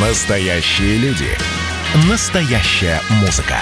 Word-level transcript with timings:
Настоящие 0.00 0.96
люди. 0.98 1.26
Настоящая 2.08 3.00
музыка. 3.20 3.56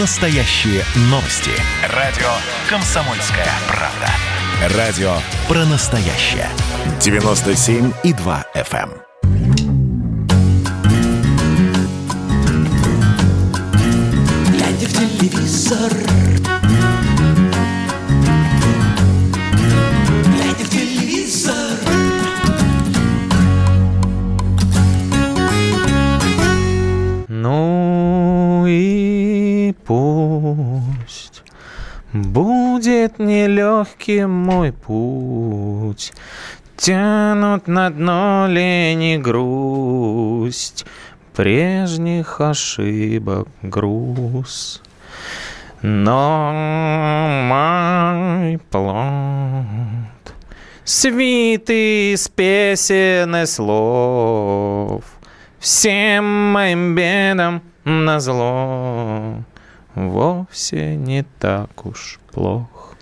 Настоящие 0.00 0.82
новости. 1.02 1.52
Радио 1.94 2.26
«Комсомольская 2.68 3.46
правда». 3.68 4.76
Радио 4.76 5.12
про 5.46 5.64
настоящее. 5.66 6.48
97,2 6.98 8.44
FM. 8.56 8.90
Глядя 14.50 14.86
в 14.88 14.92
телевизор 14.92 16.07
будет 32.12 33.18
нелегким 33.18 34.30
мой 34.30 34.72
путь, 34.72 36.12
Тянут 36.76 37.66
на 37.66 37.90
дно 37.90 38.46
лень 38.48 39.02
и 39.02 39.18
грусть, 39.18 40.86
Прежних 41.34 42.40
ошибок 42.40 43.48
груз. 43.62 44.82
Но 45.82 46.52
мой 47.48 48.58
плод 48.70 49.14
Свиты 50.84 52.14
из 52.14 52.28
песен 52.28 53.36
и 53.36 53.46
слов 53.46 55.04
Всем 55.60 56.24
моим 56.52 56.94
бедам 56.94 57.62
назло 57.84 59.44
Вовсе 59.94 60.96
не 60.96 61.24
так 61.38 61.86
уж 61.86 62.20
плохо. 62.32 62.96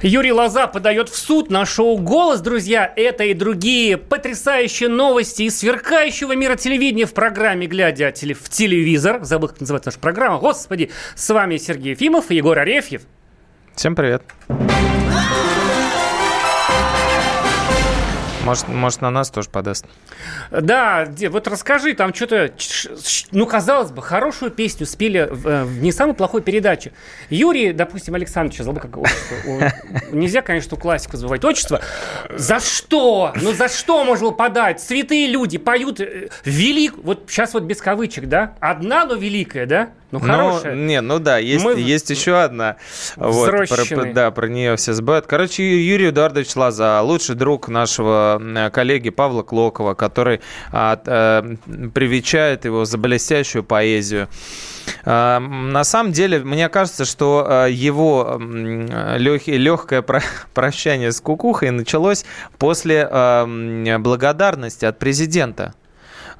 Юрий 0.00 0.32
Лоза 0.32 0.68
подает 0.68 1.08
в 1.08 1.16
суд 1.16 1.50
на 1.50 1.66
шоу 1.66 1.98
«Голос». 1.98 2.40
Друзья, 2.40 2.92
это 2.94 3.24
и 3.24 3.34
другие 3.34 3.96
потрясающие 3.96 4.88
новости 4.88 5.42
из 5.42 5.58
сверкающего 5.58 6.36
мира 6.36 6.54
телевидения 6.54 7.06
в 7.06 7.14
программе 7.14 7.66
«Глядя 7.66 8.12
в 8.12 8.48
телевизор». 8.48 9.24
Забыл, 9.24 9.48
как 9.48 9.60
называется 9.60 9.88
наша 9.88 9.98
программа. 9.98 10.38
Господи, 10.38 10.90
с 11.16 11.28
вами 11.30 11.56
Сергей 11.56 11.90
Ефимов 11.90 12.30
и 12.30 12.36
Егор 12.36 12.56
Арефьев. 12.56 13.02
Всем 13.74 13.96
привет. 13.96 14.22
Может, 18.48 18.68
может, 18.68 19.02
на 19.02 19.10
нас 19.10 19.28
тоже 19.28 19.50
подаст. 19.50 19.84
Да, 20.50 21.06
вот 21.28 21.46
расскажи, 21.48 21.92
там 21.92 22.14
что-то, 22.14 22.50
ну, 23.30 23.44
казалось 23.44 23.90
бы, 23.90 24.00
хорошую 24.00 24.50
песню 24.50 24.86
спели 24.86 25.28
в, 25.30 25.46
э, 25.46 25.66
не 25.66 25.92
самой 25.92 26.14
плохой 26.14 26.40
передаче. 26.40 26.92
Юрий, 27.28 27.74
допустим, 27.74 28.14
Александрович, 28.14 28.60
забыл, 28.62 28.80
как 28.80 28.96
отчество. 28.96 29.36
Нельзя, 30.12 30.40
конечно, 30.40 30.78
у 30.78 30.80
классика 30.80 31.18
забывать 31.18 31.44
отчество. 31.44 31.82
За 32.30 32.58
что? 32.58 33.34
Ну, 33.36 33.52
за 33.52 33.68
что 33.68 34.02
можно 34.04 34.30
подать? 34.30 34.80
Святые 34.80 35.26
люди 35.26 35.58
поют 35.58 36.00
э, 36.00 36.30
велик... 36.46 36.94
Вот 37.02 37.24
сейчас 37.28 37.52
вот 37.52 37.64
без 37.64 37.82
кавычек, 37.82 38.28
да? 38.28 38.54
Одна, 38.60 39.04
но 39.04 39.14
великая, 39.14 39.66
да? 39.66 39.90
Ну, 40.10 40.20
хорошая. 40.20 40.74
Ну, 40.74 40.84
не, 40.84 41.00
ну 41.02 41.18
да, 41.18 41.36
есть, 41.38 41.64
Мы- 41.64 41.78
есть 41.78 42.08
еще 42.08 42.40
одна. 42.40 42.76
Вот, 43.16 43.50
про- 43.68 44.12
да, 44.12 44.30
про 44.30 44.48
нее 44.48 44.76
все 44.76 44.94
забывают. 44.94 45.26
Короче, 45.26 45.62
Юрий 45.84 46.08
Эдуардович 46.08 46.56
Лоза, 46.56 47.02
лучший 47.02 47.34
друг 47.34 47.68
нашего 47.68 48.40
коллеги 48.72 49.10
Павла 49.10 49.42
Клокова, 49.42 49.94
который 49.94 50.40
а, 50.72 50.98
э, 51.04 51.88
привечает 51.92 52.64
его 52.64 52.84
за 52.86 52.96
блестящую 52.96 53.64
поэзию. 53.64 54.28
А, 55.04 55.40
На 55.40 55.84
самом 55.84 56.12
деле, 56.12 56.38
мне 56.38 56.68
кажется, 56.70 57.04
что 57.04 57.44
а, 57.46 57.66
его 57.66 58.40
легкое 59.16 60.02
прощание 60.54 61.12
с 61.12 61.20
кукухой 61.20 61.70
началось 61.70 62.24
после 62.58 63.06
а, 63.10 63.46
благодарности 63.98 64.84
от 64.86 64.98
президента. 64.98 65.74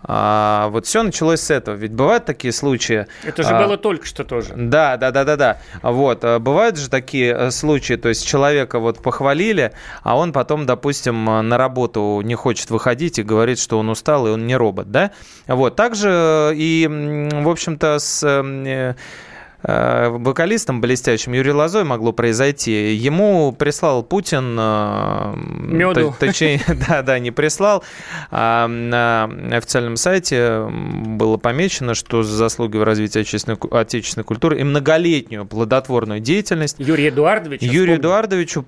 А, 0.05 0.69
вот 0.71 0.87
все 0.87 1.03
началось 1.03 1.41
с 1.41 1.51
этого. 1.51 1.75
Ведь 1.75 1.93
бывают 1.93 2.25
такие 2.25 2.53
случаи. 2.53 3.07
Это 3.25 3.43
же 3.43 3.51
а, 3.51 3.63
было 3.65 3.77
только 3.77 4.07
что 4.07 4.25
тоже. 4.25 4.55
да, 4.57 4.97
да, 4.97 5.11
да, 5.11 5.25
да, 5.25 5.37
да. 5.37 5.59
Вот 5.83 6.25
а, 6.25 6.39
бывают 6.39 6.79
же 6.79 6.89
такие 6.89 7.35
э, 7.35 7.51
случаи, 7.51 7.95
то 7.95 8.09
есть 8.09 8.27
человека 8.27 8.79
вот 8.79 9.03
похвалили, 9.03 9.73
а 10.03 10.17
он 10.17 10.33
потом, 10.33 10.67
допустим, 10.67 11.29
э, 11.29 11.43
на 11.43 11.59
работу 11.59 12.21
не 12.23 12.35
хочет 12.35 12.71
выходить 12.71 13.19
и 13.19 13.23
говорит, 13.23 13.59
что 13.59 13.79
он 13.79 13.89
устал 13.89 14.27
и 14.27 14.31
он 14.31 14.47
не 14.47 14.57
робот, 14.57 14.91
да? 14.91 15.11
Вот 15.47 15.77
также 15.77 16.53
и, 16.55 16.85
м, 16.85 17.45
в 17.45 17.49
общем-то, 17.49 17.99
с 17.99 18.23
э, 18.23 18.43
э, 18.67 18.95
вокалистом 19.63 20.81
блестящим 20.81 21.33
Юрий 21.33 21.53
Лозой 21.53 21.85
могло 21.85 22.13
произойти. 22.13 22.95
Ему 22.95 23.53
прислал 23.53 24.03
Путин... 24.05 24.57
э, 24.59 25.35
Мёду. 25.37 26.15
т- 26.19 26.27
Точнее, 26.27 26.61
да, 26.89 27.03
да, 27.03 27.19
не 27.19 27.31
прислал. 27.33 27.83
А 28.31 28.67
на 28.69 29.25
официальном 29.57 29.97
сайте 29.97 30.65
было 30.71 31.37
помечено, 31.39 31.95
что 31.95 32.23
за 32.23 32.37
заслуги 32.37 32.77
в 32.77 32.85
развитии 32.85 33.19
отечественной, 33.21 33.59
отечественной 33.73 34.25
культуры 34.25 34.61
и 34.61 34.65
многолетнюю 34.65 35.45
плодотворную 35.45 36.21
деятельность 36.21 36.77
Юрий 36.79 37.09
Эдуардович. 37.09 37.61
я 37.63 37.67
Юрию 37.69 37.97
вспомнил. 37.97 38.01
Эдуардовичу 38.01 38.63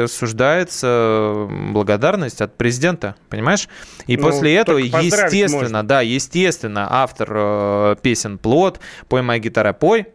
присуждается 0.00 1.48
благодарность 1.72 2.40
от 2.40 2.56
президента, 2.56 3.14
понимаешь? 3.28 3.68
И 4.06 4.16
Ну, 4.16 4.22
после 4.24 4.54
этого, 4.56 4.78
естественно, 4.78 5.60
можно. 5.62 5.82
да, 5.82 6.00
естественно, 6.00 6.86
автор 6.90 7.28
э, 7.32 7.96
песен 8.02 8.38
«Плод», 8.38 8.80
«Пой, 9.08 9.22
моя 9.30 9.40
гитара, 9.40 9.72
пой», 9.72 10.06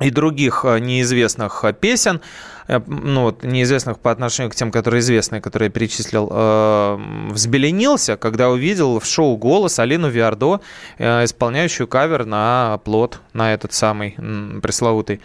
и 0.00 0.10
других 0.10 0.64
э, 0.64 0.80
неизвестных 0.80 1.62
э, 1.64 1.72
песен, 1.72 2.20
э, 2.66 2.80
ну 2.86 3.22
вот 3.22 3.44
неизвестных 3.44 3.98
по 4.00 4.10
отношению 4.10 4.50
к 4.50 4.54
тем, 4.56 4.72
которые 4.72 5.00
известные, 5.00 5.40
которые 5.40 5.68
я 5.68 5.70
перечислил, 5.70 6.28
э, 6.32 6.98
взбеленился, 7.30 8.16
когда 8.16 8.48
увидел 8.50 8.98
в 8.98 9.04
шоу 9.06 9.36
«Голос» 9.36 9.78
Алину 9.78 10.08
Виардо, 10.08 10.60
э, 10.98 11.24
исполняющую 11.24 11.86
кавер 11.86 12.24
на 12.24 12.80
плод, 12.84 13.20
на 13.34 13.54
этот 13.54 13.72
самый 13.72 14.14
м, 14.18 14.60
пресловутый. 14.62 15.20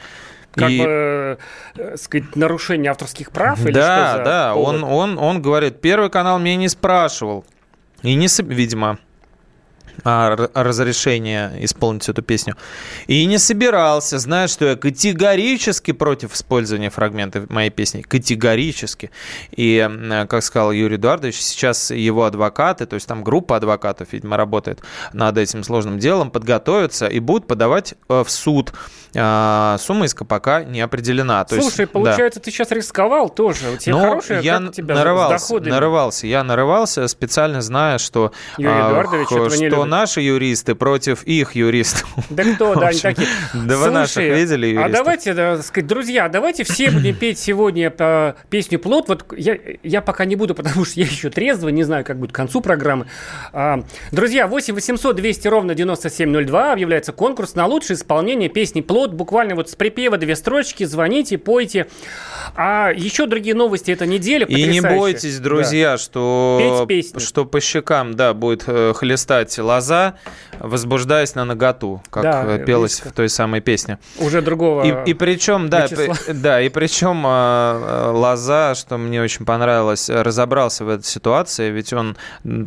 Как 0.54 0.70
И- 0.70 0.80
бы, 0.80 1.38
э, 1.78 1.98
сказать, 1.98 2.36
нарушение 2.36 2.92
авторских 2.92 3.32
прав 3.32 3.64
или 3.66 3.74
да, 3.74 4.09
что 4.09 4.18
за 4.18 4.24
да, 4.24 4.54
повод? 4.54 4.76
он, 4.76 4.84
он, 4.84 5.18
он 5.18 5.42
говорит, 5.42 5.82
первый 5.82 6.09
канал 6.09 6.38
меня 6.40 6.58
не 6.58 6.70
спрашивал. 6.70 7.44
И 8.04 8.14
не, 8.16 8.28
видимо, 8.44 8.98
разрешение 10.04 11.54
исполнить 11.66 12.08
эту 12.10 12.22
песню. 12.22 12.56
И 13.08 13.26
не 13.26 13.38
собирался, 13.38 14.20
зная, 14.20 14.48
что 14.48 14.66
я 14.66 14.76
категорически 14.76 15.92
против 15.92 16.34
использования 16.34 16.90
фрагментов 16.90 17.50
моей 17.50 17.70
песни. 17.70 18.02
Категорически. 18.02 19.12
И, 19.52 19.88
как 20.30 20.44
сказал 20.44 20.72
Юрий 20.72 20.96
Эдуардович, 20.96 21.36
сейчас 21.36 21.92
его 21.92 22.26
адвокаты, 22.26 22.86
то 22.86 22.96
есть 22.96 23.08
там 23.08 23.24
группа 23.24 23.56
адвокатов, 23.56 24.12
видимо, 24.12 24.38
работает 24.38 24.80
над 25.14 25.38
этим 25.38 25.64
сложным 25.64 26.00
делом, 26.00 26.32
подготовятся 26.32 27.08
и 27.08 27.20
будут 27.20 27.48
подавать 27.48 27.96
э, 28.09 28.24
в 28.24 28.30
суд. 28.30 28.74
А, 29.16 29.78
Сумма 29.80 30.06
иска 30.06 30.24
пока 30.25 30.64
не 30.64 30.81
определена. 30.81 31.44
То 31.46 31.56
есть, 31.56 31.68
Слушай, 31.68 31.86
да. 31.86 31.92
получается, 31.92 32.40
ты 32.40 32.52
сейчас 32.52 32.72
рисковал 32.72 33.30
тоже. 33.30 33.72
У 33.72 33.78
тебя 33.78 33.96
Ну, 33.96 34.02
хорошая, 34.02 34.42
я 34.42 34.59
как 34.59 34.70
у 34.70 34.72
тебя 34.74 34.96
нарывался, 34.96 35.38
с 35.38 35.42
доходами? 35.47 35.72
нарывался, 35.72 36.28
я 36.28 36.44
нарывался, 36.44 37.08
специально 37.08 37.62
зная, 37.62 37.97
что, 37.97 38.31
Юрий 38.58 38.74
а, 38.74 38.90
Эдуардович 38.92 39.28
что 39.70 39.86
наши 39.86 40.22
юристы 40.22 40.75
против 40.75 41.24
их 41.24 41.56
юристов. 41.56 42.08
Да 42.30 42.44
кто, 42.44 42.75
да, 42.75 42.88
они 42.90 43.00
такие. 43.00 43.28
Да 43.53 43.78
вы 43.78 43.90
наших 43.90 44.24
видели 44.24 44.68
А 44.68 44.70
юристов? 44.70 44.92
давайте, 44.94 45.34
да, 45.34 45.62
сказать, 45.64 45.88
друзья, 45.88 46.30
давайте 46.30 46.64
все 46.64 46.91
будем 46.91 47.16
петь 47.16 47.40
сегодня 47.40 47.91
э, 47.97 48.34
песню 48.50 48.78
«Плод». 48.80 49.08
Вот 49.08 49.26
я, 49.36 49.58
я 49.81 50.02
пока 50.02 50.26
не 50.26 50.36
буду, 50.36 50.53
потому 50.53 50.86
что 50.86 51.00
я 51.00 51.06
еще 51.08 51.30
трезвый, 51.30 51.74
не 51.74 51.84
знаю, 51.84 52.06
как 52.06 52.20
будет 52.20 52.31
к 52.31 52.36
концу 52.36 52.62
программы. 52.62 53.08
А, 53.53 53.81
Друзья, 54.11 54.47
8 54.47 54.76
800 54.76 55.16
200 55.16 55.47
ровно 55.47 55.73
9702 55.73 56.73
объявляется 56.73 57.11
конкурс 57.11 57.56
на 57.56 57.66
лучшее 57.66 57.96
исполнение 57.97 58.50
песни 58.50 58.82
«Плод». 58.82 58.98
Буквально 59.07 59.55
вот 59.55 59.69
с 59.69 59.75
припева 59.75 60.17
две 60.17 60.35
строчки, 60.35 60.84
звоните, 60.84 61.37
пойте. 61.37 61.87
А 62.55 62.91
еще 62.96 63.25
другие 63.25 63.55
новости 63.55 63.91
этой 63.91 64.07
недели 64.07 64.46
И 64.46 64.67
не 64.67 64.81
бойтесь, 64.81 65.40
друзья, 65.40 65.97
что, 65.97 66.57
Петь 66.59 66.87
песни. 66.87 67.19
что 67.19 67.46
по 67.46 67.59
щекам, 67.59 68.16
да, 68.16 68.34
будет 68.34 68.63
э, 68.67 68.93
хлестать 68.96 69.57
лоза 69.57 70.16
возбуждаясь 70.59 71.35
на 71.35 71.46
наготу, 71.46 72.01
как 72.09 72.23
Да, 72.23 72.43
э, 72.46 72.66
пелось 72.66 72.97
видите. 72.97 73.09
в 73.09 73.13
той 73.13 73.29
самой 73.29 73.61
песне. 73.61 73.97
Уже 74.19 74.41
другого... 74.41 74.84
И, 74.84 75.11
и 75.11 75.13
причем, 75.13 75.69
да, 75.69 75.87
при- 75.87 76.34
да, 76.34 76.61
и 76.61 76.69
причем 76.69 77.23
а, 77.25 78.11
Лоза, 78.11 78.75
что 78.75 78.97
мне 78.97 79.22
очень 79.22 79.46
понравилось, 79.46 80.09
э, 80.09 80.22
разобрался 80.22 80.85
в 80.85 80.90
этой 80.90 81.05
ситуации, 81.05 81.69
ведь 81.69 81.93
он 81.93 82.17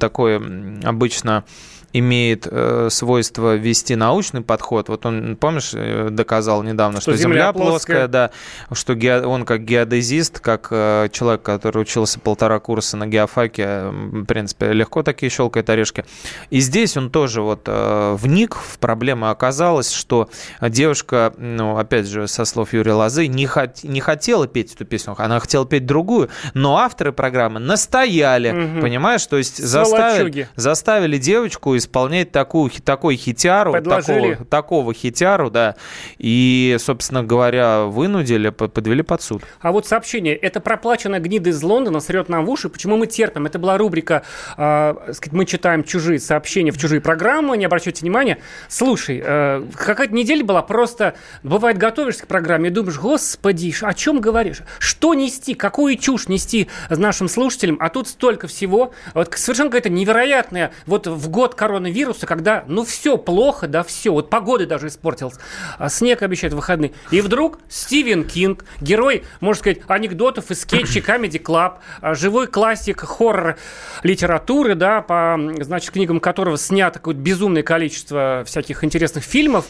такой 0.00 0.36
обычно 0.82 1.44
имеет 1.92 2.46
э, 2.50 2.88
свойство 2.90 3.54
вести 3.56 3.96
научный 3.96 4.40
подход. 4.40 4.88
Вот 4.88 5.04
он, 5.06 5.36
помнишь, 5.36 5.72
э, 5.74 6.08
доказал 6.10 6.62
недавно, 6.62 7.00
что, 7.00 7.12
Что 7.12 7.20
Земля, 7.22 7.34
Земля 7.48 7.52
плоская, 7.52 7.68
плоская. 7.68 8.08
да, 8.08 8.30
что 8.72 8.94
ге- 8.94 9.22
он 9.26 9.44
как 9.44 9.64
геодезист, 9.64 10.40
как 10.40 10.68
э, 10.70 11.08
человек, 11.12 11.42
который 11.42 11.82
учился 11.82 12.18
полтора 12.18 12.58
курса 12.60 12.96
на 12.96 13.06
геофаке, 13.06 13.82
в 13.90 14.24
принципе, 14.24 14.72
легко 14.72 15.02
такие 15.02 15.30
щелкает 15.30 15.68
орешки. 15.70 16.04
И 16.50 16.60
здесь 16.60 16.96
он 16.96 17.10
тоже 17.10 17.42
вот 17.42 17.62
э, 17.66 18.16
вник 18.18 18.54
в 18.56 18.78
проблему. 18.78 19.28
Оказалось, 19.28 19.92
что 19.92 20.30
девушка, 20.60 21.32
ну, 21.36 21.76
опять 21.76 22.06
же, 22.06 22.26
со 22.28 22.44
слов 22.44 22.72
Юрия 22.72 22.94
Лозы, 22.94 23.26
не, 23.26 23.44
хот- 23.46 23.80
не 23.86 24.00
хотела 24.00 24.46
петь 24.46 24.74
эту 24.74 24.84
песню, 24.84 25.14
она 25.18 25.40
хотела 25.40 25.66
петь 25.66 25.84
другую, 25.86 26.30
но 26.54 26.78
авторы 26.78 27.12
программы 27.12 27.60
настояли, 27.60 28.50
Мгм. 28.52 28.80
понимаешь? 28.80 29.26
То 29.26 29.36
есть 29.36 29.58
заставили, 29.58 30.48
заставили 30.56 31.18
девочку 31.18 31.74
исполнять 31.82 32.32
такую, 32.32 32.70
такой 32.70 33.16
хитяру, 33.16 33.72
Подложили. 33.72 34.30
такого, 34.32 34.46
такого 34.46 34.94
хитяру, 34.94 35.50
да, 35.50 35.76
и, 36.18 36.76
собственно 36.78 37.22
говоря, 37.22 37.82
вынудили, 37.84 38.50
по- 38.50 38.68
подвели 38.68 39.02
под 39.02 39.22
суд. 39.22 39.42
А 39.60 39.72
вот 39.72 39.86
сообщение. 39.86 40.34
Это 40.34 40.60
проплаченная 40.60 41.20
гнида 41.20 41.50
из 41.50 41.62
Лондона 41.62 42.00
срет 42.00 42.28
нам 42.28 42.44
в 42.46 42.50
уши. 42.50 42.68
Почему 42.68 42.96
мы 42.96 43.06
терпим? 43.06 43.46
Это 43.46 43.58
была 43.58 43.76
рубрика, 43.78 44.22
э, 44.56 44.94
сказать, 45.12 45.32
мы 45.32 45.44
читаем 45.44 45.84
чужие 45.84 46.18
сообщения 46.18 46.70
в 46.70 46.78
чужие 46.78 47.00
программы, 47.00 47.56
не 47.56 47.64
обращайте 47.64 48.00
внимания. 48.02 48.38
Слушай, 48.68 49.22
э, 49.24 49.64
какая-то 49.76 50.14
неделя 50.14 50.44
была 50.44 50.62
просто... 50.62 51.14
Бывает, 51.42 51.78
готовишься 51.78 52.22
к 52.24 52.26
программе 52.26 52.70
и 52.70 52.72
думаешь, 52.72 52.98
господи, 52.98 53.74
о 53.82 53.94
чем 53.94 54.20
говоришь? 54.20 54.62
Что 54.78 55.14
нести? 55.14 55.54
Какую 55.54 55.96
чушь 55.96 56.28
нести 56.28 56.68
нашим 56.88 57.28
слушателям? 57.28 57.76
А 57.80 57.88
тут 57.88 58.08
столько 58.08 58.46
всего. 58.46 58.92
Вот 59.14 59.34
совершенно 59.36 59.70
какая-то 59.70 59.90
невероятная... 59.90 60.72
Вот 60.86 61.06
в 61.06 61.28
год 61.28 61.54
коронавируса, 61.72 62.26
когда, 62.26 62.64
ну, 62.68 62.84
все 62.84 63.16
плохо, 63.16 63.66
да, 63.66 63.82
все. 63.82 64.12
Вот 64.12 64.28
погода 64.28 64.66
даже 64.66 64.88
испортилась. 64.88 65.36
А 65.78 65.88
снег 65.88 66.22
обещает 66.22 66.52
выходные. 66.52 66.92
И 67.10 67.22
вдруг 67.22 67.58
Стивен 67.68 68.24
Кинг, 68.24 68.64
герой, 68.80 69.24
можно 69.40 69.60
сказать, 69.60 69.78
анекдотов 69.88 70.50
и 70.50 70.54
скетчей 70.54 71.00
Comedy 71.06 71.42
Club, 71.42 71.78
а, 72.02 72.14
живой 72.14 72.46
классик 72.46 73.00
хоррор 73.00 73.56
литературы, 74.02 74.74
да, 74.74 75.00
по, 75.00 75.38
значит, 75.60 75.92
книгам 75.92 76.20
которого 76.20 76.58
снято 76.58 76.98
какое-то 76.98 77.20
безумное 77.20 77.62
количество 77.62 78.42
всяких 78.46 78.84
интересных 78.84 79.24
фильмов, 79.24 79.64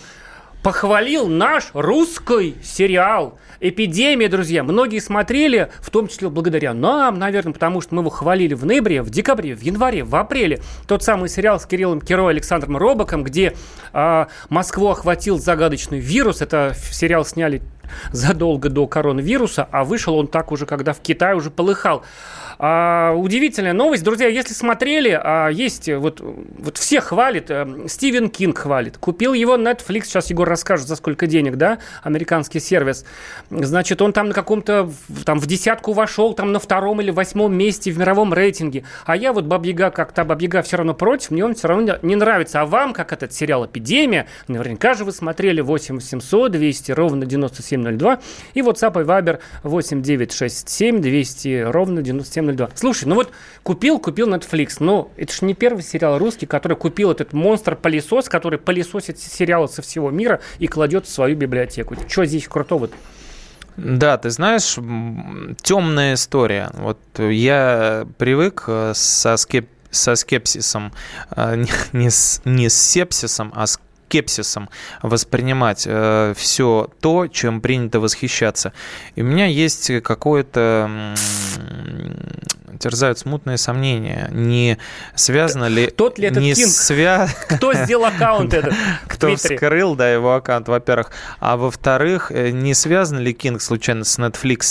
похвалил 0.62 1.26
наш 1.26 1.70
русский 1.74 2.56
сериал 2.62 3.38
«Эпидемия», 3.60 4.28
друзья. 4.28 4.62
Многие 4.62 5.00
смотрели, 5.00 5.70
в 5.80 5.90
том 5.90 6.08
числе 6.08 6.28
благодаря 6.28 6.72
нам, 6.72 7.18
наверное, 7.18 7.52
потому 7.52 7.80
что 7.80 7.94
мы 7.94 8.02
его 8.02 8.10
хвалили 8.10 8.54
в 8.54 8.64
ноябре, 8.64 9.02
в 9.02 9.10
декабре, 9.10 9.54
в 9.54 9.62
январе, 9.62 10.04
в 10.04 10.14
апреле. 10.14 10.60
Тот 10.86 11.02
самый 11.02 11.28
сериал 11.28 11.58
с 11.58 11.66
Кириллом 11.66 12.00
Киро 12.00 12.28
и 12.28 12.30
Александром 12.30 12.76
Робоком, 12.76 13.24
где 13.24 13.56
а, 13.92 14.28
Москву 14.48 14.88
охватил 14.88 15.38
загадочный 15.38 15.98
вирус. 15.98 16.42
Это 16.42 16.74
сериал 16.90 17.24
сняли 17.24 17.62
задолго 18.12 18.68
до 18.68 18.86
коронавируса, 18.86 19.68
а 19.70 19.84
вышел 19.84 20.16
он 20.16 20.28
так 20.28 20.52
уже, 20.52 20.66
когда 20.66 20.92
в 20.92 21.00
Китае 21.00 21.36
уже 21.36 21.50
полыхал. 21.50 22.04
А, 22.64 23.12
удивительная 23.16 23.72
новость. 23.72 24.04
Друзья, 24.04 24.28
если 24.28 24.54
смотрели, 24.54 25.20
а, 25.20 25.48
есть 25.48 25.88
э, 25.88 25.98
вот, 25.98 26.20
вот 26.20 26.78
все 26.78 27.00
хвалят, 27.00 27.46
э, 27.50 27.66
Стивен 27.88 28.30
Кинг 28.30 28.56
хвалит. 28.56 28.98
Купил 28.98 29.32
его 29.32 29.56
Netflix, 29.56 30.04
сейчас 30.04 30.30
Егор 30.30 30.48
расскажет, 30.48 30.86
за 30.86 30.94
сколько 30.94 31.26
денег, 31.26 31.56
да, 31.56 31.78
американский 32.04 32.60
сервис. 32.60 33.04
Значит, 33.50 34.00
он 34.00 34.12
там 34.12 34.28
на 34.28 34.34
каком-то, 34.34 34.88
там 35.24 35.40
в 35.40 35.46
десятку 35.46 35.92
вошел, 35.92 36.34
там 36.34 36.52
на 36.52 36.60
втором 36.60 37.00
или 37.00 37.10
восьмом 37.10 37.52
месте 37.52 37.90
в 37.90 37.98
мировом 37.98 38.32
рейтинге. 38.32 38.84
А 39.06 39.16
я 39.16 39.32
вот 39.32 39.44
Бабьяга, 39.46 39.90
как 39.90 40.12
та 40.12 40.24
Бабьяга 40.24 40.62
все 40.62 40.76
равно 40.76 40.94
против, 40.94 41.32
мне 41.32 41.44
он 41.44 41.56
все 41.56 41.66
равно 41.66 41.98
не- 42.02 42.14
нравится. 42.14 42.60
А 42.60 42.66
вам, 42.66 42.92
как 42.92 43.12
этот 43.12 43.32
сериал 43.32 43.66
«Эпидемия», 43.66 44.28
наверняка 44.46 44.94
же 44.94 45.04
вы 45.04 45.10
смотрели 45.10 45.60
8 45.60 45.96
800 45.96 46.52
200 46.52 46.92
ровно 46.92 47.26
9702 47.26 48.20
и 48.54 48.60
WhatsApp 48.60 49.02
и 49.02 49.04
Viber 49.04 49.40
8 49.64 50.00
967 50.00 51.00
200 51.00 51.62
ровно 51.62 52.02
9702. 52.02 52.51
Слушай, 52.74 53.04
ну 53.04 53.14
вот 53.14 53.30
купил, 53.62 53.98
купил 53.98 54.28
Netflix, 54.28 54.76
но 54.80 55.10
это 55.16 55.32
же 55.32 55.44
не 55.44 55.54
первый 55.54 55.82
сериал 55.82 56.18
русский, 56.18 56.46
который 56.46 56.76
купил 56.76 57.10
этот 57.10 57.32
монстр-пылесос, 57.32 58.28
который 58.28 58.58
пылесосит 58.58 59.18
сериалы 59.18 59.68
со 59.68 59.82
всего 59.82 60.10
мира 60.10 60.40
и 60.58 60.66
кладет 60.66 61.06
в 61.06 61.10
свою 61.10 61.36
библиотеку. 61.36 61.96
Что 62.08 62.24
здесь 62.24 62.48
крутого? 62.48 62.90
Да, 63.76 64.18
ты 64.18 64.30
знаешь, 64.30 64.76
темная 65.62 66.14
история. 66.14 66.70
Вот 66.74 66.98
я 67.18 68.06
привык 68.18 68.64
э, 68.66 68.92
со, 68.94 69.34
скеп- 69.34 69.68
со 69.90 70.14
скепсисом, 70.14 70.92
э, 71.34 71.64
не 71.92 72.10
с, 72.10 72.42
не 72.44 72.68
с 72.68 72.80
сепсисом, 72.80 73.52
а 73.54 73.66
с 73.66 73.80
скепсисом 74.12 74.68
воспринимать 75.00 75.88
все 76.36 76.90
то, 77.00 77.26
чем 77.28 77.62
принято 77.62 77.98
восхищаться. 77.98 78.74
И 79.14 79.22
у 79.22 79.24
меня 79.24 79.46
есть 79.46 79.90
какое-то 80.02 81.14
терзают 82.78 83.18
смутные 83.18 83.58
сомнения. 83.58 84.28
Не 84.32 84.78
связано 85.14 85.66
ли... 85.66 85.86
Тот 85.88 86.18
ли 86.18 86.26
этот 86.28 86.42
не 86.42 86.54
Кинг? 86.54 86.68
свя- 86.70 87.28
Кто 87.56 87.72
сделал 87.74 88.04
аккаунт 88.06 88.54
этот 88.54 88.74
кто 89.08 89.34
вскрыл, 89.36 89.94
да, 89.94 90.10
его 90.10 90.34
аккаунт, 90.34 90.68
во-первых. 90.68 91.10
А 91.40 91.56
во-вторых, 91.56 92.30
э, 92.32 92.50
не 92.50 92.74
связан 92.74 93.18
ли 93.18 93.32
Кинг 93.32 93.60
случайно 93.62 94.04
с 94.04 94.18
Netflix? 94.18 94.62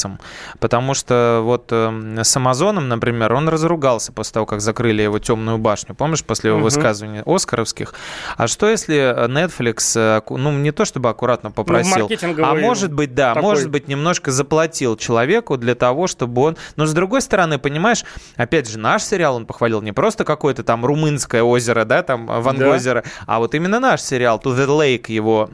Потому 0.60 0.94
что 0.94 1.42
вот 1.44 1.68
э, 1.72 2.22
с 2.24 2.36
Амазоном, 2.38 2.88
например, 2.90 3.34
он 3.34 3.50
разругался 3.50 4.12
после 4.12 4.34
того, 4.34 4.46
как 4.46 4.62
закрыли 4.62 5.02
его 5.02 5.20
темную 5.20 5.58
башню. 5.58 5.96
Помнишь, 5.96 6.24
после 6.24 6.50
его 6.50 6.58
Мгм. 6.60 6.66
высказываний 6.66 7.22
оскаровских? 7.26 7.94
А 8.38 8.48
что 8.48 8.70
если 8.70 8.96
э, 8.98 9.28
Netflix, 9.28 9.94
э, 9.96 10.22
ну, 10.30 10.52
не 10.52 10.72
то 10.72 10.86
чтобы 10.86 11.10
аккуратно 11.10 11.52
попросил, 11.52 12.10
Ну, 12.10 12.46
а 12.46 12.56
может 12.56 12.92
быть, 12.94 13.14
да, 13.14 13.34
такой. 13.34 13.50
может 13.50 13.70
быть, 13.70 13.88
немножко 13.88 14.32
заплатил 14.32 14.96
человеку 14.98 15.58
для 15.58 15.76
того, 15.76 16.08
чтобы 16.08 16.42
он... 16.42 16.58
Но 16.76 16.86
с 16.86 16.94
другой 16.94 17.22
стороны, 17.22 17.58
понимаешь, 17.60 17.91
опять 18.36 18.70
же, 18.70 18.78
наш 18.78 19.04
сериал 19.04 19.36
он 19.36 19.46
похвалил 19.46 19.82
не 19.82 19.92
просто 19.92 20.26
какое-то 20.26 20.64
там 20.64 20.86
румынское 20.86 21.44
озеро, 21.44 21.86
да, 21.86 22.04
там 22.04 22.26
Ван 22.26 22.58
Да. 22.58 22.72
Гозера, 22.72 23.04
а 23.26 23.40
вот 23.40 23.56
именно 23.56 23.80
наш 23.80 24.02
сериал 24.02 24.40
To 24.44 24.56
the 24.56 24.68
Lake 24.68 25.12
его... 25.12 25.48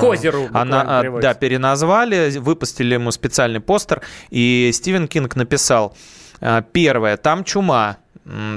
К 0.00 0.02
озеру 0.02 0.48
Она, 0.52 1.00
а, 1.00 1.20
да, 1.20 1.34
переназвали, 1.34 2.38
выпустили 2.38 2.94
ему 2.94 3.10
специальный 3.10 3.60
постер, 3.60 4.02
и 4.30 4.70
Стивен 4.72 5.08
Кинг 5.08 5.36
написал, 5.36 5.96
а, 6.40 6.62
первое, 6.62 7.16
там 7.16 7.44
чума, 7.44 7.98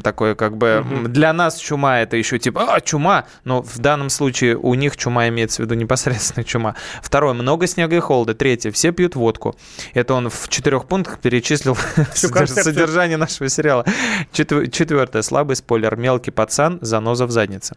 такое 0.03 0.35
как 0.35 0.57
бы 0.57 0.67
м, 0.85 1.11
для 1.11 1.33
нас 1.33 1.57
чума 1.57 1.99
это 2.01 2.17
еще 2.17 2.37
типа 2.37 2.75
а, 2.75 2.81
чума, 2.81 3.25
но 3.43 3.61
в 3.61 3.79
данном 3.79 4.09
случае 4.09 4.57
у 4.57 4.73
них 4.73 4.97
чума 4.97 5.27
имеется 5.29 5.61
в 5.61 5.65
виду 5.65 5.73
непосредственно 5.75 6.43
чума. 6.43 6.75
Второе, 7.01 7.33
много 7.33 7.65
снега 7.67 7.95
и 7.95 7.99
холода. 7.99 8.33
Третье, 8.35 8.71
все 8.71 8.91
пьют 8.91 9.15
водку. 9.15 9.55
Это 9.93 10.13
он 10.13 10.29
в 10.29 10.47
четырех 10.49 10.85
пунктах 10.85 11.19
перечислил 11.19 11.77
содержание 12.13 13.17
нашего 13.17 13.49
сериала. 13.49 13.85
Четвер- 14.31 14.69
Четвертое, 14.69 15.21
слабый 15.21 15.55
спойлер, 15.55 15.95
мелкий 15.95 16.31
пацан, 16.31 16.79
заноза 16.81 17.25
в 17.25 17.31
заднице. 17.31 17.75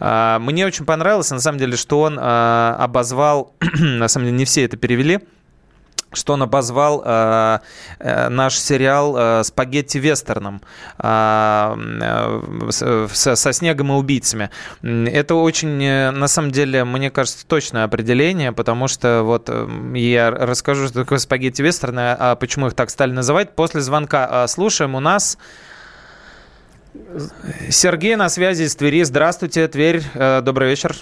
А, 0.00 0.38
Мне 0.38 0.66
очень 0.66 0.84
понравилось, 0.84 1.30
на 1.30 1.40
самом 1.40 1.58
деле, 1.58 1.76
что 1.76 2.00
он 2.02 2.18
а, 2.20 2.76
обозвал, 2.78 3.54
на 3.80 4.08
самом 4.08 4.26
деле 4.26 4.38
не 4.38 4.44
все 4.44 4.64
это 4.64 4.76
перевели, 4.76 5.20
что 6.14 6.34
он 6.34 6.42
обозвал 6.42 7.02
э, 7.04 7.58
э, 7.98 8.28
наш 8.28 8.56
сериал 8.58 9.14
э, 9.16 9.44
спагетти 9.44 9.98
вестерном 9.98 10.62
э, 10.98 11.76
э, 12.02 13.08
со, 13.10 13.36
со 13.36 13.52
снегом 13.52 13.92
и 13.92 13.94
убийцами. 13.94 14.50
Это 14.82 15.34
очень, 15.34 15.82
э, 15.82 16.10
на 16.10 16.28
самом 16.28 16.50
деле, 16.50 16.84
мне 16.84 17.10
кажется, 17.10 17.46
точное 17.46 17.84
определение, 17.84 18.52
потому 18.52 18.88
что 18.88 19.22
вот 19.22 19.44
э, 19.48 19.68
я 19.94 20.30
расскажу, 20.30 20.88
что 20.88 21.00
такое 21.00 21.18
спагетти 21.18 21.62
вестерны, 21.62 22.14
а 22.18 22.36
почему 22.36 22.66
их 22.68 22.74
так 22.74 22.90
стали 22.90 23.12
называть. 23.12 23.54
После 23.54 23.80
звонка 23.80 24.44
э, 24.44 24.48
слушаем 24.48 24.94
у 24.94 25.00
нас 25.00 25.38
Сергей 27.70 28.16
на 28.16 28.28
связи 28.28 28.62
из 28.62 28.76
Твери. 28.76 29.02
Здравствуйте, 29.02 29.66
Тверь. 29.66 30.02
Добрый 30.14 30.68
вечер. 30.68 30.94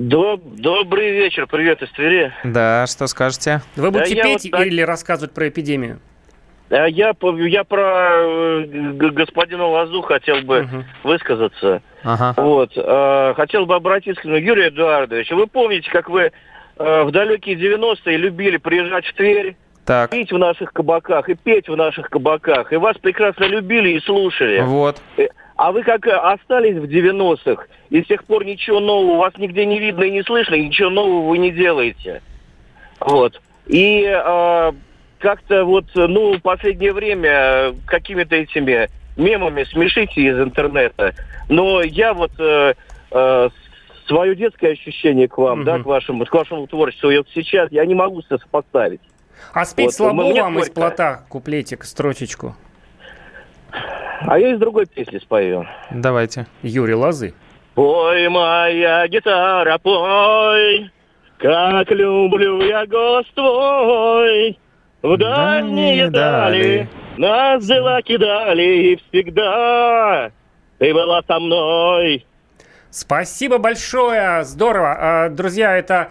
Доб- 0.00 0.40
Добрый 0.56 1.10
вечер, 1.12 1.46
привет 1.46 1.82
из 1.82 1.90
Твери. 1.90 2.32
Да, 2.42 2.86
что 2.86 3.06
скажете? 3.06 3.60
Вы 3.76 3.90
будете 3.90 4.14
я 4.14 4.22
петь 4.22 4.44
вот 4.44 4.52
так- 4.52 4.66
или 4.66 4.80
рассказывать 4.80 5.34
про 5.34 5.48
эпидемию? 5.48 6.00
А 6.70 6.86
Я, 6.86 7.12
по- 7.12 7.36
я 7.36 7.64
про 7.64 8.12
э, 8.22 8.64
господина 8.64 9.66
Лазу 9.66 10.00
хотел 10.00 10.40
бы 10.40 10.62
Мгм. 10.62 10.84
высказаться. 11.04 11.82
Ага. 12.02 12.32
Вот. 12.40 12.70
э, 12.76 13.34
Хотел 13.36 13.66
бы 13.66 13.74
обратиться 13.74 14.22
к 14.22 14.24
нему. 14.24 14.36
Юрий 14.36 14.68
Эдуардович, 14.68 15.30
вы 15.32 15.46
помните, 15.46 15.90
как 15.90 16.08
вы 16.08 16.30
э, 16.78 17.02
в 17.02 17.10
далекие 17.10 17.56
90-е 17.56 18.16
любили 18.16 18.56
приезжать 18.56 19.04
в 19.04 19.12
Тверь, 19.12 19.54
Так, 19.84 20.08
пить 20.12 20.32
в 20.32 20.38
наших 20.38 20.72
кабаках 20.72 21.28
и 21.28 21.34
петь 21.34 21.68
в 21.68 21.76
наших 21.76 22.08
кабаках, 22.08 22.72
и 22.72 22.76
вас 22.76 22.96
прекрасно 22.96 23.44
любили 23.44 23.90
и 23.90 24.00
слушали. 24.00 24.60
вот. 24.62 24.96
А 25.60 25.72
вы 25.72 25.82
как 25.82 26.06
э, 26.06 26.12
остались 26.12 26.76
в 26.76 26.84
90-х, 26.84 27.66
и 27.90 28.02
с 28.02 28.06
тех 28.06 28.24
пор 28.24 28.46
ничего 28.46 28.80
нового, 28.80 29.18
вас 29.18 29.34
нигде 29.36 29.66
не 29.66 29.78
видно 29.78 30.04
и 30.04 30.10
не 30.10 30.22
слышно, 30.22 30.54
и 30.54 30.64
ничего 30.64 30.88
нового 30.88 31.28
вы 31.28 31.36
не 31.36 31.50
делаете. 31.50 32.22
Вот. 32.98 33.38
И 33.66 34.06
э, 34.10 34.72
как-то 35.18 35.64
вот, 35.66 35.84
ну, 35.94 36.32
в 36.32 36.40
последнее 36.40 36.94
время 36.94 37.74
какими-то 37.86 38.36
этими 38.36 38.88
мемами 39.18 39.64
смешите 39.64 40.22
из 40.22 40.40
интернета. 40.40 41.12
Но 41.50 41.82
я 41.82 42.14
вот 42.14 42.32
э, 42.38 42.72
э, 43.10 43.48
свое 44.06 44.34
детское 44.34 44.72
ощущение 44.72 45.28
к 45.28 45.36
вам, 45.36 45.58
Мгм. 45.58 45.66
да, 45.66 45.78
к 45.78 45.84
вашему, 45.84 46.24
к 46.24 46.32
вашему 46.32 46.68
творчеству, 46.68 47.10
и 47.10 47.18
вот 47.18 47.28
сейчас 47.34 47.70
я 47.70 47.84
не 47.84 47.94
могу 47.94 48.22
сопоставить. 48.22 49.02
А 49.52 49.66
спеть 49.66 49.88
Вот, 49.88 49.94
слабо 49.94 50.22
вам 50.22 50.58
из 50.58 50.70
плота 50.70 51.26
куплетик, 51.28 51.84
строчечку. 51.84 52.56
А 54.20 54.38
я 54.38 54.52
из 54.52 54.58
другой 54.58 54.86
песни 54.86 55.18
спою. 55.18 55.66
Давайте. 55.90 56.46
Юрий 56.62 56.94
Лозы. 56.94 57.34
Пой, 57.74 58.28
моя 58.28 59.06
гитара, 59.08 59.78
пой, 59.78 60.90
как 61.38 61.90
люблю 61.90 62.60
я 62.62 62.84
голос 62.86 63.26
твой. 63.34 64.58
В 65.02 65.16
Дальние 65.16 66.08
дальние 66.08 66.10
дали 66.10 66.88
нас 67.16 67.66
дела 67.66 68.02
кидали, 68.02 68.62
и 68.62 68.96
всегда 68.96 70.30
ты 70.78 70.92
была 70.92 71.22
со 71.26 71.38
мной. 71.38 72.26
Спасибо 72.90 73.58
большое, 73.58 74.44
здорово. 74.44 74.96
А, 74.98 75.28
Друзья, 75.28 75.76
это 75.76 76.10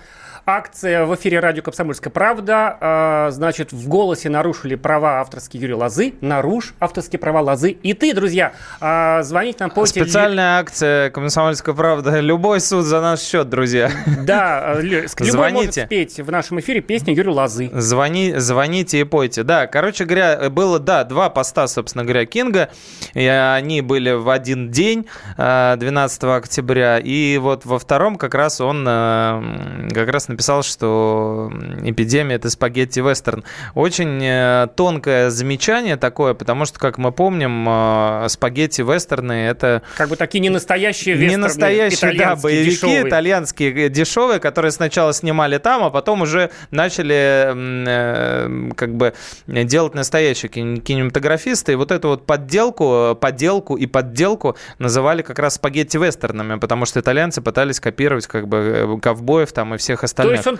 акция 0.49 1.05
в 1.05 1.13
эфире 1.15 1.39
радио 1.39 1.61
«Комсомольская 1.63 2.11
правда». 2.11 2.77
А, 2.81 3.29
Значит, 3.31 3.71
в 3.71 3.87
голосе 3.87 4.29
нарушили 4.29 4.75
права 4.75 5.19
авторские 5.21 5.61
Юрий 5.61 5.73
Лозы. 5.75 6.13
Наруш 6.21 6.73
авторские 6.79 7.19
права 7.19 7.41
Лозы. 7.41 7.71
И 7.71 7.93
ты, 7.93 8.13
друзья, 8.13 8.53
а, 8.81 9.21
звоните 9.23 9.57
нам 9.61 9.69
по 9.71 9.85
теле- 9.85 10.05
Специальная 10.05 10.59
акция 10.59 11.09
«Комсомольская 11.11 11.75
правда». 11.75 12.19
Любой 12.19 12.59
суд 12.61 12.85
за 12.85 13.01
наш 13.01 13.19
счет, 13.21 13.49
друзья. 13.49 13.91
Да, 14.25 14.73
э, 14.77 14.81
любой 14.81 15.01
может 15.03 15.31
Звоните. 15.31 15.85
спеть 15.85 16.19
в 16.19 16.31
нашем 16.31 16.59
эфире 16.59 16.81
песню 16.81 17.13
Юрия 17.13 17.31
Лозы. 17.31 17.69
Звони, 17.73 18.33
звоните 18.37 18.99
и 19.01 19.03
пойте. 19.03 19.43
Да, 19.43 19.67
короче 19.67 20.05
говоря, 20.05 20.49
было, 20.49 20.79
да, 20.79 21.03
два 21.03 21.29
поста, 21.29 21.67
собственно 21.67 22.03
говоря, 22.03 22.25
Кинга. 22.25 22.69
И 23.13 23.25
они 23.25 23.81
были 23.81 24.11
в 24.11 24.29
один 24.29 24.71
день, 24.71 25.05
э, 25.37 25.75
12 25.77 26.35
октября. 26.37 26.97
И 26.99 27.37
вот 27.37 27.65
во 27.65 27.77
втором 27.79 28.15
как 28.17 28.33
раз 28.33 28.59
он 28.61 28.85
как 28.85 30.09
раз 30.09 30.27
написал, 30.27 30.38
что 30.63 31.51
эпидемия– 31.83 32.35
это 32.37 32.49
спагетти-вестерн. 32.49 33.43
Очень 33.75 34.23
э, 34.23 34.67
тонкое 34.75 35.29
замечание 35.29 35.97
такое, 35.97 36.33
потому 36.33 36.65
что, 36.65 36.79
как 36.79 36.97
мы 36.97 37.11
помним, 37.11 37.65
э, 37.67 38.27
спагетти-вестерны– 38.29 39.31
это 39.49 39.81
Как 39.97 40.09
бы 40.09 40.15
такие 40.15 40.39
не 40.39 40.49
настоящие 40.49 41.15
не 41.15 41.25
вестерны, 41.25 41.43
настоящие, 41.43 42.17
да, 42.17 42.35
боевики 42.35 42.71
дешевые. 42.71 43.07
итальянские 43.07 43.85
э, 43.85 43.89
дешевые, 43.89 44.39
которые 44.39 44.71
сначала 44.71 45.13
снимали 45.13 45.57
там, 45.57 45.83
а 45.83 45.89
потом 45.89 46.21
уже 46.21 46.51
начали 46.71 48.73
как 48.73 48.95
бы 48.95 49.13
делать 49.47 49.95
настоящие 49.95 50.49
кин- 50.49 50.81
кинематографисты. 50.81 51.73
И 51.73 51.75
вот 51.75 51.91
эту 51.91 52.09
вот 52.09 52.25
подделку, 52.25 53.17
подделку 53.19 53.75
и 53.75 53.85
подделку 53.85 54.55
называли 54.77 55.21
как 55.21 55.39
раз 55.39 55.55
спагетти-вестернами, 55.55 56.59
потому 56.59 56.85
что 56.85 56.99
итальянцы 56.99 57.41
пытались 57.41 57.79
копировать 57.79 58.27
как 58.27 58.47
бы 58.47 58.99
ковбоев 59.01 59.51
там 59.51 59.75
и 59.75 59.77
всех 59.77 60.03
То 60.29 60.35
есть 60.35 60.47
он, 60.47 60.59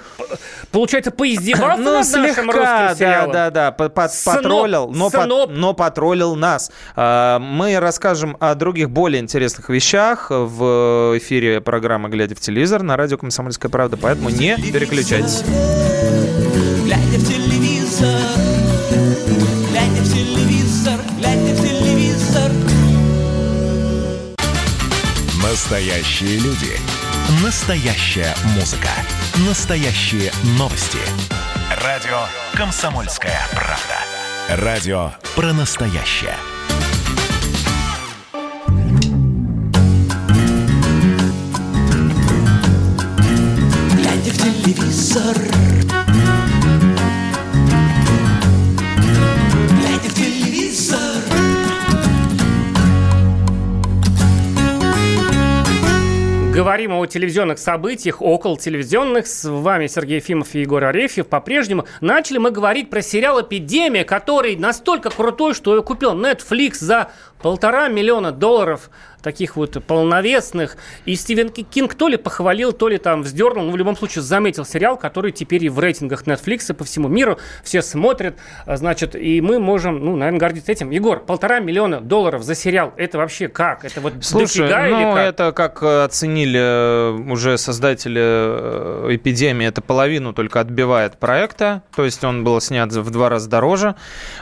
получается, 0.71 1.11
поиздевался 1.11 1.77
Ну, 1.77 1.83
над 1.93 1.93
нашим 2.11 2.23
слегка, 2.25 2.41
русским 2.43 2.61
да, 2.63 2.95
сериалом? 2.95 3.31
да, 3.31 3.49
да, 3.49 3.71
по- 3.71 3.89
по- 3.89 4.07
Сноп, 4.09 4.35
потроллил, 4.35 4.89
но, 4.89 5.09
по- 5.09 5.23
сноп. 5.23 5.51
но 5.53 5.73
потроллил 5.73 6.35
нас. 6.35 6.71
А, 6.95 7.39
Мы 7.39 7.79
расскажем 7.79 8.37
о 8.39 8.55
других 8.55 8.89
более 8.89 9.21
интересных 9.21 9.69
вещах 9.69 10.27
в 10.29 11.17
эфире 11.17 11.61
программы 11.61 12.09
«Глядя 12.09 12.35
в 12.35 12.39
телевизор» 12.39 12.83
на 12.83 12.97
радио 12.97 13.17
«Комсомольская 13.17 13.69
правда», 13.71 13.97
поэтому 13.97 14.29
не 14.29 14.55
переключайтесь. 14.57 15.43
Глядя 16.85 17.17
в 17.17 17.27
телевизор, 17.27 18.21
глядя 19.71 20.01
в 20.01 20.13
телевизор, 20.13 20.99
глядя 21.19 21.53
в 21.53 21.61
телевизор. 21.61 22.51
Настоящие 25.43 26.39
люди. 26.39 26.77
Настоящая 27.29 28.33
музыка. 28.55 28.89
Настоящие 29.47 30.31
новости. 30.57 30.97
Радио 31.85 32.21
«Комсомольская 32.55 33.39
правда». 33.51 34.65
Радио 34.65 35.11
про 35.35 35.53
настоящее. 35.53 36.35
Глядя 43.93 44.31
в 44.31 44.37
телевизор. 44.63 45.78
Говорим 56.59 56.91
о 56.91 57.05
телевизионных 57.05 57.57
событиях, 57.57 58.21
около 58.21 58.57
телевизионных. 58.57 59.27
С 59.27 59.49
вами 59.49 59.87
Сергей 59.87 60.17
Ефимов 60.17 60.53
и 60.55 60.59
Егор 60.59 60.83
Арефьев. 60.83 61.25
По-прежнему 61.27 61.85
начали 62.01 62.37
мы 62.37 62.51
говорить 62.51 62.89
про 62.89 63.01
сериал 63.01 63.41
«Эпидемия», 63.41 64.03
который 64.03 64.57
настолько 64.57 65.09
крутой, 65.09 65.53
что 65.53 65.73
я 65.77 65.81
купил 65.81 66.15
Netflix 66.15 66.79
за 66.79 67.11
полтора 67.41 67.87
миллиона 67.87 68.33
долларов 68.33 68.89
таких 69.21 69.55
вот 69.55 69.83
полновесных. 69.85 70.77
И 71.05 71.15
Стивен 71.15 71.49
Ки- 71.49 71.63
Кинг 71.63 71.95
то 71.95 72.07
ли 72.07 72.17
похвалил, 72.17 72.73
то 72.73 72.87
ли 72.87 72.97
там 72.97 73.23
вздернул, 73.23 73.65
но 73.65 73.71
в 73.71 73.77
любом 73.77 73.95
случае 73.95 74.23
заметил 74.23 74.65
сериал, 74.65 74.97
который 74.97 75.31
теперь 75.31 75.63
и 75.65 75.69
в 75.69 75.79
рейтингах 75.79 76.23
Netflix 76.23 76.65
и 76.69 76.73
по 76.73 76.83
всему 76.83 77.07
миру 77.07 77.37
все 77.63 77.81
смотрят. 77.81 78.35
А, 78.65 78.77
Значит, 78.77 79.15
и 79.15 79.41
мы 79.41 79.59
можем, 79.59 80.03
ну, 80.03 80.15
наверное, 80.15 80.39
гордиться 80.39 80.71
этим. 80.71 80.89
Егор, 80.89 81.19
полтора 81.19 81.59
миллиона 81.59 81.99
долларов 81.99 82.43
за 82.43 82.55
сериал, 82.55 82.93
это 82.95 83.17
вообще 83.17 83.49
как? 83.49 83.83
Это 83.83 83.99
вот 83.99 84.13
Слушай, 84.21 84.69
дофига 84.69 84.87
или 84.87 85.03
ну 85.03 85.13
как? 85.13 85.27
это 85.27 85.51
как 85.51 85.83
э, 85.83 86.03
оценили 86.03 86.59
э, 86.59 87.31
уже 87.31 87.57
создатели 87.57 88.21
э, 88.23 89.07
эпидемии, 89.15 89.67
это 89.67 89.81
половину 89.81 90.33
только 90.33 90.61
отбивает 90.61 91.17
проекта, 91.17 91.81
то 91.95 92.05
есть 92.05 92.23
он 92.23 92.43
был 92.43 92.61
снят 92.61 92.91
в 92.91 93.09
два 93.09 93.29
раза 93.29 93.49
дороже, 93.49 93.95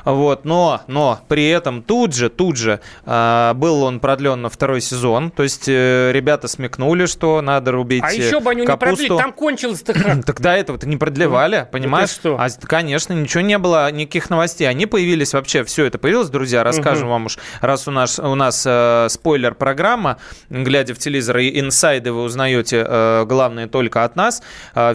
вот, 0.05 0.45
но, 0.45 0.81
но 0.87 1.19
при 1.27 1.49
этом 1.49 1.81
тут 1.81 2.13
же, 2.13 2.29
тут 2.29 2.57
же 2.57 2.79
э, 3.05 3.53
был 3.55 3.83
он 3.83 3.99
продлен 3.99 4.41
на 4.41 4.49
второй 4.49 4.66
сезон, 4.81 5.31
то 5.31 5.43
есть 5.43 5.67
э, 5.67 6.11
ребята 6.13 6.47
смекнули, 6.47 7.05
что 7.05 7.41
надо 7.41 7.71
рубить 7.71 8.03
А 8.03 8.11
э, 8.11 8.17
еще 8.17 8.39
бы 8.39 8.51
они 8.51 8.61
не 8.61 8.67
капусту. 8.67 8.95
продлили, 8.95 9.17
там 9.17 9.33
кончилось-то 9.33 9.93
как. 10.25 10.41
До 10.41 10.51
этого-то 10.51 10.87
не 10.87 10.97
продлевали, 10.97 11.67
понимаешь? 11.71 12.09
что? 12.09 12.37
А, 12.39 12.47
конечно, 12.63 13.13
ничего 13.13 13.41
не 13.41 13.57
было, 13.57 13.91
никаких 13.91 14.29
новостей. 14.29 14.67
Они 14.69 14.85
появились 14.85 15.33
вообще, 15.33 15.63
все 15.63 15.85
это 15.85 15.97
появилось, 15.97 16.29
друзья, 16.29 16.63
расскажем 16.63 17.09
вам 17.09 17.25
уж, 17.25 17.37
раз 17.61 17.87
у 17.87 17.91
нас, 17.91 18.19
у 18.19 18.35
нас 18.35 18.63
э, 18.65 19.07
спойлер-программа, 19.09 20.17
глядя 20.49 20.93
в 20.93 20.97
телевизор, 20.97 21.37
и 21.37 21.59
инсайды 21.59 22.11
вы 22.11 22.23
узнаете 22.23 22.85
э, 22.87 23.25
главное 23.25 23.67
только 23.67 24.03
от 24.03 24.15
нас. 24.15 24.41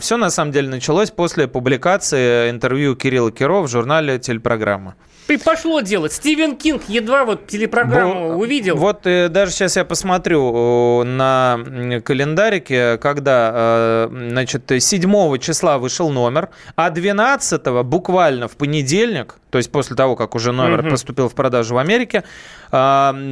все 0.00 0.16
на 0.16 0.30
самом 0.30 0.52
деле 0.52 0.68
началось 0.68 1.10
после 1.10 1.48
публикации 1.48 2.50
интервью 2.50 2.96
Кирилла 2.96 3.32
Кирова 3.32 3.66
в 3.66 3.70
журнале 3.70 4.18
«Телепрограмма». 4.18 4.94
И 5.28 5.36
пошло 5.36 5.80
дело. 5.80 6.10
Стивен 6.10 6.56
Кинг 6.56 6.82
едва 6.88 7.24
вот 7.24 7.46
телепрограмму 7.46 8.30
Во- 8.30 8.36
увидел. 8.36 8.76
Вот 8.76 9.06
э, 9.06 9.28
даже 9.28 9.52
сейчас 9.52 9.76
я 9.76 9.84
посмотрю 9.84 11.02
э, 11.02 11.04
на 11.04 12.00
календарике, 12.04 12.98
когда, 12.98 13.50
э, 13.54 14.08
значит, 14.30 14.70
7 14.78 15.38
числа 15.38 15.78
вышел 15.78 16.10
номер, 16.10 16.50
а 16.76 16.90
12 16.90 17.84
буквально 17.84 18.48
в 18.48 18.56
понедельник, 18.56 19.36
то 19.52 19.58
есть 19.58 19.70
после 19.70 19.94
того, 19.94 20.16
как 20.16 20.34
уже 20.34 20.50
номер 20.50 20.80
Мгм. 20.80 20.90
поступил 20.92 21.28
в 21.28 21.34
продажу 21.34 21.74
в 21.74 21.78
Америке, 21.78 22.24
э, 22.72 22.74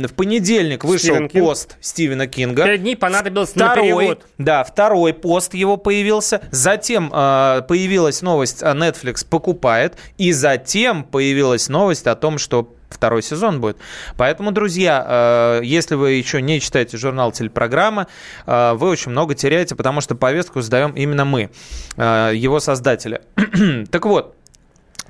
в 0.06 0.12
понедельник 0.14 0.84
вышел 0.84 1.14
Стивен 1.14 1.28
Кинг. 1.30 1.44
пост 1.46 1.76
Стивена 1.80 2.26
Кинга. 2.26 2.64
Пять 2.64 2.82
дней 2.82 2.94
понадобилось 2.94 3.54
на 3.56 3.70
Второй, 3.72 3.86
перевод. 3.86 4.26
да, 4.36 4.62
второй 4.62 5.14
пост 5.14 5.54
его 5.54 5.78
появился. 5.78 6.42
Затем 6.50 7.10
э, 7.10 7.62
появилась 7.66 8.20
новость, 8.20 8.62
а 8.62 8.74
Netflix 8.74 9.26
покупает. 9.26 9.96
И 10.18 10.32
затем 10.32 11.04
появилась 11.04 11.70
новость 11.70 12.06
о 12.06 12.14
том, 12.16 12.36
что 12.36 12.74
второй 12.90 13.22
сезон 13.22 13.62
будет. 13.62 13.78
Поэтому, 14.18 14.52
друзья, 14.52 15.60
если 15.62 15.94
вы 15.94 16.12
еще 16.12 16.42
не 16.42 16.60
читаете 16.60 16.98
журнал 16.98 17.32
телепрограммы, 17.32 18.08
э, 18.46 18.72
вы 18.74 18.88
очень 18.90 19.10
много 19.12 19.34
теряете, 19.34 19.74
потому 19.74 20.02
что 20.02 20.14
повестку 20.16 20.60
сдаем 20.60 20.90
именно 20.90 21.24
мы, 21.24 21.48
его 21.96 22.60
создатели. 22.60 23.22
так 23.90 24.04
вот, 24.04 24.34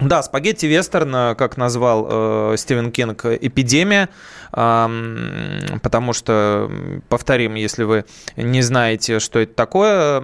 Да, 0.01 0.23
спагетти 0.23 0.65
вестерн, 0.65 1.15
э, 1.15 1.35
как 1.35 1.59
назвал 1.59 2.07
э, 2.09 2.55
Стивен 2.57 2.91
Кинг, 2.91 3.27
эпидемия, 3.27 4.09
э, 4.51 5.79
потому 5.83 6.15
что, 6.15 6.71
повторим, 7.11 7.55
если 7.55 7.85
вы 7.85 8.07
не 8.37 8.63
знаете, 8.63 9.21
что 9.21 9.41
это 9.41 9.53
такое, 9.53 10.19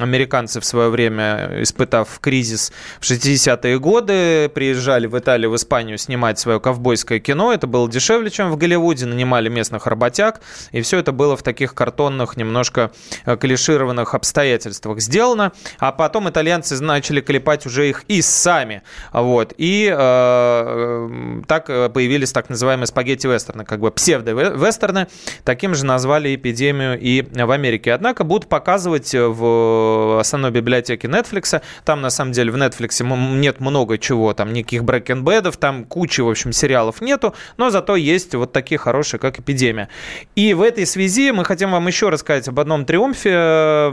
американцы 0.00 0.58
в 0.58 0.64
свое 0.64 0.90
время, 0.90 1.62
испытав 1.62 2.18
кризис 2.18 2.72
в 2.98 3.04
60-е 3.04 3.78
годы, 3.78 4.48
приезжали 4.48 5.06
в 5.06 5.16
Италию, 5.16 5.52
в 5.52 5.56
Испанию 5.56 5.96
снимать 5.98 6.40
свое 6.40 6.58
ковбойское 6.58 7.20
кино. 7.20 7.52
Это 7.52 7.68
было 7.68 7.88
дешевле, 7.88 8.30
чем 8.30 8.50
в 8.50 8.56
Голливуде, 8.56 9.06
нанимали 9.06 9.48
местных 9.48 9.86
работяг, 9.86 10.40
и 10.72 10.82
все 10.82 10.98
это 10.98 11.12
было 11.12 11.36
в 11.36 11.44
таких 11.44 11.74
картонных, 11.74 12.36
немножко 12.36 12.90
э, 13.26 13.36
клишированных 13.36 14.14
обстоятельствах 14.14 14.98
сделано. 14.98 15.52
А 15.78 15.92
потом 15.92 16.28
итальянцы 16.28 16.82
начали 16.82 17.20
клепать 17.20 17.64
уже 17.64 17.88
их 17.88 18.02
и 18.08 18.22
сами. 18.22 18.82
Вот. 19.22 19.54
И 19.56 19.86
э, 19.86 19.96
э 19.98 21.42
так 21.46 21.70
э, 21.70 21.88
появились 21.88 22.32
так 22.32 22.48
называемые 22.48 22.86
спагетти-вестерны, 22.86 23.64
как 23.64 23.80
бы 23.80 23.90
псевдо-вестерны. 23.90 25.08
Таким 25.44 25.74
же 25.74 25.84
назвали 25.84 26.34
эпидемию 26.34 26.98
и 26.98 27.22
в 27.22 27.50
Америке. 27.50 27.92
Однако 27.92 28.24
будут 28.24 28.48
показывать 28.48 29.14
в 29.14 30.20
основной 30.20 30.50
библиотеке 30.50 31.08
Netflix. 31.08 31.62
Там, 31.84 32.00
на 32.00 32.10
самом 32.10 32.32
деле, 32.32 32.52
в 32.52 32.56
Netflix 32.56 33.02
нет 33.36 33.60
много 33.60 33.98
чего. 33.98 34.32
Там 34.34 34.52
никаких 34.52 34.82
Bad'ов, 34.82 35.56
там 35.58 35.84
кучи, 35.84 36.20
в 36.20 36.28
общем, 36.28 36.52
сериалов 36.52 37.00
нету. 37.00 37.34
Но 37.56 37.70
зато 37.70 37.96
есть 37.96 38.34
вот 38.34 38.52
такие 38.52 38.78
хорошие, 38.78 39.20
как 39.20 39.38
«Эпидемия». 39.40 39.88
И 40.34 40.54
в 40.54 40.62
этой 40.62 40.86
связи 40.86 41.30
мы 41.32 41.44
хотим 41.44 41.72
вам 41.72 41.86
еще 41.86 42.08
рассказать 42.08 42.48
об 42.48 42.58
одном 42.60 42.84
триумфе 42.84 43.92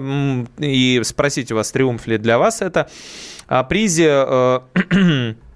и 0.57 1.01
спросить 1.03 1.51
у 1.51 1.55
вас, 1.55 1.71
триумф 1.71 2.07
ли 2.07 2.17
для 2.17 2.37
вас 2.37 2.61
это 2.61 2.89
призе 3.63 4.09
э, 4.09 5.33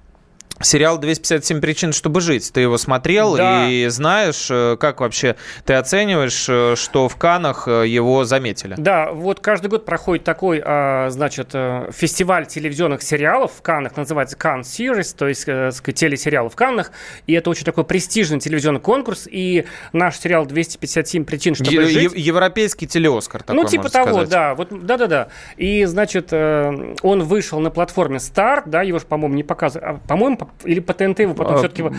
Сериал 0.63 1.00
«257 1.00 1.60
причин, 1.60 1.94
чтобы 1.94 2.22
жить». 2.22 2.51
Ты 2.53 2.62
его 2.62 2.77
смотрел 2.77 3.36
да. 3.36 3.68
и 3.70 3.88
знаешь, 3.88 4.48
э, 4.50 4.77
как 4.80 5.01
вообще 5.01 5.36
ты 5.65 5.74
оцениваешь, 5.74 6.46
э, 6.50 6.75
что 6.75 7.10
в 7.10 7.15
Канах 7.15 7.68
э, 7.68 7.88
его 7.88 8.24
заметили? 8.24 8.75
Да, 8.77 9.12
вот 9.12 9.39
каждый 9.39 9.68
год 9.68 9.86
проходит 9.86 10.24
такой, 10.24 10.62
а, 10.63 11.10
значит, 11.10 11.51
фестиваль 11.51 12.46
телевизионных 12.48 13.01
сериалов 13.01 13.53
в 13.58 13.62
Каннах, 13.62 13.98
называется 13.98 14.38
Cannes 14.38 14.62
Series, 14.62 15.15
то 15.15 15.27
есть 15.27 15.41
сказать, 15.41 15.96
телесериалы 15.96 16.50
в 16.50 16.56
Каннах, 16.56 16.91
и 17.27 17.34
это 17.34 17.50
очень 17.50 17.65
такой 17.65 17.84
престижный 17.84 18.39
телевизионный 18.39 18.80
конкурс, 18.80 19.27
и 19.30 19.65
наш 19.94 20.20
сериал 20.20 20.46
«257 20.46 21.25
причин, 21.25 21.56
чтобы 21.56 21.74
е- 21.74 21.88
жить». 21.88 22.12
Европейский 22.15 22.88
телеоскар 22.88 23.44
такой, 23.44 23.63
Ну, 23.63 23.68
типа 23.68 23.89
того, 23.89 24.10
сказать. 24.10 24.30
да, 24.30 24.56
вот, 24.56 24.86
да-да-да. 24.86 25.30
И, 25.58 25.86
значит, 25.86 26.32
он 26.34 27.24
вышел 27.24 27.60
на 27.60 27.72
платформе 27.72 28.18
Start, 28.18 28.63
да, 28.65 28.82
его 28.82 29.00
же, 29.00 29.06
по-моему, 29.06 29.36
не 29.36 29.44
показывали, 29.44 29.86
а, 29.86 30.00
по-моему, 30.08 30.38
или 30.63 30.79
по 30.79 30.93
ТНТ 30.93 31.20
его 31.20 31.34
потом 31.34 31.55
а, 31.55 31.58
все-таки 31.60 31.84
был, 31.84 31.91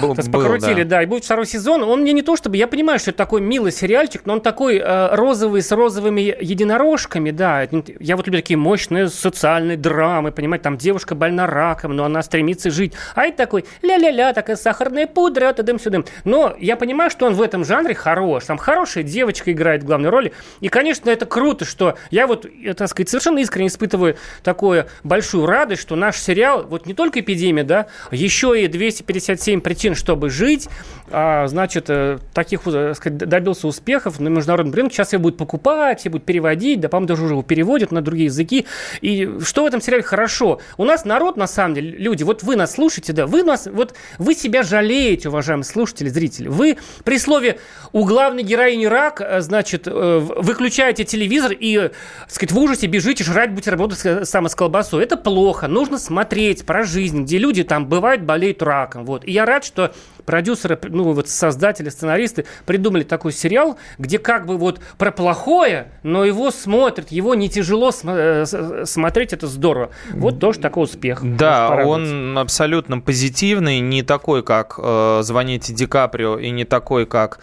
был, 0.00 0.14
покрутили, 0.14 0.82
да. 0.82 0.96
да, 0.96 1.02
и 1.02 1.06
будет 1.06 1.24
второй 1.24 1.46
сезон. 1.46 1.82
Он 1.82 2.00
мне 2.02 2.12
не 2.12 2.22
то 2.22 2.36
чтобы, 2.36 2.56
я 2.56 2.66
понимаю, 2.66 2.98
что 2.98 3.10
это 3.10 3.18
такой 3.18 3.40
милый 3.40 3.72
сериальчик, 3.72 4.22
но 4.24 4.34
он 4.34 4.40
такой 4.40 4.78
э, 4.78 5.14
розовый 5.14 5.62
с 5.62 5.70
розовыми 5.72 6.20
единорожками, 6.40 7.30
да. 7.30 7.68
Я 8.00 8.16
вот 8.16 8.26
люблю 8.26 8.40
такие 8.40 8.56
мощные 8.56 9.08
социальные 9.08 9.76
драмы, 9.76 10.32
понимаете, 10.32 10.64
там 10.64 10.76
девушка 10.76 11.14
больна 11.14 11.46
раком, 11.46 11.94
но 11.96 12.04
она 12.04 12.22
стремится 12.22 12.70
жить. 12.70 12.94
А 13.14 13.24
это 13.24 13.36
такой 13.36 13.64
ля-ля-ля, 13.82 14.32
такая 14.32 14.56
сахарная 14.56 15.06
пудра, 15.06 15.52
тадым-сюдым. 15.52 16.04
Но 16.24 16.54
я 16.58 16.76
понимаю, 16.76 17.10
что 17.10 17.26
он 17.26 17.34
в 17.34 17.42
этом 17.42 17.64
жанре 17.64 17.94
хорош. 17.94 18.44
Там 18.44 18.58
хорошая 18.58 19.04
девочка 19.04 19.52
играет 19.52 19.82
в 19.82 19.86
главной 19.86 20.10
роли. 20.10 20.32
И, 20.60 20.68
конечно, 20.68 21.10
это 21.10 21.26
круто, 21.26 21.64
что 21.64 21.96
я 22.10 22.26
вот, 22.26 22.46
я, 22.60 22.74
так 22.74 22.88
сказать, 22.88 23.08
совершенно 23.08 23.38
искренне 23.38 23.68
испытываю 23.68 24.16
такую 24.42 24.86
большую 25.04 25.46
радость, 25.46 25.82
что 25.82 25.96
наш 25.96 26.18
сериал, 26.18 26.66
вот 26.68 26.86
не 26.86 26.94
только 26.94 27.20
эпидемия, 27.20 27.64
да, 27.64 27.79
еще 28.10 28.60
и 28.62 28.66
257 28.66 29.60
причин, 29.60 29.94
чтобы 29.94 30.30
жить. 30.30 30.68
А, 31.12 31.48
значит, 31.48 31.86
э, 31.88 32.18
таких 32.32 32.60
э, 32.66 32.94
сказать, 32.94 33.18
добился 33.18 33.66
успехов 33.66 34.20
на 34.20 34.28
международном 34.28 34.74
рынке. 34.74 34.94
Сейчас 34.94 35.08
все 35.08 35.18
будут 35.18 35.38
покупать, 35.38 36.00
все 36.00 36.08
будут 36.08 36.24
переводить, 36.24 36.80
да, 36.80 36.88
по-моему, 36.88 37.08
даже 37.08 37.24
уже 37.24 37.34
его 37.34 37.42
переводят 37.42 37.90
на 37.90 38.00
другие 38.00 38.26
языки. 38.26 38.66
И 39.00 39.28
что 39.42 39.64
в 39.64 39.66
этом 39.66 39.80
сериале 39.80 40.04
хорошо? 40.04 40.60
У 40.76 40.84
нас 40.84 41.04
народ, 41.04 41.36
на 41.36 41.48
самом 41.48 41.74
деле, 41.74 41.90
люди, 41.98 42.22
вот 42.22 42.42
вы 42.44 42.54
нас 42.54 42.74
слушаете, 42.74 43.12
да, 43.12 43.26
вы 43.26 43.42
нас, 43.42 43.66
вот 43.66 43.94
вы 44.18 44.34
себя 44.34 44.62
жалеете, 44.62 45.30
уважаемые 45.30 45.64
слушатели, 45.64 46.08
зрители. 46.08 46.46
Вы 46.46 46.78
при 47.02 47.18
слове 47.18 47.58
«у 47.92 48.04
главной 48.04 48.44
героини 48.44 48.86
рак», 48.86 49.20
э, 49.20 49.40
значит, 49.40 49.86
выключаете 49.86 51.04
телевизор 51.04 51.52
и, 51.58 51.90
сказать, 52.28 52.52
в 52.52 52.58
ужасе 52.58 52.86
бежите 52.86 53.24
жрать 53.24 53.52
бутерброды 53.52 53.96
с, 53.96 54.24
с 54.24 54.54
колбасой. 54.54 55.02
Это 55.02 55.16
плохо. 55.16 55.66
Нужно 55.66 55.98
смотреть 55.98 56.64
про 56.64 56.84
жизнь, 56.84 57.24
где 57.24 57.38
люди 57.38 57.59
там 57.64 57.86
бывает, 57.86 58.24
болеют 58.24 58.62
раком. 58.62 59.04
Вот. 59.04 59.24
И 59.24 59.32
я 59.32 59.44
рад, 59.44 59.64
что 59.64 59.92
продюсеры, 60.24 60.78
ну 60.82 61.12
вот 61.12 61.28
создатели, 61.28 61.88
сценаристы 61.88 62.46
придумали 62.66 63.02
такой 63.02 63.32
сериал, 63.32 63.78
где 63.98 64.18
как 64.18 64.46
бы 64.46 64.56
вот 64.56 64.80
про 64.98 65.10
плохое, 65.10 65.90
но 66.02 66.24
его 66.24 66.50
смотрят, 66.50 67.10
его 67.10 67.34
не 67.34 67.48
тяжело 67.48 67.90
см- 67.90 68.46
э, 68.52 68.86
смотреть, 68.86 69.32
это 69.32 69.46
здорово. 69.46 69.90
Вот 70.12 70.38
тоже 70.38 70.60
такой 70.60 70.84
успех. 70.84 71.20
Да, 71.22 71.82
он 71.84 72.36
абсолютно 72.38 73.00
позитивный, 73.00 73.80
не 73.80 74.02
такой, 74.02 74.42
как 74.42 74.78
э, 74.78 75.20
«Звоните 75.22 75.72
Ди 75.72 75.86
Каприо» 75.86 76.38
и 76.38 76.50
не 76.50 76.64
такой, 76.64 77.06
как 77.06 77.40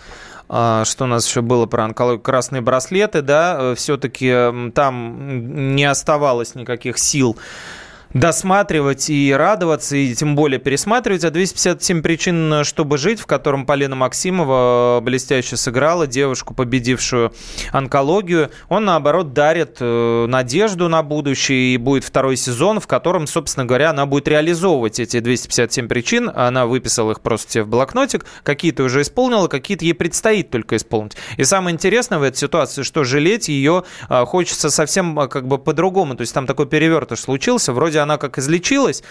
э, 0.50 0.83
что 0.86 1.03
у 1.03 1.07
нас 1.07 1.27
еще 1.27 1.41
было 1.41 1.65
про 1.65 1.83
онкологию, 1.83 2.21
красные 2.21 2.62
браслеты, 2.62 3.21
да, 3.21 3.57
э, 3.59 3.75
все-таки 3.75 4.71
там 4.74 5.75
не 5.75 5.86
оставалось 5.86 6.56
никаких 6.56 6.97
сил 6.97 7.38
досматривать 8.13 9.10
и 9.10 9.34
радоваться, 9.34 9.96
и 9.96 10.13
тем 10.13 10.36
более 10.36 10.60
пересматривать. 10.60 11.24
А 11.24 11.32
257 11.32 12.02
причин, 12.02 12.63
чтобы 12.63 12.98
жить, 12.98 13.20
в 13.20 13.26
котором 13.26 13.65
Полина 13.65 13.96
Максимова 13.96 15.00
блестяще 15.02 15.58
сыграла 15.58 16.08
девушку, 16.08 16.54
победившую 16.54 17.34
онкологию. 17.72 18.52
Он, 18.70 18.86
наоборот, 18.86 19.34
дарит 19.34 19.78
э, 19.80 20.26
надежду 20.28 20.89
на 20.89 21.04
будущее, 21.04 21.76
и 21.76 21.78
будет 21.78 22.04
второй 22.04 22.38
сезон, 22.38 22.80
в 22.80 22.88
котором, 22.88 23.28
собственно 23.28 23.65
говоря, 23.65 23.89
она 23.91 24.06
будет 24.06 24.28
реализовывать 24.28 25.00
эти 25.00 25.20
257 25.20 25.88
причин. 25.88 26.32
Она 26.34 26.65
выписала 26.65 27.12
их 27.12 27.22
просто 27.22 27.52
себе 27.52 27.63
в 27.63 27.67
блокнотик. 27.67 28.26
Какие-то 28.43 28.84
уже 28.84 29.02
исполнила, 29.02 29.48
какие-то 29.48 29.86
ей 29.86 29.93
предстоит 29.93 30.50
только 30.50 30.78
исполнить. 30.78 31.13
И 31.38 31.43
самое 31.43 31.74
интересное 31.74 32.20
в 32.20 32.24
этой 32.24 32.38
ситуации, 32.38 32.84
что 32.84 33.04
жалеть 33.04 33.50
ее 33.50 33.84
э, 34.10 34.26
хочется 34.26 34.70
совсем 34.70 35.20
э, 35.20 35.28
как 35.28 35.48
бы 35.48 35.58
по-другому. 35.58 36.15
То 36.15 36.22
есть 36.22 36.34
там 36.34 36.46
такой 36.46 36.67
перевертыш 36.67 37.20
случился, 37.20 37.74
вроде 37.74 37.96
она 37.97 38.17
как 38.17 38.38
излечилась 38.38 39.03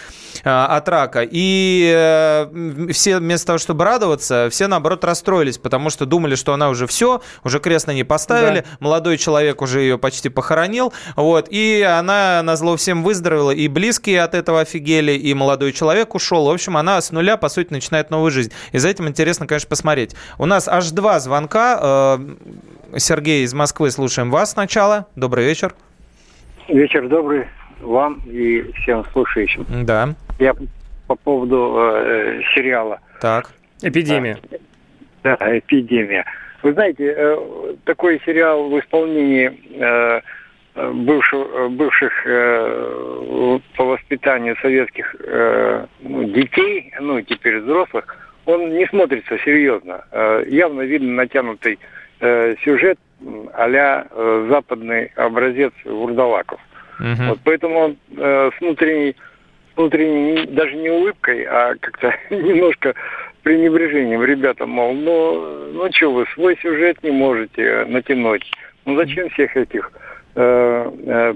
э, 0.43 0.49
от 0.49 0.87
рака, 0.89 1.27
и 1.29 1.91
э, 1.95 2.87
все 2.91 3.17
вместо 3.17 3.47
того, 3.47 3.57
чтобы 3.59 3.85
радоваться, 3.85 4.49
все 4.51 4.67
наоборот 4.67 5.03
расстроились, 5.03 5.57
потому 5.57 5.89
что 5.89 6.05
думали, 6.05 6.35
что 6.35 6.53
она 6.53 6.69
уже 6.69 6.87
все, 6.87 7.21
уже 7.43 7.59
крест 7.59 7.87
на 7.87 7.91
ней 7.91 8.03
поставили, 8.03 8.61
да. 8.61 8.77
молодой 8.79 9.17
человек 9.17 9.61
уже 9.61 9.81
ее 9.81 9.97
почти 9.97 10.29
похоронил, 10.29 10.93
вот, 11.15 11.47
и 11.49 11.81
она 11.81 12.41
на 12.43 12.55
зло 12.55 12.75
всем 12.77 13.03
выздоровела, 13.03 13.51
и 13.51 13.67
близкие 13.67 14.21
от 14.21 14.33
этого 14.33 14.61
офигели, 14.61 15.11
и 15.11 15.33
молодой 15.33 15.71
человек 15.71 16.15
ушел, 16.15 16.45
в 16.45 16.51
общем, 16.51 16.77
она 16.77 17.01
с 17.01 17.11
нуля, 17.11 17.37
по 17.37 17.49
сути, 17.49 17.71
начинает 17.71 18.09
новую 18.09 18.31
жизнь. 18.31 18.51
И 18.71 18.77
за 18.77 18.89
этим 18.89 19.07
интересно, 19.07 19.47
конечно, 19.47 19.69
посмотреть. 19.69 20.15
У 20.37 20.45
нас 20.45 20.67
аж 20.67 20.91
два 20.91 21.19
звонка. 21.19 22.17
Э, 22.19 22.97
Сергей 22.97 23.43
из 23.43 23.53
Москвы, 23.53 23.91
слушаем 23.91 24.31
вас 24.31 24.51
сначала. 24.51 25.07
Добрый 25.15 25.45
вечер. 25.45 25.75
Вечер 26.67 27.07
добрый 27.07 27.47
вам 27.81 28.21
и 28.25 28.71
всем 28.73 29.05
слушающим. 29.11 29.65
Да. 29.85 30.09
Я 30.39 30.53
по 31.07 31.15
поводу 31.15 31.75
э, 31.77 32.41
сериала. 32.53 32.99
Так. 33.21 33.51
Эпидемия. 33.81 34.37
Да, 35.23 35.37
да, 35.37 35.57
эпидемия. 35.57 36.25
Вы 36.63 36.73
знаете, 36.73 37.13
э, 37.15 37.75
такой 37.85 38.21
сериал 38.25 38.69
в 38.69 38.79
исполнении 38.79 39.51
э, 39.75 40.21
бывших, 40.93 41.71
бывших 41.71 42.13
э, 42.25 43.59
по 43.75 43.85
воспитанию 43.85 44.55
советских 44.61 45.15
э, 45.19 45.85
ну, 46.01 46.23
детей, 46.25 46.93
ну 46.99 47.21
теперь 47.21 47.59
взрослых, 47.59 48.17
он 48.45 48.73
не 48.73 48.85
смотрится 48.87 49.37
серьезно. 49.39 50.05
Э, 50.11 50.43
явно 50.47 50.81
видно 50.81 51.13
натянутый 51.13 51.79
э, 52.19 52.55
сюжет 52.63 52.99
а-ля 53.53 54.07
э, 54.09 54.47
западный 54.49 55.11
образец 55.15 55.73
Вурдалаков. 55.85 56.59
Угу. 56.99 57.29
Вот 57.29 57.39
поэтому 57.43 57.95
э, 58.15 58.49
с 58.55 58.61
внутренней, 58.61 59.15
внутренней, 59.75 60.47
даже 60.47 60.75
не 60.75 60.89
улыбкой, 60.89 61.43
а 61.43 61.75
как-то 61.79 62.13
немножко 62.35 62.93
пренебрежением 63.43 64.23
ребята, 64.23 64.65
мол, 64.65 64.93
ну, 64.93 65.71
ну 65.73 65.89
что 65.93 66.11
вы, 66.11 66.25
свой 66.33 66.57
сюжет 66.61 67.01
не 67.03 67.11
можете 67.11 67.85
натянуть. 67.85 68.49
Ну 68.85 68.95
зачем 68.95 69.29
всех 69.29 69.55
этих 69.55 69.91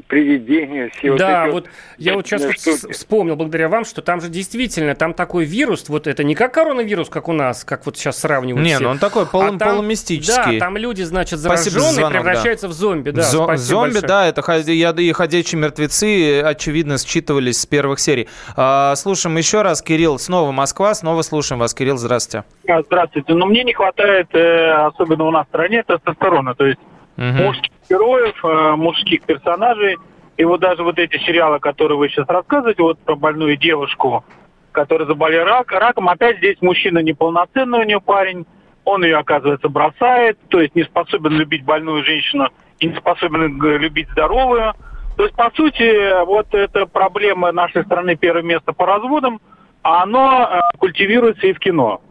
привидения, 0.07 0.89
все 0.89 1.15
да, 1.17 1.45
вот 1.45 1.51
вот 1.53 1.65
эти 1.97 2.07
я 2.07 2.13
вот 2.15 2.25
сейчас 2.27 2.43
вот 2.43 2.53
штуки. 2.57 2.91
вспомнил 2.93 3.35
благодаря 3.35 3.67
вам, 3.69 3.83
что 3.85 4.01
там 4.01 4.21
же 4.21 4.29
действительно, 4.29 4.95
там 4.95 5.13
такой 5.13 5.45
вирус, 5.45 5.89
вот 5.89 6.07
это 6.07 6.23
не 6.23 6.35
как 6.35 6.53
коронавирус, 6.53 7.09
как 7.09 7.27
у 7.27 7.33
нас, 7.33 7.63
как 7.63 7.85
вот 7.85 7.97
сейчас 7.97 8.19
сравнивают 8.19 8.65
Не, 8.65 8.75
все. 8.75 8.83
ну 8.83 8.89
он 8.91 8.99
такой 8.99 9.25
полу- 9.25 9.55
А 9.55 9.57
там- 9.57 9.69
полумистический. 9.75 10.59
Да, 10.59 10.65
там 10.65 10.77
люди, 10.77 11.01
значит, 11.03 11.39
зараженные 11.39 11.81
звонок, 11.91 12.11
да. 12.13 12.19
превращаются 12.19 12.67
в 12.67 12.73
зомби. 12.73 13.11
Да, 13.11 13.21
Зо- 13.23 13.55
зомби, 13.57 13.93
большое. 13.93 14.07
да, 14.07 14.27
это 14.27 15.01
и 15.01 15.11
ходячие 15.13 15.59
мертвецы, 15.61 16.41
очевидно, 16.41 16.97
считывались 16.97 17.61
с 17.61 17.65
первых 17.65 17.99
серий. 17.99 18.27
А, 18.55 18.95
слушаем 18.95 19.37
еще 19.37 19.61
раз, 19.61 19.81
Кирилл, 19.81 20.19
снова 20.19 20.51
Москва, 20.51 20.93
снова 20.93 21.21
слушаем 21.21 21.59
вас, 21.59 21.73
Кирилл, 21.73 21.97
здравствуйте. 21.97 22.45
Здравствуйте. 22.87 23.33
Но 23.33 23.45
мне 23.45 23.63
не 23.63 23.73
хватает, 23.73 24.27
э, 24.33 24.71
особенно 24.87 25.25
у 25.25 25.31
нас 25.31 25.45
в 25.45 25.49
стране, 25.49 25.83
тестостерона. 25.83 26.55
То 26.55 26.65
есть 26.65 26.79
Мгм. 27.17 27.43
мужских 27.43 27.70
героев, 27.89 28.35
э, 28.43 28.75
мужских 28.75 29.23
персонажей. 29.23 29.97
И 30.37 30.43
вот 30.45 30.59
даже 30.61 30.83
вот 30.83 30.97
эти 30.97 31.17
сериалы, 31.19 31.59
которые 31.59 31.97
вы 31.97 32.09
сейчас 32.09 32.27
рассказываете, 32.27 32.81
вот 32.83 32.99
про 32.99 33.15
больную 33.15 33.57
девушку, 33.57 34.23
которая 34.71 35.07
заболела 35.07 35.45
рак, 35.45 35.71
раком, 35.71 36.09
опять 36.09 36.37
здесь 36.37 36.57
мужчина 36.61 36.99
неполноценный 36.99 37.79
у 37.79 37.83
нее 37.83 38.01
парень, 38.01 38.45
он 38.83 39.03
ее, 39.03 39.17
оказывается, 39.17 39.69
бросает, 39.69 40.39
то 40.49 40.59
есть 40.61 40.73
не 40.75 40.83
способен 40.83 41.31
любить 41.33 41.63
больную 41.63 42.03
женщину 42.03 42.47
и 42.79 42.87
не 42.87 42.95
способен 42.95 43.57
г- 43.59 43.77
любить 43.77 44.09
здоровую. 44.11 44.73
То 45.17 45.23
есть, 45.23 45.35
по 45.35 45.51
сути, 45.53 46.23
вот 46.25 46.47
эта 46.53 46.85
проблема 46.87 47.51
нашей 47.51 47.83
страны 47.83 48.15
первое 48.15 48.41
место 48.41 48.73
по 48.73 48.85
разводам, 48.87 49.39
а 49.83 50.03
оно 50.03 50.49
э, 50.49 50.77
культивируется 50.77 51.45
и 51.45 51.53
в 51.53 51.59
кино. 51.59 52.01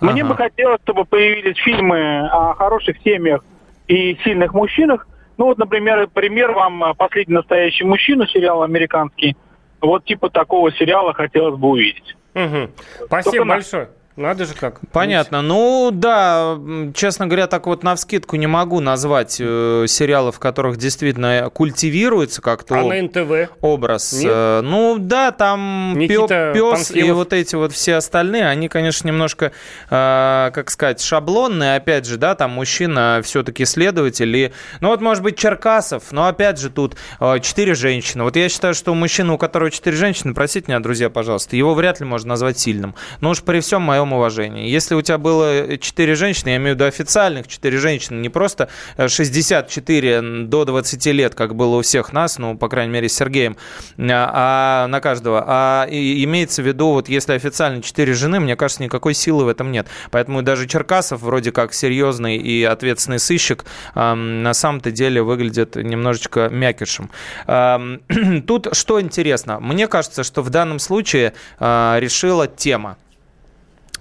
Мне 0.00 0.22
Ага. 0.22 0.30
бы 0.30 0.36
хотелось, 0.36 0.80
чтобы 0.84 1.04
появились 1.04 1.56
фильмы 1.56 2.28
о 2.30 2.54
хороших 2.54 2.98
семьях 3.02 3.42
и 3.88 4.16
сильных 4.22 4.52
мужчинах. 4.54 5.06
Ну 5.42 5.46
вот, 5.46 5.58
например, 5.58 6.06
пример 6.06 6.52
вам 6.52 6.84
э, 6.84 6.94
«Последний 6.94 7.34
настоящий 7.34 7.82
мужчина», 7.82 8.28
сериал 8.28 8.62
американский. 8.62 9.36
Вот 9.80 10.04
типа 10.04 10.30
такого 10.30 10.70
сериала 10.70 11.12
хотелось 11.14 11.58
бы 11.58 11.66
увидеть. 11.66 12.14
Мгм. 12.32 12.70
Спасибо 13.06 13.36
Только 13.38 13.44
большое. 13.44 13.88
Надо 14.16 14.44
же 14.44 14.54
как. 14.54 14.80
Понятно. 14.92 15.40
Ну, 15.40 15.90
да, 15.92 16.58
честно 16.94 17.26
говоря, 17.26 17.46
так 17.46 17.66
вот 17.66 17.82
навскидку 17.82 18.36
не 18.36 18.46
могу 18.46 18.80
назвать 18.80 19.38
э, 19.40 19.86
сериалы, 19.88 20.32
в 20.32 20.38
которых 20.38 20.76
действительно 20.76 21.48
культивируется 21.52 22.42
как-то 22.42 22.80
А 22.80 22.84
на 22.84 23.00
НТВ? 23.02 23.52
образ. 23.62 24.12
Нет? 24.12 24.32
Э, 24.34 24.60
Ну, 24.62 24.96
да, 24.98 25.30
там 25.30 25.94
Никита 25.96 26.52
пес 26.54 26.90
и 26.90 27.10
вот 27.10 27.32
эти 27.32 27.54
вот 27.56 27.72
все 27.72 27.94
остальные, 27.96 28.46
они, 28.46 28.68
конечно, 28.68 29.08
немножко, 29.08 29.52
э, 29.90 30.50
как 30.52 30.70
сказать, 30.70 31.00
шаблонные. 31.00 31.76
Опять 31.76 32.04
же, 32.06 32.18
да, 32.18 32.34
там 32.34 32.50
мужчина 32.50 33.20
все-таки 33.24 33.64
следователь. 33.64 34.36
И, 34.36 34.52
ну, 34.80 34.88
вот, 34.88 35.00
может 35.00 35.22
быть, 35.22 35.38
Черкасов, 35.38 36.12
но, 36.12 36.26
опять 36.26 36.58
же, 36.60 36.68
тут 36.68 36.96
э, 37.18 37.38
четыре 37.40 37.74
женщины. 37.74 38.24
Вот 38.24 38.36
я 38.36 38.48
считаю, 38.50 38.74
что 38.74 38.94
мужчина, 38.94 39.32
у 39.32 39.38
которого 39.38 39.70
четыре 39.70 39.96
женщины, 39.96 40.34
простите 40.34 40.66
меня, 40.68 40.80
друзья, 40.80 41.08
пожалуйста, 41.08 41.56
его 41.56 41.72
вряд 41.74 42.00
ли 42.00 42.06
можно 42.06 42.28
назвать 42.30 42.58
сильным. 42.58 42.94
Но 43.20 43.30
уж 43.30 43.42
при 43.42 43.60
всем 43.60 43.80
моем 43.82 44.01
уважении. 44.10 44.68
Если 44.68 44.94
у 44.94 45.02
тебя 45.02 45.18
было 45.18 45.78
четыре 45.78 46.14
женщины, 46.14 46.48
я 46.48 46.56
имею 46.56 46.72
в 46.72 46.76
виду 46.76 46.86
официальных 46.86 47.46
четыре 47.46 47.78
женщины, 47.78 48.18
не 48.18 48.30
просто 48.30 48.68
э, 48.96 49.06
64 49.06 50.46
до 50.46 50.64
20 50.64 51.06
лет, 51.06 51.34
как 51.34 51.54
было 51.54 51.76
у 51.76 51.82
всех 51.82 52.12
нас, 52.12 52.38
ну, 52.38 52.56
по 52.56 52.68
крайней 52.68 52.92
мере, 52.92 53.08
с 53.08 53.14
Сергеем, 53.14 53.56
а, 53.98 54.84
а 54.84 54.86
на 54.88 55.00
каждого. 55.00 55.44
А 55.46 55.86
имеется 55.88 56.62
в 56.62 56.66
виду, 56.66 56.92
вот 56.92 57.08
если 57.08 57.34
официально 57.34 57.82
четыре 57.82 58.14
жены, 58.14 58.40
мне 58.40 58.56
кажется, 58.56 58.82
никакой 58.82 59.14
силы 59.14 59.44
в 59.44 59.48
этом 59.48 59.70
нет. 59.70 59.86
Поэтому 60.10 60.42
даже 60.42 60.66
Черкасов, 60.66 61.20
вроде 61.20 61.52
как 61.52 61.74
серьезный 61.74 62.38
и 62.38 62.64
ответственный 62.64 63.18
сыщик, 63.18 63.64
на 63.94 64.54
самом-то 64.54 64.90
деле 64.90 65.22
выглядит 65.22 65.76
немножечко 65.76 66.48
мякишем. 66.50 67.10
Тут 68.46 68.68
что 68.72 69.00
интересно? 69.00 69.60
Мне 69.60 69.86
кажется, 69.88 70.24
что 70.24 70.42
в 70.42 70.50
данном 70.50 70.78
случае 70.78 71.34
а, 71.58 71.98
решила 71.98 72.46
тема. 72.46 72.96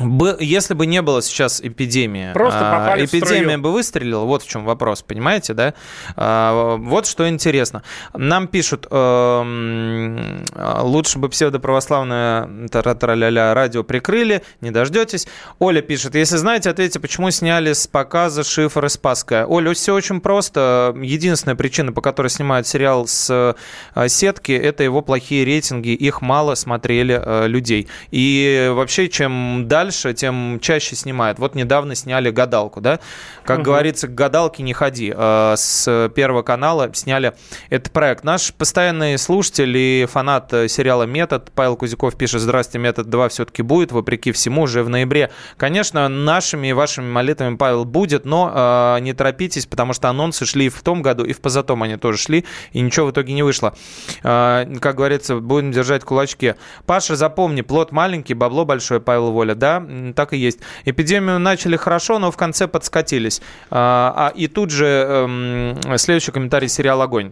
Бы- 0.04 0.38
Если 0.40 0.74
бы 0.74 0.86
не 0.86 1.02
было 1.02 1.22
сейчас 1.22 1.62
эпидемии, 1.62 2.34
Просто 2.34 2.60
а, 2.94 2.96
эпидемия 3.04 3.58
бы 3.58 3.72
выстрелила, 3.72 4.26
вот 4.26 4.44
в 4.44 4.48
чем 4.50 4.66
вопрос, 4.66 5.02
понимаете, 5.02 5.54
да? 5.54 5.74
А, 6.16 6.78
Вот 6.78 7.06
что 7.08 7.28
интересно. 7.30 7.84
Нам 8.14 8.48
пишут, 8.48 8.88
эм, 8.92 10.46
лучше 10.56 11.20
бы 11.20 11.30
псевдоправославное 11.30 12.68
тара-тра-ля-ля 12.70 13.54
радио 13.54 13.84
прикрыли, 13.84 14.44
не 14.62 14.72
дождетесь. 14.72 15.28
Оля 15.60 15.82
пишет, 15.82 16.16
если 16.16 16.38
знаете, 16.38 16.70
ответьте, 16.70 17.00
почему 17.00 17.30
сняли 17.32 17.74
с 17.74 17.88
показа 17.88 18.44
шифр 18.44 18.86
и 18.86 18.90
Спасская. 18.90 19.46
Оля, 19.46 19.74
все 19.74 19.94
очень 19.94 20.22
просто. 20.22 20.96
Единственная 21.02 21.56
причина, 21.56 21.92
по 21.92 22.02
которой 22.02 22.28
снимают 22.28 22.68
сериал 22.68 23.08
с 23.08 23.56
э, 23.96 24.08
сетки, 24.08 24.52
это 24.52 24.84
его 24.84 25.02
плохие 25.02 25.46
рейтинги, 25.46 25.90
их 25.90 26.22
мало 26.22 26.56
смотрели 26.56 27.22
э, 27.24 27.48
людей. 27.48 27.88
И 28.12 28.70
вообще, 28.74 29.10
чем 29.10 29.68
дальше, 29.68 29.91
тем 29.92 30.60
чаще 30.62 30.96
снимают. 30.96 31.40
Вот 31.40 31.56
недавно 31.56 31.96
сняли 31.96 32.32
«Гадалку», 32.32 32.82
да? 32.82 33.00
Как 33.44 33.62
говорится, 33.62 34.08
к 34.08 34.16
«Гадалке 34.16 34.64
не 34.64 34.74
ходи». 34.74 35.14
Э, 35.16 35.56
С 35.58 36.10
Первого 36.16 36.42
канала 36.42 36.90
сняли 36.94 37.34
этот 37.70 37.92
проект. 37.92 38.24
Наш 38.24 38.54
постоянный 38.54 39.18
слушатель 39.18 39.76
и 39.76 40.08
фанат 40.10 40.54
э, 40.54 40.68
сериала 40.68 41.04
«Метод» 41.04 41.52
Павел 41.54 41.76
Кузяков 41.76 42.16
пишет, 42.16 42.42
«Здрасте, 42.42 42.80
«Метод 42.80 43.08
2» 43.08 43.30
все-таки 43.30 43.62
будет, 43.62 43.92
вопреки 43.92 44.32
всему, 44.32 44.64
уже 44.64 44.84
в 44.84 44.90
ноябре». 44.90 45.32
Конечно, 45.58 46.08
нашими 46.08 46.68
и 46.68 46.74
вашими 46.74 47.10
молитвами, 47.10 47.56
Павел, 47.56 47.86
будет, 47.86 48.26
но 48.26 48.98
э, 48.98 49.00
не 49.02 49.14
торопитесь, 49.14 49.66
потому 49.66 49.94
что 49.94 50.10
анонсы 50.10 50.46
шли 50.46 50.68
и 50.68 50.70
в 50.70 50.82
том 50.82 51.02
году, 51.02 51.24
и 51.24 51.34
в 51.34 51.42
позатом 51.42 51.84
они 51.84 51.98
тоже 51.98 52.18
шли, 52.18 52.46
и 52.72 52.82
ничего 52.82 53.08
в 53.08 53.12
итоге 53.12 53.34
не 53.34 53.44
вышло. 53.44 53.76
Как 54.22 54.96
говорится, 54.96 55.36
будем 55.38 55.72
держать 55.72 56.04
кулачки. 56.04 56.56
Паша, 56.86 57.16
запомни, 57.16 57.62
плод 57.62 57.92
маленький, 57.92 58.34
бабло 58.34 58.66
большое, 58.66 59.00
Павел 59.02 59.32
Воля, 59.32 59.56
да, 59.56 59.81
так 60.16 60.34
и 60.34 60.38
есть. 60.38 60.60
Эпидемию 60.86 61.40
начали 61.40 61.78
хорошо, 61.78 62.20
но 62.20 62.32
в 62.32 62.38
конце 62.38 62.68
подкатились. 62.68 63.42
А, 63.70 64.14
а, 64.16 64.38
и 64.38 64.48
тут 64.48 64.72
же 64.72 64.86
эм, 64.86 65.98
следующий 65.98 66.32
комментарий 66.32 66.68
сериал 66.68 67.02
«Огонь». 67.02 67.32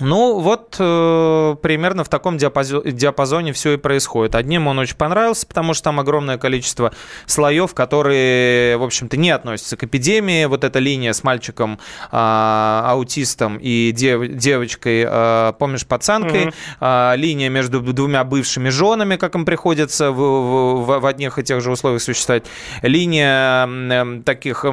Ну, 0.00 0.38
вот 0.40 0.76
э, 0.78 1.56
примерно 1.62 2.04
в 2.04 2.08
таком 2.08 2.36
диапазо- 2.36 2.88
диапазоне 2.90 3.52
все 3.52 3.72
и 3.72 3.76
происходит. 3.76 4.34
Одним 4.34 4.66
он 4.66 4.78
очень 4.78 4.96
понравился, 4.96 5.46
потому 5.46 5.74
что 5.74 5.84
там 5.84 6.00
огромное 6.00 6.38
количество 6.38 6.92
слоев, 7.26 7.74
которые, 7.74 8.76
в 8.76 8.82
общем-то, 8.82 9.16
не 9.16 9.30
относятся 9.30 9.76
к 9.76 9.84
эпидемии. 9.84 10.44
Вот 10.46 10.64
эта 10.64 10.78
линия 10.78 11.12
с 11.12 11.24
мальчиком 11.24 11.78
а, 12.10 12.84
аутистом 12.86 13.58
и 13.60 13.92
дев- 13.92 14.28
девочкой, 14.36 15.04
а, 15.06 15.52
помнишь, 15.52 15.86
пацанкой, 15.86 16.52
а, 16.80 17.14
линия 17.16 17.48
между 17.48 17.80
двумя 17.80 18.24
бывшими 18.24 18.68
женами, 18.68 19.16
как 19.16 19.34
им 19.34 19.44
приходится 19.44 20.10
в, 20.10 20.16
в- 20.16 21.00
в- 21.00 21.06
одних 21.06 21.38
и 21.38 21.42
тех 21.42 21.60
же 21.60 21.70
условиях 21.72 22.02
существовать, 22.02 22.44
линия 22.82 23.64
эм, 23.66 24.22
таких, 24.22 24.64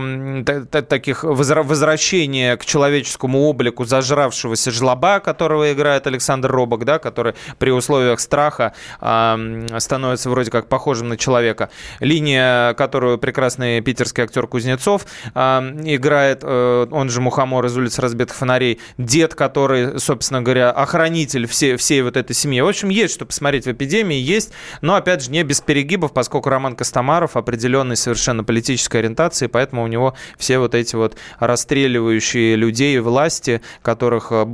та- 0.71 0.81
таких 0.81 1.23
возра- 1.23 1.63
возвращения 1.63 2.57
к 2.57 2.65
человеческому 2.65 3.43
облику 3.47 3.85
зажравшегося 3.85 4.71
жлоба, 4.71 5.14
которого 5.19 5.71
играет 5.71 6.07
Александр 6.07 6.51
Робок, 6.51 6.85
да, 6.85 6.99
который 6.99 7.33
при 7.57 7.71
условиях 7.71 8.19
страха 8.19 8.73
м, 9.01 9.67
становится 9.79 10.29
вроде 10.29 10.51
как 10.51 10.67
похожим 10.67 11.09
на 11.09 11.17
человека. 11.17 11.69
Линия, 11.99 12.73
которую 12.73 13.17
прекрасный 13.17 13.81
питерский 13.81 14.23
актер 14.23 14.47
Кузнецов 14.47 15.05
а, 15.33 15.63
играет, 15.83 16.41
э, 16.43 16.87
он 16.91 17.09
же 17.09 17.21
Мухомор 17.21 17.65
из 17.65 17.77
улиц 17.77 17.99
разбитых 17.99 18.35
фонарей, 18.35 18.79
дед, 18.97 19.35
который, 19.35 19.99
собственно 19.99 20.41
говоря, 20.41 20.71
охранитель 20.71 21.47
всей, 21.47 21.75
всей 21.77 22.01
вот 22.01 22.17
этой 22.17 22.33
семьи. 22.33 22.61
В 22.61 22.67
общем, 22.67 22.89
есть 22.89 23.13
что 23.13 23.25
посмотреть 23.25 23.65
в 23.65 23.71
эпидемии, 23.71 24.17
есть, 24.17 24.51
но, 24.81 24.95
опять 24.95 25.23
же, 25.23 25.31
не 25.31 25.43
без 25.43 25.61
перегибов, 25.61 26.13
поскольку 26.13 26.49
Роман 26.49 26.75
Костомаров 26.75 27.37
определенной 27.37 27.95
совершенно 27.95 28.43
политической 28.43 28.97
ориентации, 28.97 29.47
поэтому 29.47 29.83
у 29.83 29.87
него 29.87 30.15
все 30.37 30.59
вот 30.59 30.75
эти 30.75 30.95
вот 30.95 31.15
расстреливающие 31.39 32.55
людей 32.55 32.99
власти, 32.99 33.61
которых 33.81 34.27
э, 34.31 34.45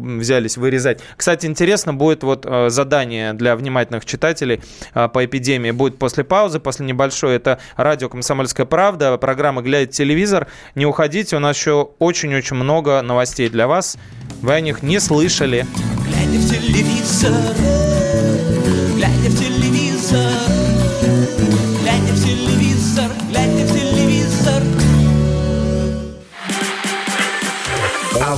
взялись 0.42 0.58
вырезать. 0.58 1.00
Кстати, 1.16 1.46
интересно 1.46 1.94
будет 1.94 2.24
вот 2.24 2.46
э, 2.46 2.70
задание 2.70 3.34
для 3.34 3.56
внимательных 3.56 4.06
читателей 4.06 4.62
э, 4.94 5.08
по 5.08 5.24
эпидемии 5.26 5.72
будет 5.72 5.98
после 6.00 6.24
паузы, 6.24 6.60
после 6.60 6.86
небольшой. 6.86 7.36
Это 7.36 7.60
радио 7.76 8.10
«Комсомольская 8.10 8.66
правда», 8.66 9.18
программа 9.18 9.62
«Глядя 9.62 9.92
телевизор». 9.92 10.48
Не 10.76 10.86
уходите, 10.86 11.36
у 11.36 11.40
нас 11.40 11.56
еще 11.58 11.90
очень-очень 12.00 12.56
много 12.56 13.02
новостей 13.02 13.50
для 13.50 13.68
вас. 13.68 13.98
Вы 14.42 14.54
о 14.54 14.62
них 14.62 14.84
не 14.84 15.00
слышали. 15.00 15.66
Глядя 16.08 16.40
в 16.40 16.50
телевизор, 16.50 17.32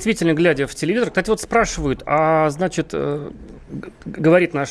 Действительно, 0.00 0.32
глядя 0.32 0.66
в 0.66 0.74
телевизор, 0.74 1.10
кстати, 1.10 1.28
вот 1.28 1.40
спрашивают, 1.42 2.02
а 2.06 2.48
значит, 2.48 2.90
э, 2.94 3.30
говорит 4.06 4.54
наш 4.54 4.70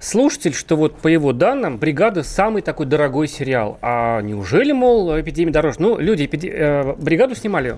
слушатель, 0.00 0.52
что 0.52 0.76
вот 0.76 0.98
по 0.98 1.06
его 1.06 1.32
данным 1.32 1.78
«Бригада» 1.78 2.24
самый 2.24 2.62
такой 2.62 2.86
дорогой 2.86 3.28
сериал. 3.28 3.78
А 3.80 4.20
неужели, 4.20 4.72
мол, 4.72 5.18
«Эпидемия 5.20 5.52
дороже»? 5.52 5.76
Ну, 5.78 5.98
люди 5.98 6.24
эпиде- 6.24 6.52
э, 6.52 6.94
«Бригаду» 6.98 7.36
снимали 7.36 7.76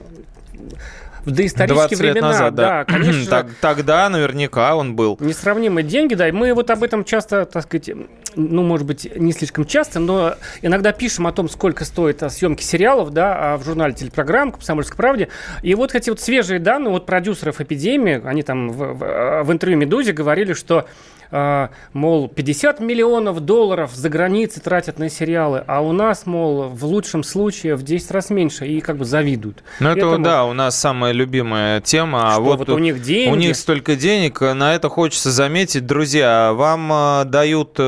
в 1.29 1.33
доисторические 1.33 1.77
20 1.89 2.01
лет 2.01 2.13
времена. 2.15 2.29
назад, 2.29 2.55
да. 2.55 2.85
конечно. 2.85 3.13
же, 3.13 3.27
Так- 3.31 3.47
тогда 3.61 4.09
наверняка 4.09 4.75
он 4.77 4.97
был. 4.97 5.17
Несравнимые 5.21 5.85
деньги, 5.85 6.15
да, 6.15 6.29
и 6.29 6.33
мы 6.33 6.53
вот 6.55 6.71
об 6.71 6.83
этом 6.83 7.05
часто, 7.05 7.45
так 7.45 7.63
сказать, 7.65 7.91
ну, 8.35 8.63
может 8.63 8.87
быть, 8.87 9.09
не 9.17 9.33
слишком 9.33 9.65
часто, 9.67 10.01
но 10.01 10.35
иногда 10.63 10.93
пишем 10.93 11.27
о 11.27 11.33
том, 11.33 11.49
сколько 11.49 11.85
стоит 11.85 12.23
а, 12.23 12.31
съемки 12.31 12.63
сериалов, 12.63 13.11
да, 13.13 13.55
а, 13.55 13.57
в 13.59 13.65
журнале 13.65 13.95
телепрограмм 13.95 14.53
«Комсомольской 14.53 14.97
правде». 14.97 15.29
И 15.63 15.75
вот 15.75 15.95
эти 15.95 16.11
вот 16.11 16.21
свежие 16.21 16.61
данные 16.61 16.95
от 16.95 17.07
продюсеров 17.07 17.61
«Эпидемии», 17.61 18.21
они 18.25 18.43
там 18.43 18.71
в, 18.71 18.95
в- 18.95 19.43
в 19.45 19.53
интервью 19.53 19.79
«Медузе» 19.79 20.13
говорили, 20.13 20.53
что 20.53 20.79
а, 20.79 20.87
мол, 21.31 22.29
50 22.29 22.81
миллионов 22.81 23.41
долларов 23.41 23.95
за 23.95 24.09
границей 24.09 24.63
тратят 24.63 24.99
на 24.99 25.09
сериалы, 25.09 25.63
а 25.67 25.81
у 25.81 25.93
нас, 25.93 26.27
мол, 26.27 26.69
в 26.69 26.85
лучшем 26.85 27.23
случае 27.23 27.77
в 27.77 27.83
10 27.83 28.11
раз 28.11 28.31
меньше, 28.31 28.67
и 28.67 28.81
как 28.81 28.97
бы 28.97 29.05
завидуют. 29.05 29.63
Ну, 29.81 29.91
это, 29.91 30.01
Поэтому- 30.01 30.25
да, 30.25 30.45
у 30.45 30.53
нас 30.53 30.79
самая 30.79 31.13
любимая 31.13 31.81
тема. 31.81 32.29
а 32.29 32.33
Что, 32.35 32.43
вот 32.43 32.69
у 32.69 32.79
них 32.79 33.03
деньги? 33.03 33.33
У 33.33 33.37
них 33.37 33.57
столько 33.57 33.97
денег. 33.97 34.41
На 34.41 34.75
это 34.75 34.89
хочется 34.89 35.31
заметить, 35.31 35.87
друзья, 35.87 36.53
вам 36.55 36.93
э, 36.93 37.25
дают... 37.25 37.79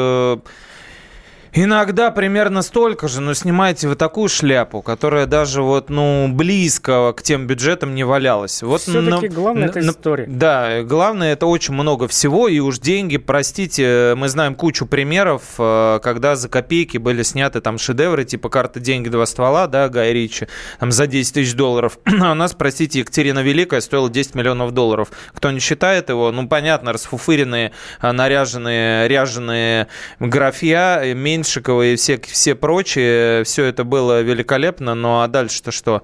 Иногда 1.53 2.11
примерно 2.11 2.63
столько 2.63 3.09
же, 3.09 3.21
но 3.21 3.35
снимаете 3.35 3.89
вы 3.89 3.97
такую 3.97 4.29
шляпу, 4.29 4.83
которая 4.83 5.27
даже 5.27 5.63
вот, 5.63 5.91
ну, 5.91 6.29
близко 6.29 7.13
к 7.17 7.23
тем 7.23 7.47
бюджетам 7.47 7.95
не 7.95 8.05
валялась. 8.05 8.63
Вот 8.63 8.83
Всё-таки 8.83 9.29
на- 9.29 9.35
главное 9.35 9.69
это 9.69 9.81
на- 9.81 9.91
история. 9.91 10.27
Да, 10.29 10.83
главное 10.83 11.33
это 11.33 11.47
очень 11.47 11.75
много 11.75 12.07
всего, 12.07 12.47
и 12.47 12.61
уж 12.61 12.79
деньги, 12.79 13.17
простите, 13.17 14.15
мы 14.17 14.29
знаем 14.29 14.55
кучу 14.55 14.87
примеров, 14.87 15.43
э, 15.59 15.99
когда 16.03 16.37
за 16.37 16.49
копейки 16.49 16.99
были 16.99 17.23
сняты 17.25 17.61
там 17.61 17.79
шедевры, 17.79 18.25
типа 18.25 18.49
«Карта, 18.49 18.79
деньги, 18.79 19.09
два 19.09 19.27
ствола», 19.27 19.67
да, 19.67 19.89
Гай 19.89 20.13
Ричи, 20.13 20.47
там 20.79 20.93
за 20.93 21.07
10 21.09 21.35
тысяч 21.35 21.55
долларов. 21.55 21.99
А 22.21 22.33
у 22.33 22.35
нас, 22.35 22.53
простите, 22.55 23.01
Екатерина 23.01 23.41
Великая 23.41 23.81
стоила 23.81 24.09
10 24.09 24.35
миллионов 24.37 24.73
долларов. 24.73 25.09
Кто 25.35 25.51
не 25.51 25.59
считает 25.59 26.11
его, 26.11 26.31
ну, 26.31 26.47
понятно, 26.49 26.93
расфуфыренные, 26.93 27.73
а, 28.01 28.13
наряженные, 28.13 29.09
ряженые 29.09 29.89
графья, 30.21 31.01
э, 31.03 31.15
Меньшикова 31.45 31.83
и 31.83 31.97
все, 31.97 32.21
все 32.21 32.55
прочие, 32.55 33.45
все 33.45 33.65
это 33.65 33.85
было 33.85 34.21
великолепно, 34.21 34.95
ну, 34.95 35.23
а 35.23 35.29
дальше-то 35.29 35.71
что? 35.71 36.03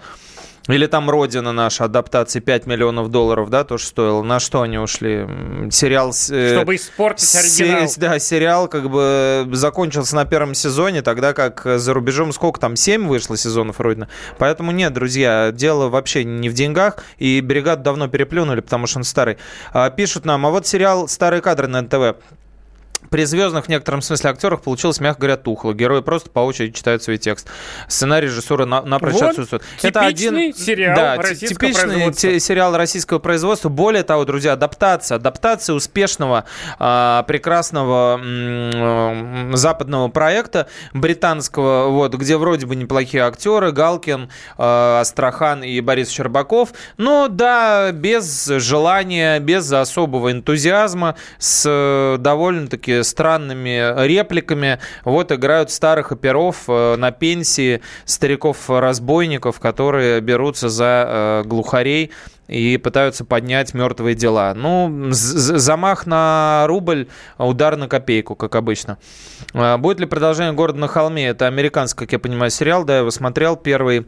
Или 0.69 0.87
там 0.87 1.09
«Родина» 1.09 1.53
наша, 1.53 1.85
адаптация 1.85 2.41
5 2.43 2.67
миллионов 2.67 3.09
долларов, 3.13 3.51
да, 3.51 3.63
тоже 3.63 3.85
стоила. 3.85 4.21
На 4.25 4.41
что 4.41 4.63
они 4.63 4.79
ушли? 4.79 5.25
Сериал... 5.71 6.09
э, 6.31 6.55
Чтобы 6.57 6.75
испортить 6.75 7.33
оригинал. 7.37 7.89
се- 7.89 8.01
Да, 8.01 8.19
сериал 8.19 8.67
как 8.67 8.91
бы 8.91 9.47
закончился 9.53 10.17
на 10.17 10.25
первом 10.25 10.55
сезоне, 10.55 11.03
тогда 11.03 11.35
как 11.35 11.63
за 11.65 11.95
рубежом 11.95 12.33
сколько 12.33 12.59
там, 12.59 12.75
7 12.75 13.07
вышло 13.07 13.37
сезонов 13.37 13.79
«Родина». 13.79 14.09
Поэтому 14.39 14.73
нет, 14.73 14.93
друзья, 14.93 15.53
дело 15.53 15.89
вообще 15.89 16.25
не 16.25 16.49
в 16.49 16.55
деньгах, 16.55 16.97
и 17.19 17.41
«Бригаду» 17.43 17.85
давно 17.85 18.09
переплюнули, 18.09 18.61
потому 18.61 18.89
что 18.89 18.99
он 18.99 19.05
старый. 19.05 19.37
А, 19.73 19.89
Пишут 19.91 20.25
нам, 20.25 20.45
а 20.47 20.51
вот 20.51 20.67
сериал 20.67 21.07
«Старые 21.07 21.43
кадры» 21.43 21.69
на 21.69 21.83
НТВ. 21.83 22.17
При 23.11 23.25
звездных 23.25 23.67
в 23.67 23.69
некотором 23.69 24.03
смысле 24.03 24.31
актерах 24.31 24.63
получилось, 24.63 25.01
мягко 25.01 25.21
говоря, 25.23 25.37
тухло. 25.37 25.73
Герои 25.73 26.01
просто 26.01 26.31
по 26.31 26.41
очереди 26.41 26.73
читают 26.75 27.03
свой 27.03 27.19
текст. 27.19 27.49
Сценарий 27.89 28.27
режиссура 28.27 28.65
на, 28.65 28.83
напрочь 28.83 29.15
Вот 29.15 29.23
отсутствует. 29.23 29.63
типичный 29.81 30.53
сериал 30.53 30.97
да, 30.97 31.17
российского 31.17 31.69
типичный 31.71 31.91
производства. 31.93 32.31
те- 32.31 32.41
сериал 32.41 32.77
российского 32.77 33.19
производства. 33.19 33.69
Более 33.69 34.03
того, 34.03 34.25
друзья, 34.25 34.53
адаптация. 34.53 35.17
Адаптация 35.17 35.75
успешного, 35.75 36.45
а, 36.79 37.23
прекрасного 37.25 38.21
западного 39.53 40.09
проекта 40.09 40.67
британского, 40.93 41.89
вот, 41.91 42.15
где 42.15 42.37
вроде 42.37 42.67
бы 42.67 42.77
неплохие 42.77 43.25
актеры. 43.25 43.73
Галкин, 43.73 44.31
а, 44.59 45.01
Астрахан 45.01 45.63
и 45.63 45.81
Борис 45.81 46.11
Щербаков. 46.11 46.71
Но 46.97 47.29
да, 47.29 47.93
без 47.93 48.47
желания, 48.47 49.39
без 49.41 49.71
особого 49.73 50.33
энтузиазма, 50.33 51.17
с 51.39 51.65
э, 51.67 52.17
странными 53.03 54.07
репликами. 54.07 54.79
Вот 55.05 55.33
играют 55.33 55.71
старых 55.71 56.13
оперов 56.13 56.65
э, 56.69 56.97
на 56.97 57.11
пенсии, 57.11 57.81
стариков-разбойников, 58.05 59.61
которые 59.61 60.21
берутся 60.21 60.69
за 60.69 61.05
э, 61.07 61.43
глухарей 61.47 62.13
и 62.49 62.77
пытаются 62.77 63.25
поднять 63.25 63.75
мертвые 63.75 64.15
дела. 64.15 64.55
Ну, 64.55 65.09
замах 65.11 66.07
на 66.07 66.65
рубль, 66.67 67.09
удар 67.39 67.77
на 67.77 67.89
копейку, 67.89 68.35
как 68.37 68.55
обычно. 68.55 68.99
А, 69.53 69.79
Будет 69.79 70.01
ли 70.01 70.07
продолжение 70.07 70.53
«Города 70.53 70.79
на 70.79 70.89
холме»? 70.89 71.29
Это 71.29 71.47
американский, 71.47 71.99
как 71.99 72.13
я 72.13 72.19
понимаю, 72.19 72.51
сериал, 72.51 72.85
да, 72.85 72.95
я 72.95 72.99
его 73.01 73.11
смотрел, 73.11 73.57
первый 73.57 74.01
э, 74.01 74.05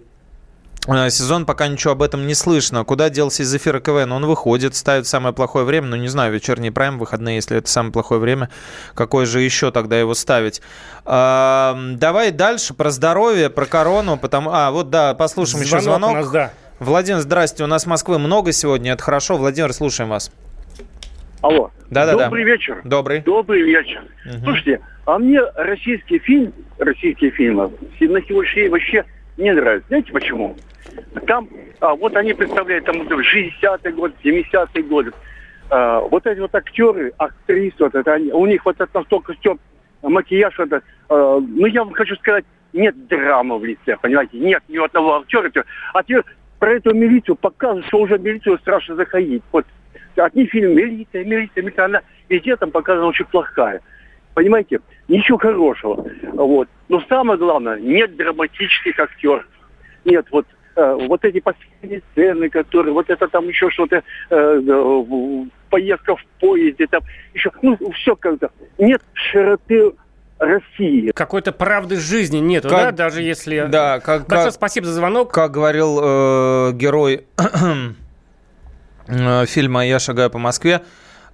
сезон, 0.87 1.47
пока 1.47 1.69
ничего 1.69 1.93
об 1.93 2.03
этом 2.03 2.27
не 2.27 2.35
слышно. 2.35 2.85
Куда 2.85 3.11
делся 3.11 3.43
из 3.43 3.55
эфира 3.55 3.81
КВН? 3.81 4.13
Он 4.13 4.27
выходит, 4.27 4.75
ставит 4.75 5.07
самое 5.07 5.35
плохое 5.35 5.65
время, 5.65 5.89
ну, 5.89 5.97
не 5.97 6.09
знаю, 6.09 6.33
вечерний 6.33 6.71
прайм, 6.71 6.99
выходные, 6.99 7.37
если 7.37 7.59
это 7.59 7.69
самое 7.69 7.93
плохое 7.93 8.21
время, 8.21 8.49
какое 8.95 9.27
же 9.27 9.41
еще 9.41 9.71
тогда 9.71 9.99
его 9.99 10.15
ставить? 10.15 10.63
А, 11.05 11.79
давай 11.95 12.31
дальше 12.31 12.75
про 12.75 12.91
здоровье, 12.91 13.51
про 13.51 13.67
корону, 13.67 14.17
потому... 14.17 14.51
А, 14.53 14.71
вот, 14.71 14.91
да, 14.91 15.15
послушаем 15.15 15.63
еще 15.63 15.81
Звонок 15.81 16.11
звонок. 16.11 16.11
у 16.11 16.15
нас, 16.15 16.31
да. 16.31 16.53
Владимир, 16.79 17.21
здрасте, 17.21 17.65
у 17.65 17.67
нас 17.67 17.87
Москвы 17.87 18.19
много 18.19 18.53
сегодня, 18.53 18.93
это 18.93 19.03
хорошо. 19.03 19.37
Владимир, 19.37 19.73
слушаем 19.73 20.11
вас. 20.11 20.31
Алло. 21.41 21.71
Да-да-да. 21.91 22.25
Добрый 22.25 22.45
вечер. 22.45 22.81
Добрый. 22.85 23.21
Добрый 23.21 23.63
вечер. 23.63 24.03
Слушайте, 24.43 24.81
а 25.07 25.19
мне 25.19 25.41
российский 25.55 26.19
фильм, 26.19 26.53
российские 26.79 27.31
фильмы 27.31 27.71
на 28.01 28.21
сегодняшний 28.23 28.63
день 28.63 28.71
вообще 28.71 29.05
не 29.39 29.53
нравятся. 29.53 29.89
Знаете 29.89 30.13
почему? 30.13 30.57
Там, 31.27 31.49
а, 31.81 31.95
вот 31.95 32.17
они 32.17 32.35
представляют 32.35 32.85
там 32.85 32.99
вот 32.99 33.11
60-й 33.11 33.93
год, 33.93 34.13
70-й 34.23 34.83
год. 34.83 35.07
А, 35.71 36.01
вот 36.01 36.27
эти 36.27 36.41
вот 36.41 36.55
актеры, 36.55 37.13
актрисы, 37.17 37.77
вот 37.79 37.95
это 37.95 38.13
они, 38.13 38.33
у 38.33 38.47
них 38.47 38.65
вот 38.65 38.77
это 38.81 38.91
настолько 38.93 39.35
все 39.35 39.57
макияж, 40.03 40.59
это, 40.59 40.83
а, 41.09 41.41
ну 41.41 41.67
я 41.67 41.85
вам 41.85 41.95
хочу 41.95 42.17
сказать, 42.17 42.45
нет 42.73 43.07
драмы 43.07 43.59
в 43.59 43.65
лице, 43.65 43.97
понимаете, 44.01 44.39
нет 44.39 44.63
ни 44.69 44.77
одного 44.77 45.21
актера. 45.21 45.51
А 45.95 46.03
теперь 46.03 46.23
про 46.59 46.73
эту 46.75 46.95
милицию 46.95 47.37
показывают, 47.37 47.87
что 47.87 48.01
уже 48.01 48.19
милицию 48.19 48.59
страшно 48.59 48.97
заходить. 48.97 49.43
Вот 49.53 49.67
одни 50.17 50.47
фильмы 50.47 50.75
милиция, 50.75 51.25
милиция, 51.25 51.63
милиция, 51.63 51.85
она 51.85 52.01
везде 52.29 52.57
там 52.57 52.71
показана 52.71 53.07
очень 53.07 53.27
плохая. 53.27 53.81
Понимаете, 54.39 54.79
ничего 55.09 55.37
хорошего. 55.37 56.07
Вот. 56.35 56.69
Но 56.89 57.03
самое 57.09 57.37
главное, 57.37 57.81
нет 57.81 58.15
драматических 58.15 58.97
актеров. 58.97 59.45
Нет, 60.05 60.27
вот 60.31 60.47
э, 60.77 60.97
вот 61.09 61.25
эти 61.25 61.41
последние 61.41 62.03
сцены, 62.13 62.49
которые, 62.49 62.95
вот 62.95 63.11
это 63.11 63.27
там 63.27 63.49
еще 63.49 63.69
что-то, 63.69 63.97
э, 63.97 64.03
э, 64.31 65.45
поездка 65.71 66.15
в 66.15 66.25
поезде, 66.39 66.87
там 66.87 67.01
еще, 67.35 67.51
ну, 67.63 67.77
все 67.95 68.15
как-то. 68.15 68.53
Нет 68.79 69.03
широты 69.13 69.91
России. 70.39 71.11
Какой-то 71.11 71.51
правды 71.51 71.97
жизни 71.97 72.39
нету, 72.39 72.69
да, 72.69 72.93
даже 72.93 73.23
если... 73.23 73.67
Да, 73.69 73.99
как, 73.99 74.29
Большое 74.29 74.51
как- 74.51 74.55
спасибо 74.55 74.87
за 74.87 74.93
звонок. 74.93 75.35
Как 75.35 75.51
говорил 75.51 75.99
э, 76.01 76.73
герой 76.75 77.27
э, 79.09 79.47
фильма 79.47 79.85
«Я 79.85 79.99
шагаю 79.99 80.31
по 80.31 80.39
Москве», 80.39 80.83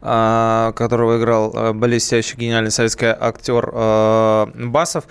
которого 0.05 1.19
играл 1.19 1.51
э, 1.55 1.73
блестящий 1.73 2.37
гениальный 2.37 2.71
советский 2.71 3.07
актер 3.07 3.71
э, 3.73 4.47
Басов. 4.55 5.05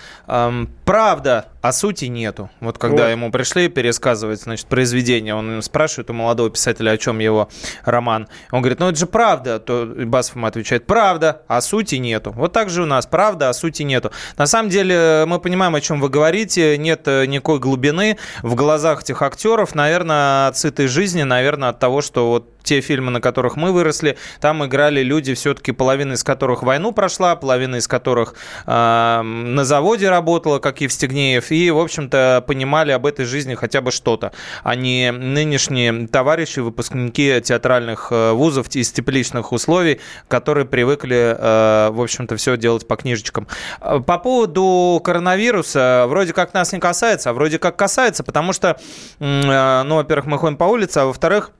Правда 0.85 1.47
а 1.63 1.71
сути 1.71 2.05
нету. 2.05 2.49
Вот 2.59 2.77
когда 2.77 3.03
Вот. 3.03 3.11
ему 3.11 3.31
пришли 3.31 3.69
пересказывать, 3.69 4.41
значит, 4.41 4.67
произведение, 4.67 5.33
он 5.33 5.61
спрашивает 5.61 6.09
у 6.09 6.13
молодого 6.13 6.49
писателя, 6.49 6.91
о 6.91 6.97
чем 6.97 7.19
его 7.19 7.47
роман. 7.85 8.27
Он 8.51 8.61
говорит, 8.61 8.81
ну 8.81 8.89
это 8.89 8.99
же 8.99 9.05
правда. 9.05 9.59
То 9.59 9.85
Басов 9.85 10.35
ему 10.35 10.45
отвечает, 10.45 10.85
правда, 10.85 11.43
а 11.47 11.61
сути 11.61 11.95
нету. 11.95 12.31
Вот 12.31 12.51
так 12.51 12.69
же 12.69 12.83
у 12.83 12.85
нас, 12.85 13.05
правда, 13.05 13.47
а 13.47 13.53
сути 13.53 13.83
нету. 13.83 14.11
На 14.35 14.45
самом 14.45 14.69
деле 14.69 15.23
мы 15.25 15.39
понимаем, 15.39 15.73
о 15.73 15.79
чем 15.79 16.01
вы 16.01 16.09
говорите, 16.09 16.77
нет 16.77 17.07
э, 17.07 17.25
никакой 17.27 17.59
глубины 17.59 18.17
в 18.41 18.55
глазах 18.55 19.03
этих 19.03 19.21
актеров, 19.21 19.73
наверное, 19.73 20.49
от 20.49 20.57
сытой 20.57 20.87
жизни, 20.87 21.23
наверное, 21.23 21.69
от 21.69 21.79
того, 21.79 22.01
что 22.01 22.29
вот 22.29 22.49
те 22.63 22.81
фильмы, 22.81 23.11
на 23.11 23.21
которых 23.21 23.55
мы 23.55 23.71
выросли, 23.71 24.17
там 24.41 24.65
играли 24.65 25.01
люди, 25.01 25.33
все-таки 25.33 25.71
половина 25.71 26.13
из 26.13 26.23
которых 26.23 26.63
войну 26.63 26.91
прошла, 26.91 27.35
половина 27.35 27.77
из 27.77 27.87
которых 27.87 28.35
э, 28.65 29.21
на 29.21 29.63
заводе 29.63 30.09
работала, 30.09 30.59
как 30.59 30.81
Евстигнеев, 30.81 31.52
и, 31.53 31.69
в 31.71 31.79
общем-то, 31.79 32.43
понимали 32.47 32.91
об 32.91 33.05
этой 33.05 33.25
жизни 33.25 33.55
хотя 33.55 33.81
бы 33.81 33.91
что-то, 33.91 34.31
а 34.63 34.75
не 34.75 35.11
нынешние 35.11 36.07
товарищи, 36.07 36.59
выпускники 36.59 37.41
театральных 37.41 38.07
э, 38.11 38.31
вузов 38.31 38.67
из 38.75 38.91
тепличных 38.91 39.51
условий, 39.51 39.99
которые 40.27 40.65
привыкли, 40.65 41.35
э, 41.37 41.89
в 41.91 42.01
общем-то, 42.01 42.35
все 42.37 42.57
делать 42.57 42.87
по 42.87 42.95
книжечкам. 42.95 43.47
Э, 43.81 43.99
По 43.99 44.17
поводу 44.17 45.01
коронавируса, 45.03 46.05
вроде 46.07 46.33
как 46.33 46.53
нас 46.53 46.73
не 46.73 46.79
касается, 46.79 47.29
а 47.29 47.33
вроде 47.33 47.59
как 47.59 47.75
касается, 47.75 48.23
потому 48.23 48.53
что, 48.53 48.79
ну, 49.19 49.95
во-первых, 49.95 50.25
мы 50.25 50.37
ходим 50.37 50.57
по 50.57 50.65
улице, 50.65 50.99
а 50.99 51.05
во-вторых, 51.05 51.51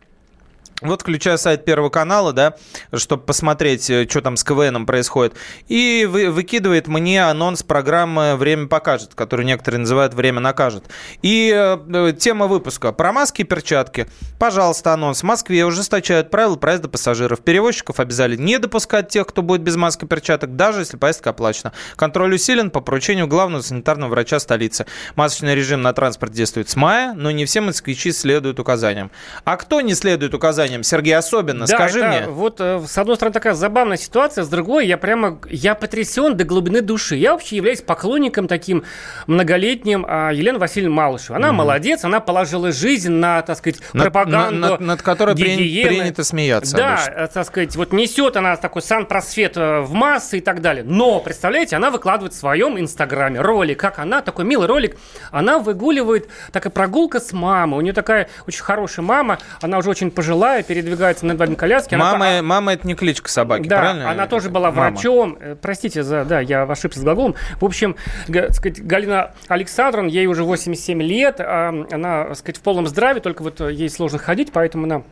вот 0.81 1.01
включаю 1.01 1.37
сайт 1.37 1.65
Первого 1.65 1.89
канала, 1.89 2.33
да, 2.33 2.55
чтобы 2.93 3.23
посмотреть, 3.23 3.89
э, 3.89 4.07
что 4.09 4.21
там 4.21 4.37
с 4.37 4.43
КВНом 4.43 4.85
происходит. 4.85 5.33
И 5.67 6.07
вы- 6.09 6.29
выкидывает 6.29 6.87
мне 6.87 7.23
анонс 7.23 7.63
программы 7.63 8.35
«Время 8.35 8.67
покажет», 8.67 9.15
которую 9.15 9.45
некоторые 9.45 9.79
называют 9.79 10.13
«Время 10.13 10.39
накажет». 10.39 10.85
И 11.21 11.53
э, 11.55 11.77
э, 11.93 12.13
тема 12.13 12.47
выпуска 12.47 12.91
про 12.91 13.13
маски 13.13 13.41
и 13.41 13.45
перчатки. 13.45 14.07
Пожалуйста, 14.39 14.93
анонс. 14.93 15.21
В 15.21 15.23
Москве 15.23 15.65
ужесточают 15.65 16.29
правила 16.29 16.55
проезда 16.55 16.89
пассажиров. 16.89 17.41
Перевозчиков 17.41 17.99
обязали 17.99 18.35
не 18.35 18.57
допускать 18.59 19.09
тех, 19.09 19.27
кто 19.27 19.41
будет 19.41 19.61
без 19.61 19.75
маски 19.75 20.03
и 20.03 20.07
перчаток, 20.07 20.55
даже 20.55 20.79
если 20.79 20.97
поездка 20.97 21.29
оплачена. 21.29 21.71
Контроль 21.95 22.33
усилен 22.35 22.71
по 22.71 22.81
поручению 22.81 23.27
главного 23.27 23.61
санитарного 23.61 24.09
врача 24.09 24.39
столицы. 24.39 24.85
Масочный 25.15 25.55
режим 25.55 25.81
на 25.81 25.93
транспорт 25.93 26.33
действует 26.33 26.69
с 26.69 26.75
мая, 26.75 27.13
но 27.13 27.31
не 27.31 27.45
все 27.45 27.61
москвичи 27.61 28.11
следуют 28.11 28.59
указаниям. 28.59 29.11
А 29.45 29.55
кто 29.55 29.79
не 29.81 29.93
следует 29.93 30.33
указаниям? 30.33 30.72
Сергей, 30.81 31.15
особенно, 31.15 31.67
Да, 31.67 31.75
скажи 31.75 31.99
это 31.99 32.07
мне. 32.07 32.21
Вот, 32.27 32.55
э, 32.59 32.81
с 32.87 32.97
одной 32.97 33.15
стороны, 33.17 33.33
такая 33.33 33.53
забавная 33.53 33.97
ситуация, 33.97 34.43
с 34.43 34.47
другой, 34.49 34.87
я 34.87 34.97
прямо, 34.97 35.39
я 35.49 35.75
потрясен 35.75 36.35
до 36.35 36.45
глубины 36.45 36.81
души. 36.81 37.15
Я 37.17 37.33
вообще 37.33 37.57
являюсь 37.57 37.81
поклонником 37.81 38.47
таким 38.47 38.83
многолетним 39.27 40.05
а, 40.07 40.31
Елены 40.31 40.59
Васильевны 40.59 40.93
Малышевой. 40.95 41.37
Она 41.37 41.49
Мгм. 41.49 41.57
молодец, 41.57 42.03
она 42.05 42.19
положила 42.19 42.71
жизнь 42.71 43.11
на, 43.11 43.41
так 43.41 43.57
сказать, 43.57 43.79
Над- 43.93 44.03
пропаганду. 44.05 44.57
над- 44.59 44.79
над 44.79 45.01
которой 45.01 45.35
при- 45.35 45.55
гигиены. 45.55 45.87
принято 45.89 46.23
смеяться 46.23 46.75
Да, 46.77 46.93
обычно. 46.95 47.11
э, 47.11 47.27
так 47.27 47.45
сказать, 47.47 47.75
вот 47.75 47.91
несет 47.93 48.37
она 48.37 48.55
такой 48.55 48.81
сан-просвет 48.81 49.57
э, 49.57 49.81
в 49.81 49.93
массы 49.93 50.37
и 50.37 50.41
так 50.41 50.61
далее. 50.61 50.83
Но, 50.87 51.19
представляете, 51.19 51.75
она 51.75 51.89
выкладывает 51.91 52.33
в 52.33 52.37
своем 52.37 52.79
инстаграме 52.79 53.41
ролик, 53.41 53.79
как 53.79 53.99
она, 53.99 54.21
такой 54.21 54.45
милый 54.45 54.67
ролик, 54.67 54.97
она 55.31 55.59
выгуливает, 55.59 56.29
такая 56.51 56.71
прогулка 56.71 57.19
с 57.19 57.33
мамой. 57.33 57.77
У 57.79 57.81
нее 57.81 57.93
такая 57.93 58.29
очень 58.47 58.61
хорошая 58.63 59.03
мама, 59.05 59.39
она 59.61 59.77
уже 59.77 59.89
очень 59.89 60.11
пожилая, 60.53 60.63
передвигается 60.63 61.25
на 61.25 61.31
инвалидной 61.33 61.57
коляске. 61.57 61.95
Она 61.95 62.11
Мама, 62.13 62.41
мама 62.41 62.73
это 62.73 62.87
не 62.87 62.95
кличка 62.95 63.29
собаки, 63.29 63.67
да, 63.67 63.79
правильно? 63.79 64.11
она 64.11 64.27
тоже 64.27 64.49
была 64.49 64.71
Мама. 64.71 64.91
врачом. 64.91 65.37
Э, 65.39 65.55
Простите 65.59 66.03
за, 66.03 66.25
да, 66.25 66.39
я 66.39 66.63
ошибся 66.63 66.99
с 66.99 67.03
глаголом. 67.03 67.35
В 67.59 67.65
общем, 67.65 67.95
сказать, 68.27 68.85
Галина 68.85 69.31
Александровна, 69.47 70.09
ей 70.09 70.27
уже 70.27 70.43
87 70.43 71.01
лет, 71.01 71.37
а, 71.39 71.69
она, 71.91 72.25
так 72.25 72.37
сказать, 72.37 72.57
в 72.57 72.61
полном 72.61 72.87
здравии, 72.87 73.19
только 73.19 73.41
вот 73.41 73.61
э, 73.61 73.71
ей 73.71 73.89
сложно 73.89 74.19
ходить, 74.19 74.51
поэтому 74.51 74.85
она 74.85 75.03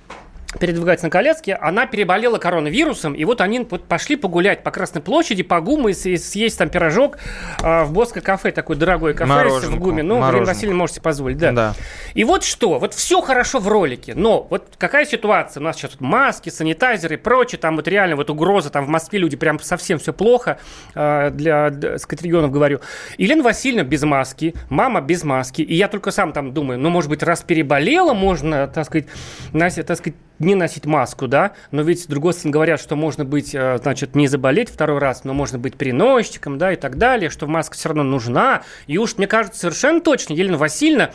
передвигается 0.60 1.06
на 1.06 1.10
коляске, 1.10 1.56
она 1.56 1.86
переболела 1.86 2.38
коронавирусом, 2.38 3.14
и 3.14 3.24
вот 3.24 3.42
они 3.42 3.62
пошли 3.62 4.16
погулять 4.16 4.64
по 4.64 4.72
Красной 4.72 5.02
площади, 5.02 5.44
по 5.44 5.62
ГУМу 5.62 5.90
и 5.90 5.94
съесть 5.94 6.58
там 6.58 6.70
пирожок 6.70 7.18
а, 7.62 7.86
в 7.86 7.94
Боско 7.94 8.22
кафе, 8.22 8.52
такое 8.52 8.78
дорогое 8.78 9.14
кафе 9.14 9.30
Мороженку, 9.30 9.76
в 9.76 9.80
ГУМе. 9.80 10.04
Ну, 10.04 10.20
мороженку. 10.20 10.48
Васильевна 10.48 10.78
можете 10.78 11.02
позволить, 11.02 11.38
да. 11.38 11.52
Да. 11.52 11.74
И 12.14 12.24
вот 12.24 12.44
что, 12.44 12.80
вот 12.80 12.94
все 12.94 13.22
хорошо 13.22 13.60
в 13.60 13.68
ролике, 13.68 14.14
но 14.16 14.48
вот 14.50 14.76
какая 14.78 15.06
ситуация? 15.06 15.62
У 15.62 15.64
нас 15.64 15.78
сейчас 15.78 15.92
тут 15.92 16.02
маски, 16.02 16.50
санитайзеры 16.50 17.16
и 17.16 17.18
прочее, 17.18 17.60
там 17.60 17.76
вот 17.76 17.88
реально 17.88 18.16
вот 18.16 18.30
угроза, 18.30 18.70
там 18.70 18.86
в 18.86 18.90
Москве 18.90 19.20
люди 19.20 19.38
прям 19.38 19.60
совсем 19.60 20.00
все 20.00 20.14
плохо, 20.14 20.60
э, 20.96 21.30
для, 21.32 21.72
сказать, 21.98 22.24
регионов 22.24 22.52
говорю. 22.52 22.82
Елена 23.18 23.44
Васильевна 23.44 23.84
без 23.84 24.04
маски, 24.04 24.54
мама 24.70 25.02
без 25.02 25.24
маски, 25.24 25.62
и 25.62 25.76
я 25.76 25.88
только 25.88 26.12
сам 26.12 26.34
там 26.34 26.54
думаю, 26.54 26.80
ну, 26.80 26.90
может 26.90 27.10
быть, 27.10 27.24
раз 27.24 27.42
переболела, 27.42 28.14
можно, 28.14 28.68
так 28.68 28.86
сказать, 28.86 29.08
носить, 29.54 29.86
так 29.86 29.98
сказать, 29.98 30.16
не 30.42 30.56
носить 30.56 30.86
маску, 30.86 31.28
да, 31.28 31.54
но 31.72 31.82
ведь 31.82 32.04
с 32.04 32.06
другой 32.06 32.34
стороны 32.34 32.54
говорят, 32.54 32.82
что 32.82 32.96
можно 32.96 33.26
быть, 33.26 33.56
э, 33.56 33.78
значит, 33.82 34.16
не 34.16 34.28
заболеть 34.28 34.70
второй 34.70 35.00
раз, 35.00 35.24
но 35.24 35.34
можно 35.34 35.58
быть 35.58 35.76
переносчиком, 35.76 36.58
да, 36.58 36.74
и 36.74 36.76
так 36.76 36.98
далее, 36.98 37.30
что 37.30 37.48
маска 37.48 37.76
все 37.76 37.90
равно 37.90 38.04
нужна, 38.04 38.64
и 38.88 38.98
уж, 38.98 39.18
мне 39.18 39.28
кажется, 39.28 39.60
совершенно 39.60 40.02
точно 40.02 40.34
Елена 40.34 40.58
Васильевна 40.58 41.12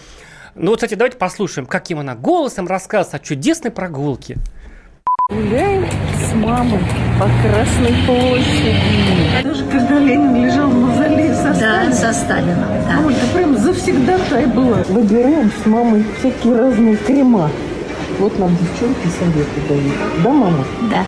ну 0.59 0.71
вот, 0.71 0.77
кстати, 0.77 0.95
давайте 0.95 1.19
послушаем, 1.19 1.67
каким 1.67 1.99
она 1.99 2.15
голосом 2.15 2.67
рассказывает 2.67 3.23
о 3.23 3.27
чудесной 3.27 3.71
прогулке. 3.71 4.39
Гуляем 5.29 5.85
с 6.19 6.33
мамой 6.33 6.81
по 7.19 7.27
Красной 7.43 7.93
площади. 8.07 9.43
Даже 9.43 9.67
когда 9.67 9.99
Ленин 9.99 10.35
лежал 10.47 10.71
в 10.71 10.75
мавзолее 10.75 11.35
со 11.35 11.53
Да, 11.61 11.93
со 11.93 12.13
Сталином, 12.13 12.71
да. 12.89 13.03
Ой, 13.05 13.13
это 13.13 13.27
прям 13.35 13.59
завсегда-тай 13.59 14.47
было. 14.47 14.77
Выбираем 14.89 15.51
с 15.51 15.67
мамой 15.67 16.05
всякие 16.19 16.57
разные 16.57 16.97
крема. 16.97 17.51
Вот 18.19 18.39
нам 18.39 18.57
девчонки 18.57 19.09
советы 19.09 19.61
дают. 19.69 19.95
Да, 20.25 20.31
мама? 20.33 20.65
Да. 20.91 21.07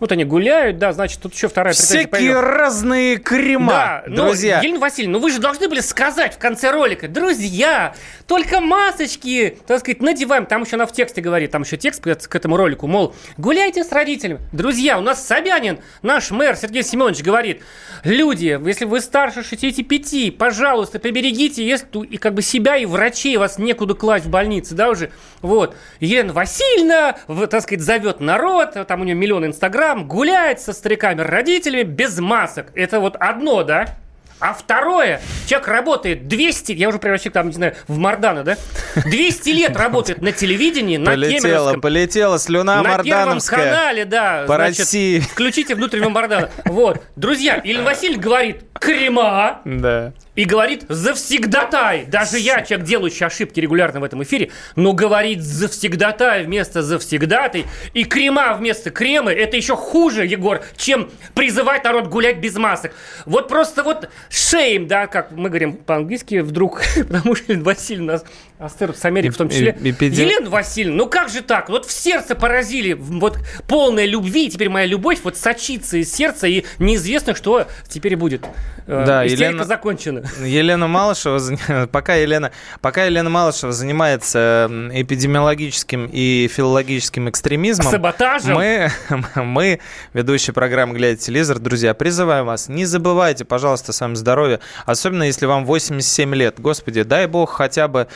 Вот 0.00 0.12
они 0.12 0.24
гуляют, 0.24 0.78
да, 0.78 0.92
значит, 0.92 1.20
тут 1.20 1.34
еще 1.34 1.48
вторая 1.48 1.74
претензия 1.74 2.00
Всякие 2.02 2.10
появилась. 2.10 2.44
разные 2.44 3.16
крема, 3.16 3.72
Да, 3.72 4.04
но, 4.06 4.26
друзья. 4.26 4.60
Елена 4.60 4.78
Васильевна, 4.78 5.18
ну 5.18 5.24
вы 5.24 5.30
же 5.32 5.40
должны 5.40 5.68
были 5.68 5.80
сказать 5.80 6.34
в 6.36 6.38
конце 6.38 6.70
ролика, 6.70 7.08
друзья, 7.08 7.94
только 8.28 8.60
масочки, 8.60 9.58
так 9.66 9.80
сказать, 9.80 10.00
надеваем. 10.00 10.46
Там 10.46 10.62
еще 10.62 10.76
она 10.76 10.86
в 10.86 10.92
тексте 10.92 11.20
говорит, 11.20 11.50
там 11.50 11.62
еще 11.62 11.76
текст 11.76 12.00
к 12.02 12.34
этому 12.34 12.56
ролику, 12.56 12.86
мол, 12.86 13.14
гуляйте 13.38 13.82
с 13.82 13.90
родителями. 13.90 14.38
Друзья, 14.52 14.98
у 14.98 15.00
нас 15.00 15.26
Собянин, 15.26 15.80
наш 16.02 16.30
мэр 16.30 16.54
Сергей 16.54 16.84
Семенович 16.84 17.22
говорит, 17.22 17.62
люди, 18.04 18.58
если 18.64 18.84
вы 18.84 19.00
старше 19.00 19.42
65, 19.42 20.38
пожалуйста, 20.38 21.00
поберегите, 21.00 21.66
если 21.66 21.88
и 22.06 22.18
как 22.18 22.34
бы 22.34 22.42
себя 22.42 22.76
и 22.76 22.86
врачей, 22.86 23.36
вас 23.36 23.58
некуда 23.58 23.94
класть 23.94 24.26
в 24.26 24.30
больнице, 24.30 24.74
да, 24.76 24.90
уже. 24.90 25.10
Вот. 25.42 25.74
Елена 25.98 26.32
Васильевна, 26.32 27.16
так 27.48 27.62
сказать, 27.62 27.80
зовет 27.80 28.20
народ, 28.20 28.74
там 28.86 29.00
у 29.00 29.04
нее 29.04 29.14
миллион 29.16 29.46
инстаграм, 29.46 29.87
гуляет 29.96 30.60
со 30.60 30.72
стариками, 30.72 31.20
родителями 31.20 31.82
без 31.82 32.18
масок. 32.18 32.70
Это 32.74 33.00
вот 33.00 33.16
одно, 33.16 33.62
да? 33.62 33.96
А 34.40 34.52
второе, 34.54 35.20
человек 35.48 35.66
работает 35.66 36.28
200, 36.28 36.70
я 36.72 36.88
уже 36.88 36.98
превращу 36.98 37.28
там, 37.30 37.48
не 37.48 37.54
знаю, 37.54 37.74
в 37.88 37.98
Мардана, 37.98 38.44
да? 38.44 38.56
200 38.94 39.48
лет 39.50 39.76
работает 39.76 40.22
на 40.22 40.30
телевидении, 40.30 40.96
на 40.96 41.10
Полетела, 41.10 41.72
полетела 41.74 42.38
слюна 42.38 42.76
на 42.76 43.02
Первом 43.02 43.06
мордановская. 43.08 43.64
канале, 43.64 44.04
да. 44.04 44.44
По 44.46 44.54
значит, 44.54 44.78
России. 44.80 45.18
Включите 45.18 45.74
внутреннего 45.74 46.10
Мардана. 46.10 46.50
Вот. 46.66 47.02
Друзья, 47.16 47.60
Елена 47.64 47.84
Васильевна 47.84 48.22
говорит 48.22 48.62
крема 48.78 49.60
Да. 49.64 50.12
и 50.34 50.44
говорит 50.44 50.84
завсегдатай. 50.88 52.04
Даже 52.06 52.38
я, 52.38 52.62
человек, 52.62 52.86
делающий 52.86 53.26
ошибки 53.26 53.60
регулярно 53.60 54.00
в 54.00 54.04
этом 54.04 54.22
эфире, 54.22 54.50
но 54.76 54.92
говорит 54.92 55.42
завсегдатай 55.42 56.44
вместо 56.44 56.82
завсегдатай 56.82 57.66
и 57.94 58.04
крема 58.04 58.54
вместо 58.54 58.90
кремы, 58.90 59.32
это 59.32 59.56
еще 59.56 59.76
хуже, 59.76 60.24
Егор, 60.26 60.62
чем 60.76 61.10
призывать 61.34 61.84
народ 61.84 62.08
гулять 62.08 62.38
без 62.38 62.56
масок. 62.56 62.92
Вот 63.26 63.48
просто 63.48 63.82
вот 63.82 64.08
шейм, 64.30 64.86
да, 64.86 65.06
как 65.06 65.32
мы 65.32 65.48
говорим 65.48 65.74
по-английски 65.76 66.40
вдруг, 66.40 66.82
потому 67.08 67.34
что 67.34 67.54
Васильевна 67.54 68.12
нас 68.12 68.24
ассоциирует 68.58 68.98
с 68.98 69.04
Америкой 69.04 69.34
в 69.34 69.36
том 69.36 69.48
числе. 69.48 69.76
Эпиде- 69.80 70.22
Елена 70.24 70.50
Васильевна, 70.50 70.96
ну 70.96 71.06
как 71.06 71.28
же 71.28 71.42
так? 71.42 71.68
Вот 71.68 71.86
в 71.86 71.92
сердце 71.92 72.34
поразили, 72.34 72.92
вот 72.92 73.38
полная 73.66 74.04
любви, 74.06 74.46
и 74.46 74.50
теперь 74.50 74.68
моя 74.68 74.86
любовь 74.86 75.20
вот 75.22 75.36
сочится 75.36 75.96
из 75.96 76.12
сердца, 76.12 76.46
и 76.46 76.64
неизвестно, 76.78 77.34
что 77.34 77.66
теперь 77.88 78.16
будет. 78.16 78.44
Э, 78.86 79.04
Да, 79.06 79.26
Истерика 79.26 79.44
Елена- 79.50 79.64
закончена. 79.64 80.22
Елена 80.44 80.88
Малышева, 80.88 81.86
пока 81.92 82.14
Елена, 82.16 82.50
пока 82.80 83.04
Елена 83.04 83.30
Малышева 83.30 83.72
занимается 83.72 84.68
эпидемиологическим 84.92 86.08
и 86.12 86.48
филологическим 86.52 87.28
экстремизмом, 87.28 87.90
Саботажем? 87.92 88.54
мы, 88.54 88.90
мы, 89.36 89.80
ведущие 90.14 90.54
программы 90.54 90.94
«Глядя 90.94 91.16
телевизор», 91.20 91.58
друзья, 91.58 91.94
призываем 91.94 92.46
вас, 92.46 92.68
не 92.68 92.84
забывайте, 92.86 93.44
пожалуйста, 93.44 93.92
о 93.92 93.94
своем 93.94 94.16
здоровье, 94.16 94.60
особенно 94.86 95.22
если 95.24 95.46
вам 95.46 95.64
87 95.64 96.34
лет. 96.34 96.58
Господи, 96.58 97.02
дай 97.02 97.26
бог 97.26 97.50
хотя 97.52 97.88
бы 97.88 98.08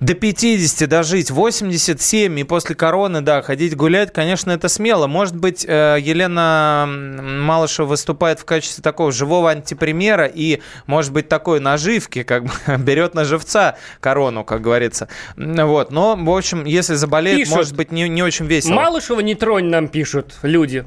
до 0.00 0.14
50 0.14 0.88
дожить, 0.88 1.30
87 1.30 2.38
и 2.38 2.44
после 2.44 2.74
короны, 2.74 3.20
да, 3.20 3.42
ходить 3.42 3.76
гулять, 3.76 4.12
конечно, 4.12 4.52
это 4.52 4.68
смело. 4.68 5.06
Может 5.06 5.36
быть, 5.36 5.64
э, 5.66 5.98
Елена 6.00 6.86
Малышева 6.88 7.86
выступает 7.86 8.38
в 8.40 8.44
качестве 8.44 8.82
такого 8.82 9.10
живого 9.10 9.50
антипримера 9.50 10.26
и, 10.26 10.60
может 10.86 11.12
быть, 11.12 11.28
такой 11.28 11.58
наживки, 11.60 12.22
как 12.22 12.44
бы 12.44 12.50
берет 12.78 13.14
на 13.14 13.24
живца 13.24 13.76
корону, 14.00 14.44
как 14.44 14.60
говорится. 14.60 15.08
Вот, 15.36 15.90
но, 15.90 16.16
в 16.16 16.30
общем, 16.30 16.64
если 16.64 16.94
заболеет, 16.94 17.40
Пишут. 17.40 17.56
может 17.56 17.76
быть, 17.76 17.90
не, 17.90 18.08
не 18.08 18.22
очень 18.22 18.46
весело. 18.46 18.74
Малышева 18.74 19.20
не 19.20 19.34
тронь, 19.34 19.66
нам 19.66 19.88
пишут 19.88 20.34
люди. 20.42 20.84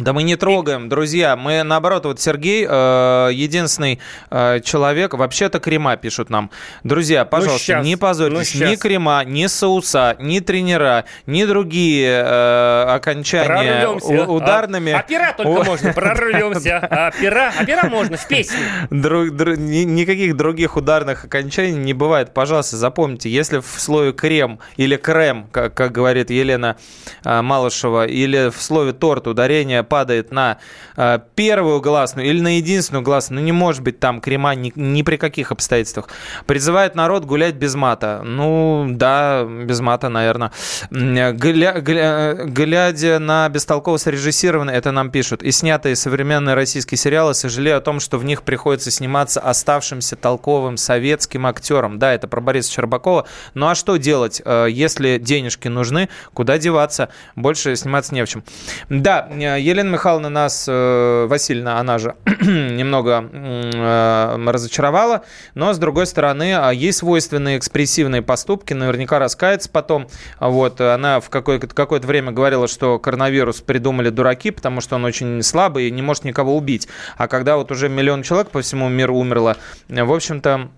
Да 0.00 0.14
мы 0.14 0.22
не 0.22 0.36
трогаем, 0.36 0.88
друзья. 0.88 1.36
Мы 1.36 1.62
наоборот, 1.62 2.06
вот 2.06 2.20
Сергей, 2.20 2.66
э, 2.68 3.28
единственный 3.32 4.00
э, 4.30 4.60
человек, 4.64 5.12
вообще-то 5.12 5.60
крема 5.60 5.96
пишут 5.96 6.30
нам. 6.30 6.50
Друзья, 6.84 7.26
пожалуйста, 7.26 7.64
щас, 7.64 7.84
не 7.84 7.96
позорьтесь, 7.96 8.54
ну 8.54 8.66
ни 8.66 8.76
крема, 8.76 9.22
ни 9.24 9.46
соуса, 9.46 10.16
ни 10.18 10.40
тренера, 10.40 11.04
ни 11.26 11.44
другие 11.44 12.22
э, 12.24 12.84
окончания 12.88 13.44
Прорвемся. 13.84 14.24
ударными. 14.30 14.92
А, 14.92 15.00
а 15.00 15.02
пера 15.02 15.32
только 15.34 15.64
можно, 15.64 15.92
прорвемся. 15.92 16.78
А 16.90 17.10
пера, 17.10 17.52
а 17.56 17.64
пера 17.64 17.88
можно 17.88 18.16
в 18.16 18.26
песне. 18.26 18.58
Друг- 18.90 19.28
дру- 19.30 19.56
ни- 19.56 19.84
никаких 19.84 20.36
других 20.36 20.76
ударных 20.76 21.24
окончаний 21.24 21.72
не 21.76 21.92
бывает. 21.92 22.32
Пожалуйста, 22.32 22.76
запомните, 22.76 23.28
если 23.30 23.58
в 23.58 23.66
слове 23.78 24.12
крем 24.12 24.60
или 24.76 24.96
крем, 24.96 25.46
как, 25.52 25.74
как 25.74 25.92
говорит 25.92 26.30
Елена 26.30 26.76
а, 27.24 27.42
Малышева, 27.42 28.06
или 28.06 28.50
в 28.50 28.60
слове 28.60 28.92
торт 28.92 29.26
ударение 29.26 29.82
падает 29.90 30.32
на 30.32 30.56
а, 30.96 31.18
первую 31.18 31.82
гласную 31.82 32.26
или 32.28 32.40
на 32.40 32.56
единственную 32.56 33.02
гласную, 33.02 33.40
ну 33.40 33.44
не 33.44 33.52
может 33.52 33.82
быть 33.82 34.00
там 34.00 34.20
крема 34.22 34.54
ни, 34.54 34.72
ни 34.74 35.02
при 35.02 35.16
каких 35.16 35.52
обстоятельствах. 35.52 36.08
Призывает 36.46 36.94
народ 36.94 37.24
гулять 37.24 37.56
без 37.56 37.74
мата. 37.74 38.22
Ну, 38.24 38.86
да, 38.88 39.44
без 39.44 39.80
мата, 39.80 40.08
наверное. 40.08 40.52
Гля- 40.90 41.82
гля- 41.82 42.46
глядя 42.46 43.18
на 43.18 43.48
бестолково 43.48 43.98
срежиссированные, 43.98 44.76
это 44.76 44.92
нам 44.92 45.10
пишут, 45.10 45.42
и 45.42 45.50
снятые 45.50 45.96
современные 45.96 46.54
российские 46.54 46.96
сериалы, 46.96 47.34
сожалею 47.34 47.78
о 47.78 47.80
том, 47.80 47.98
что 47.98 48.16
в 48.18 48.24
них 48.24 48.42
приходится 48.42 48.90
сниматься 48.90 49.40
оставшимся 49.40 50.14
толковым 50.16 50.76
советским 50.76 51.46
актером. 51.46 51.98
Да, 51.98 52.14
это 52.14 52.28
про 52.28 52.40
Бориса 52.40 52.70
Щербакова. 52.70 53.26
Ну 53.54 53.68
а 53.68 53.74
что 53.74 53.96
делать, 53.96 54.40
э, 54.44 54.68
если 54.70 55.18
денежки 55.18 55.66
нужны? 55.66 56.08
Куда 56.32 56.58
деваться? 56.58 57.08
Больше 57.34 57.74
сниматься 57.74 58.14
не 58.14 58.24
в 58.24 58.28
чем. 58.28 58.44
Да, 58.88 59.28
э, 59.28 59.58
Елена 59.80 59.94
Михайловна 59.94 60.28
нас, 60.28 60.66
э, 60.68 61.26
Васильевна, 61.26 61.78
она 61.78 61.96
же 61.96 62.14
немного 62.40 63.26
э, 63.32 64.50
разочаровала, 64.50 65.24
но 65.54 65.72
с 65.72 65.78
другой 65.78 66.06
стороны, 66.06 66.54
а, 66.54 66.70
ей 66.70 66.92
свойственные 66.92 67.56
экспрессивные 67.56 68.20
поступки, 68.20 68.74
наверняка 68.74 69.18
раскается 69.18 69.70
потом. 69.70 70.08
Вот, 70.38 70.82
она 70.82 71.20
в 71.20 71.30
какое- 71.30 71.58
какое-то 71.58 72.06
время 72.06 72.30
говорила, 72.30 72.68
что 72.68 72.98
коронавирус 72.98 73.62
придумали 73.62 74.10
дураки, 74.10 74.50
потому 74.50 74.82
что 74.82 74.96
он 74.96 75.04
очень 75.06 75.42
слабый 75.42 75.88
и 75.88 75.90
не 75.90 76.02
может 76.02 76.24
никого 76.24 76.54
убить. 76.56 76.86
А 77.16 77.26
когда 77.26 77.56
вот 77.56 77.72
уже 77.72 77.88
миллион 77.88 78.22
человек 78.22 78.50
по 78.50 78.60
всему 78.60 78.88
миру 78.90 79.16
умерло, 79.16 79.56
в 79.88 80.12
общем-то, 80.12 80.68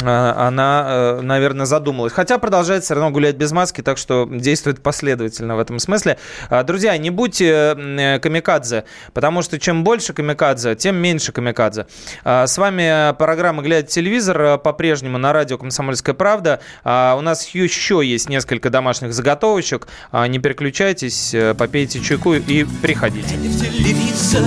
она, 0.00 0.84
э, 0.88 1.20
наверное, 1.22 1.66
задумалась. 1.66 2.12
Хотя 2.12 2.38
продолжает 2.38 2.82
все 2.82 2.94
равно 2.94 3.10
гулять 3.10 3.36
без 3.36 3.52
маски, 3.52 3.82
так 3.82 3.98
что 3.98 4.26
действует 4.30 4.82
последовательно 4.82 5.54
в 5.56 5.60
этом 5.60 5.78
смысле. 5.78 6.18
А, 6.50 6.62
Друзья, 6.64 6.96
не 6.98 7.10
будьте 7.10 8.18
камикадзе, 8.20 8.84
потому 9.12 9.42
что 9.42 9.58
чем 9.60 9.84
больше 9.84 10.12
камикадзе, 10.12 10.74
тем 10.74 10.96
меньше 10.96 11.30
камикадзе. 11.32 11.86
А, 12.24 12.46
С 12.46 12.58
вами 12.58 13.14
программа 13.16 13.62
«Глядя 13.62 13.86
телевизор» 13.86 14.58
по-прежнему 14.58 15.18
на 15.18 15.32
радио 15.32 15.58
«Комсомольская 15.58 16.14
правда». 16.14 16.60
А, 16.82 17.14
У 17.16 17.20
нас 17.20 17.46
еще 17.48 18.00
есть 18.04 18.28
несколько 18.28 18.70
домашних 18.70 19.14
заготовочек. 19.14 19.86
А, 20.10 20.26
Не 20.26 20.38
переключайтесь, 20.40 21.32
э, 21.34 21.54
попейте 21.54 22.00
чайку 22.00 22.34
и 22.34 22.64
приходите. 22.82 23.28
телевизор, 23.36 24.42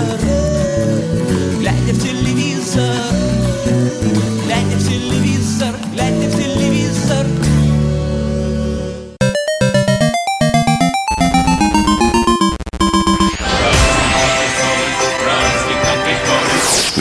глядя 1.60 1.94
в 1.94 2.02
телевизор, 2.04 3.15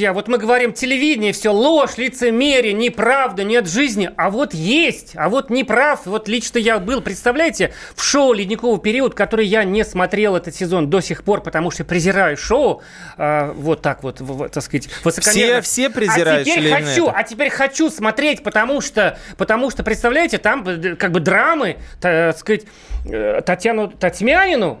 друзья, 0.00 0.14
вот 0.14 0.28
мы 0.28 0.38
говорим, 0.38 0.72
телевидение, 0.72 1.34
все 1.34 1.50
ложь, 1.52 1.98
лицемерие, 1.98 2.72
неправда, 2.72 3.44
нет 3.44 3.68
жизни. 3.68 4.10
А 4.16 4.30
вот 4.30 4.54
есть, 4.54 5.12
а 5.14 5.28
вот 5.28 5.50
неправ. 5.50 6.06
Вот 6.06 6.26
лично 6.26 6.56
я 6.56 6.78
был, 6.78 7.02
представляете, 7.02 7.74
в 7.94 8.02
шоу 8.02 8.32
«Ледниковый 8.32 8.80
период», 8.80 9.14
который 9.14 9.44
я 9.46 9.62
не 9.62 9.84
смотрел 9.84 10.36
этот 10.36 10.54
сезон 10.54 10.88
до 10.88 11.02
сих 11.02 11.22
пор, 11.22 11.42
потому 11.42 11.70
что 11.70 11.84
презираю 11.84 12.38
шоу. 12.38 12.80
а, 13.18 13.52
вот 13.52 13.82
так 13.82 14.02
вот, 14.02 14.22
в- 14.22 14.48
так 14.48 14.62
сказать, 14.62 14.88
высокомерно. 15.04 15.60
Все- 15.60 15.88
все 15.88 15.90
презираешь 15.90 16.46
а 16.48 16.50
теперь 16.50 16.72
хочу, 16.72 17.08
это? 17.08 17.18
а 17.18 17.22
теперь 17.22 17.50
хочу 17.50 17.90
смотреть, 17.90 18.42
потому 18.42 18.80
что, 18.80 19.18
потому 19.36 19.70
что, 19.70 19.82
представляете, 19.82 20.38
там 20.38 20.66
э, 20.66 20.96
как 20.96 21.12
бы 21.12 21.20
драмы, 21.20 21.76
так 22.00 22.38
сказать, 22.38 22.62
э, 23.04 23.42
Татьяну 23.44 23.88
Татьмянину, 23.88 24.80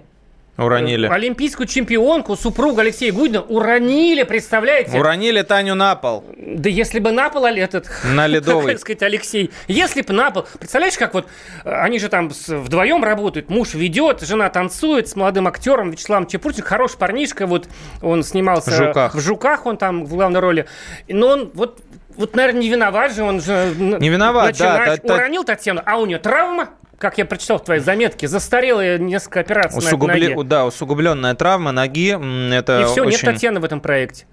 Уронили. 0.64 1.06
Олимпийскую 1.06 1.66
чемпионку, 1.66 2.36
супругу 2.36 2.80
Алексея 2.80 3.12
Гудина 3.12 3.40
уронили, 3.42 4.22
представляете? 4.24 4.98
Уронили 4.98 5.42
Таню 5.42 5.74
на 5.74 5.96
пол. 5.96 6.24
Да 6.36 6.68
если 6.68 6.98
бы 6.98 7.10
на 7.12 7.30
пол 7.30 7.46
этот... 7.46 7.90
На 8.04 8.26
ледовый. 8.28 8.72
так 8.72 8.80
сказать, 8.80 9.02
Алексей. 9.02 9.50
Если 9.68 10.02
бы 10.02 10.12
на 10.12 10.30
пол... 10.30 10.46
Представляешь, 10.58 10.96
как 10.98 11.14
вот 11.14 11.26
э, 11.64 11.70
они 11.70 11.98
же 11.98 12.08
там 12.08 12.28
вдвоем 12.28 13.02
работают. 13.02 13.50
Муж 13.50 13.74
ведет, 13.74 14.20
жена 14.22 14.48
танцует 14.50 15.08
с 15.08 15.16
молодым 15.16 15.48
актером 15.48 15.90
Вячеславом 15.90 16.26
Чепурчик. 16.26 16.64
Хороший 16.64 16.98
парнишка. 16.98 17.46
Вот 17.46 17.68
он 18.02 18.22
снимался... 18.22 18.70
В 18.70 18.74
«Жуках». 18.74 19.14
В 19.14 19.20
«Жуках» 19.20 19.66
он 19.66 19.76
там 19.76 20.04
в 20.04 20.14
главной 20.14 20.40
роли. 20.40 20.66
Но 21.08 21.28
он 21.28 21.50
вот... 21.54 21.80
Вот, 22.16 22.36
наверное, 22.36 22.60
не 22.60 22.68
виноват 22.68 23.14
же, 23.14 23.22
он 23.22 23.40
же... 23.40 23.72
Не 23.78 24.08
виноват, 24.10 24.56
да, 24.58 24.74
начинаешь- 24.76 25.00
та- 25.00 25.14
Уронил 25.14 25.44
Татьяну, 25.44 25.80
а 25.86 25.96
у 25.96 26.04
нее 26.04 26.18
травма, 26.18 26.68
как 27.00 27.16
я 27.16 27.24
прочитал 27.24 27.58
в 27.58 27.64
твоей 27.64 27.80
заметке, 27.80 28.28
застарелая 28.28 28.98
несколько 28.98 29.40
операций 29.40 29.80
на 29.80 29.86
этой 29.86 29.94
Усугубле- 29.94 30.34
ноге. 30.36 30.44
Да, 30.44 30.66
усугубленная 30.66 31.34
травма 31.34 31.72
ноги. 31.72 32.10
Это 32.54 32.82
И 32.82 32.84
все, 32.84 33.04
нет 33.04 33.14
очень 33.14 33.26
Татьяны 33.32 33.58
в 33.58 33.64
этом 33.64 33.80
проекте. 33.80 34.26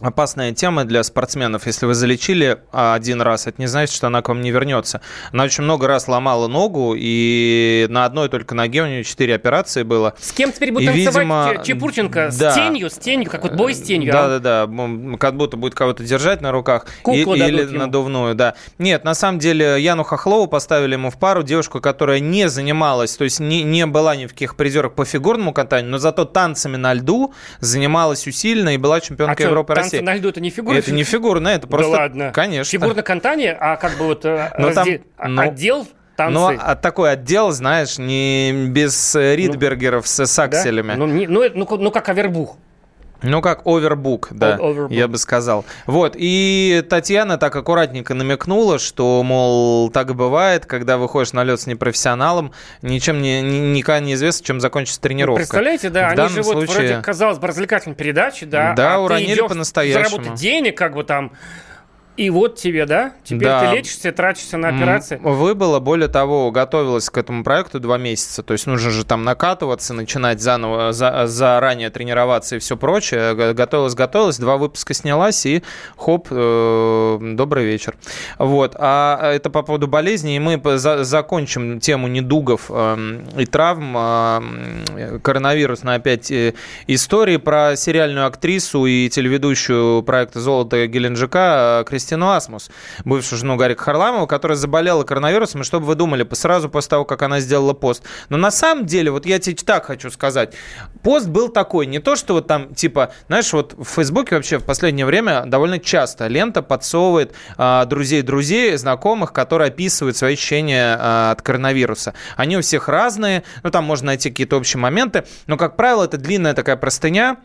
Опасная 0.00 0.52
тема 0.52 0.84
для 0.84 1.02
спортсменов. 1.02 1.66
Если 1.66 1.86
вы 1.86 1.94
залечили 1.94 2.58
а, 2.72 2.94
один 2.94 3.20
раз, 3.20 3.46
это 3.46 3.60
не 3.60 3.66
значит, 3.66 3.94
что 3.94 4.06
она 4.08 4.22
к 4.22 4.28
вам 4.28 4.40
не 4.40 4.50
вернется. 4.50 5.00
Она 5.32 5.44
очень 5.44 5.64
много 5.64 5.86
раз 5.86 6.08
ломала 6.08 6.48
ногу, 6.48 6.94
и 6.96 7.86
на 7.90 8.04
одной 8.04 8.28
только 8.28 8.54
ноге 8.54 8.82
у 8.82 8.86
нее 8.86 9.04
4 9.04 9.34
операции 9.34 9.82
было. 9.82 10.14
С 10.18 10.32
кем 10.32 10.52
теперь 10.52 10.72
будет 10.72 10.84
И, 10.84 11.04
танцевать 11.04 11.16
видимо, 11.16 11.52
Че- 11.58 11.64
Чепурченко? 11.64 12.30
да. 12.38 12.50
С 12.50 12.54
тенью, 12.54 12.90
с 12.90 12.94
тенью, 12.94 13.30
как 13.30 13.42
вот 13.42 13.52
бой 13.54 13.74
с 13.74 13.82
тенью. 13.82 14.10
а? 14.12 14.28
Да, 14.28 14.38
да, 14.38 14.66
да. 14.66 15.16
Как 15.18 15.36
будто 15.36 15.56
будет 15.56 15.74
кого-то 15.74 16.02
держать 16.02 16.40
на 16.40 16.52
руках. 16.52 16.86
Куклу 17.02 17.34
И- 17.34 17.38
или 17.38 17.62
ему. 17.62 17.78
надувную, 17.78 18.34
да. 18.34 18.54
Нет, 18.78 19.04
на 19.04 19.14
самом 19.14 19.38
деле 19.38 19.80
Яну 19.80 20.04
Хохлову 20.04 20.46
поставили 20.46 20.94
ему 20.94 21.10
в 21.10 21.18
пару 21.18 21.42
девушку, 21.42 21.80
которая 21.80 22.20
не 22.20 22.48
занималась, 22.48 23.16
то 23.16 23.24
есть 23.24 23.40
не, 23.40 23.62
не 23.62 23.86
была 23.86 24.16
ни 24.16 24.26
в 24.26 24.30
каких 24.30 24.56
призерах 24.56 24.94
по 24.94 25.04
фигурному 25.04 25.52
катанию, 25.52 25.90
но 25.90 25.98
зато 25.98 26.24
танцами 26.24 26.76
на 26.76 26.94
льду 26.94 27.32
занималась 27.60 28.26
усиленно 28.26 28.74
и 28.74 28.76
была 28.76 29.00
чемпионкой 29.00 29.46
А 29.46 29.48
Европы 29.48 29.74
танцы 29.98 30.02
на 30.04 30.14
льду 30.14 30.28
это 30.28 30.40
не 30.40 30.50
фигура? 30.50 30.76
Это 30.76 30.92
не 30.92 31.02
фигурно, 31.04 31.48
это 31.48 31.66
просто... 31.66 31.90
Да 31.92 31.98
ладно. 31.98 32.32
Конечно. 32.32 32.70
Фигурное 32.70 33.02
катание, 33.02 33.56
а 33.58 33.76
как 33.76 33.96
бы 33.98 34.04
вот 34.06 34.24
э, 34.24 34.52
Ну, 34.58 34.72
там- 34.72 34.86
разде- 34.88 35.02
а- 35.16 35.28
ну, 35.28 35.42
отдел 35.42 35.86
танцы. 36.16 36.34
Но 36.34 36.52
а 36.58 36.74
такой 36.76 37.12
отдел, 37.12 37.50
знаешь, 37.50 37.98
не 37.98 38.66
без 38.68 39.14
э, 39.14 39.36
Ридбергеров 39.36 40.06
с, 40.06 40.26
с 40.26 40.36
да? 40.36 40.44
акселями. 40.44 40.94
Ну, 40.96 41.06
не- 41.06 41.26
ну, 41.26 41.44
ну, 41.54 41.66
ну, 41.78 41.90
как 41.90 42.08
Авербух. 42.08 42.56
Ну, 43.22 43.42
как 43.42 43.66
овербук, 43.66 44.28
да, 44.30 44.56
Overbook. 44.56 44.92
я 44.94 45.06
бы 45.08 45.18
сказал. 45.18 45.64
Вот, 45.86 46.14
и 46.16 46.84
Татьяна 46.88 47.36
так 47.38 47.54
аккуратненько 47.54 48.14
намекнула, 48.14 48.78
что, 48.78 49.22
мол, 49.22 49.90
так 49.90 50.10
и 50.10 50.14
бывает, 50.14 50.66
когда 50.66 50.96
выходишь 50.98 51.32
на 51.32 51.44
лед 51.44 51.60
с 51.60 51.66
непрофессионалом, 51.66 52.52
ничем 52.82 53.20
не, 53.20 53.42
ни- 53.42 53.76
никогда 53.76 54.00
не 54.00 54.14
известно, 54.14 54.44
чем 54.46 54.60
закончится 54.60 55.00
тренировка. 55.00 55.36
Представляете, 55.40 55.90
да, 55.90 56.14
В 56.14 56.18
они 56.18 56.36
вот 56.40 56.44
случае- 56.46 56.74
вроде, 56.76 56.96
казалось 57.02 57.38
бы, 57.38 57.46
развлекательной 57.48 57.96
передачи, 57.96 58.46
да, 58.46 58.72
Да, 58.74 58.94
а 58.94 58.96
ты 58.96 59.02
уронили 59.02 59.34
идешь 59.34 59.48
по-настоящему. 59.48 60.08
заработать 60.10 60.34
денег, 60.40 60.76
как 60.76 60.94
бы 60.94 61.04
там, 61.04 61.32
и 62.16 62.28
вот 62.30 62.56
тебе, 62.56 62.84
да, 62.86 63.12
теперь 63.24 63.48
Да. 63.48 63.60
ты 63.70 63.76
лечишься, 63.76 64.12
тратишься 64.12 64.56
на 64.58 64.68
операции. 64.68 65.16
Выбыло, 65.22 65.78
более 65.80 66.08
того, 66.08 66.50
готовилась 66.50 67.08
к 67.08 67.16
этому 67.16 67.44
проекту 67.44 67.80
два 67.80 67.96
месяца. 67.98 68.42
То 68.42 68.52
есть 68.52 68.66
нужно 68.66 68.90
же 68.90 69.04
там 69.06 69.24
накатываться, 69.24 69.94
начинать 69.94 70.40
заново, 70.40 70.92
за- 70.92 71.26
заранее 71.26 71.88
тренироваться 71.90 72.56
и 72.56 72.58
все 72.58 72.76
прочее. 72.76 73.54
Готовилась, 73.54 73.94
готовилась, 73.94 74.38
два 74.38 74.56
выпуска 74.58 74.92
снялась 74.92 75.46
и 75.46 75.62
хоп, 75.96 76.28
э, 76.30 77.18
добрый 77.20 77.64
вечер. 77.64 77.94
Вот. 78.38 78.76
А 78.78 79.32
это 79.32 79.48
по 79.48 79.62
поводу 79.62 79.86
болезни. 79.86 80.36
И 80.36 80.38
мы 80.38 80.60
за- 80.78 81.04
закончим 81.04 81.80
тему 81.80 82.06
недугов 82.08 82.70
эм, 82.70 83.24
и 83.38 83.46
травм. 83.46 83.96
эм, 83.96 85.20
Коронавирусной 85.22 85.94
опять 85.96 86.30
э, 86.30 86.54
истории 86.86 87.36
про 87.38 87.76
сериальную 87.76 88.26
актрису 88.26 88.84
и 88.86 89.08
телеведущую 89.08 90.02
проекта 90.02 90.40
«Золото 90.40 90.86
Геленджика» 90.86 91.80
э, 91.80 91.84
Кристину 92.00 92.30
Асмус, 92.30 92.70
бывшую 93.04 93.38
жену 93.38 93.56
Гарика 93.56 93.84
Харламова, 93.84 94.24
которая 94.26 94.56
заболела 94.56 95.04
коронавирусом. 95.04 95.60
И 95.60 95.64
что 95.64 95.80
бы 95.80 95.86
вы 95.86 95.96
думали, 95.96 96.26
сразу 96.32 96.70
после 96.70 96.88
того, 96.88 97.04
как 97.04 97.20
она 97.20 97.40
сделала 97.40 97.74
пост. 97.74 98.04
Но 98.30 98.38
на 98.38 98.50
самом 98.50 98.86
деле, 98.86 99.10
вот 99.10 99.26
я 99.26 99.38
тебе 99.38 99.54
так 99.56 99.84
хочу 99.84 100.10
сказать, 100.10 100.54
пост 101.02 101.28
был 101.28 101.50
такой, 101.50 101.84
не 101.84 101.98
то, 101.98 102.16
что 102.16 102.32
вот 102.34 102.46
там, 102.46 102.74
типа, 102.74 103.12
знаешь, 103.26 103.52
вот 103.52 103.74
в 103.74 103.84
Фейсбуке 103.84 104.36
вообще 104.36 104.58
в 104.58 104.64
последнее 104.64 105.04
время 105.04 105.44
довольно 105.44 105.78
часто 105.78 106.26
лента 106.26 106.62
подсовывает 106.62 107.34
а, 107.58 107.84
друзей-друзей, 107.84 108.76
знакомых, 108.78 109.34
которые 109.34 109.68
описывают 109.68 110.16
свои 110.16 110.32
ощущения 110.32 110.96
а, 110.98 111.32
от 111.32 111.42
коронавируса. 111.42 112.14
Они 112.36 112.56
у 112.56 112.62
всех 112.62 112.88
разные, 112.88 113.42
ну, 113.62 113.70
там 113.70 113.84
можно 113.84 114.06
найти 114.06 114.30
какие-то 114.30 114.56
общие 114.56 114.80
моменты, 114.80 115.24
но, 115.46 115.58
как 115.58 115.76
правило, 115.76 116.04
это 116.04 116.16
длинная 116.16 116.54
такая 116.54 116.76
простыня, 116.76 117.36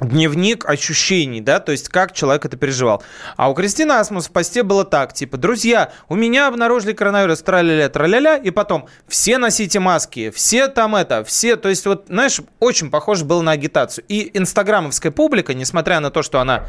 дневник 0.00 0.68
ощущений, 0.68 1.40
да, 1.40 1.60
то 1.60 1.72
есть 1.72 1.88
как 1.88 2.12
человек 2.12 2.44
это 2.44 2.56
переживал. 2.56 3.02
А 3.36 3.50
у 3.50 3.54
Кристины 3.54 3.92
Асмус 3.92 4.28
в 4.28 4.32
посте 4.32 4.62
было 4.62 4.84
так, 4.84 5.12
типа, 5.12 5.36
друзья, 5.36 5.92
у 6.08 6.14
меня 6.14 6.48
обнаружили 6.48 6.92
коронавирус, 6.92 7.42
траля-ля, 7.42 7.88
траля-ля, 7.88 8.36
и 8.36 8.50
потом, 8.50 8.88
все 9.08 9.38
носите 9.38 9.80
маски, 9.80 10.30
все 10.30 10.68
там 10.68 10.96
это, 10.96 11.24
все, 11.24 11.56
то 11.56 11.68
есть 11.68 11.86
вот, 11.86 12.06
знаешь, 12.08 12.40
очень 12.58 12.90
похоже 12.90 13.24
было 13.24 13.42
на 13.42 13.52
агитацию. 13.52 14.04
И 14.08 14.30
инстаграмовская 14.34 15.12
публика, 15.12 15.54
несмотря 15.54 16.00
на 16.00 16.10
то, 16.10 16.22
что 16.22 16.40
она 16.40 16.66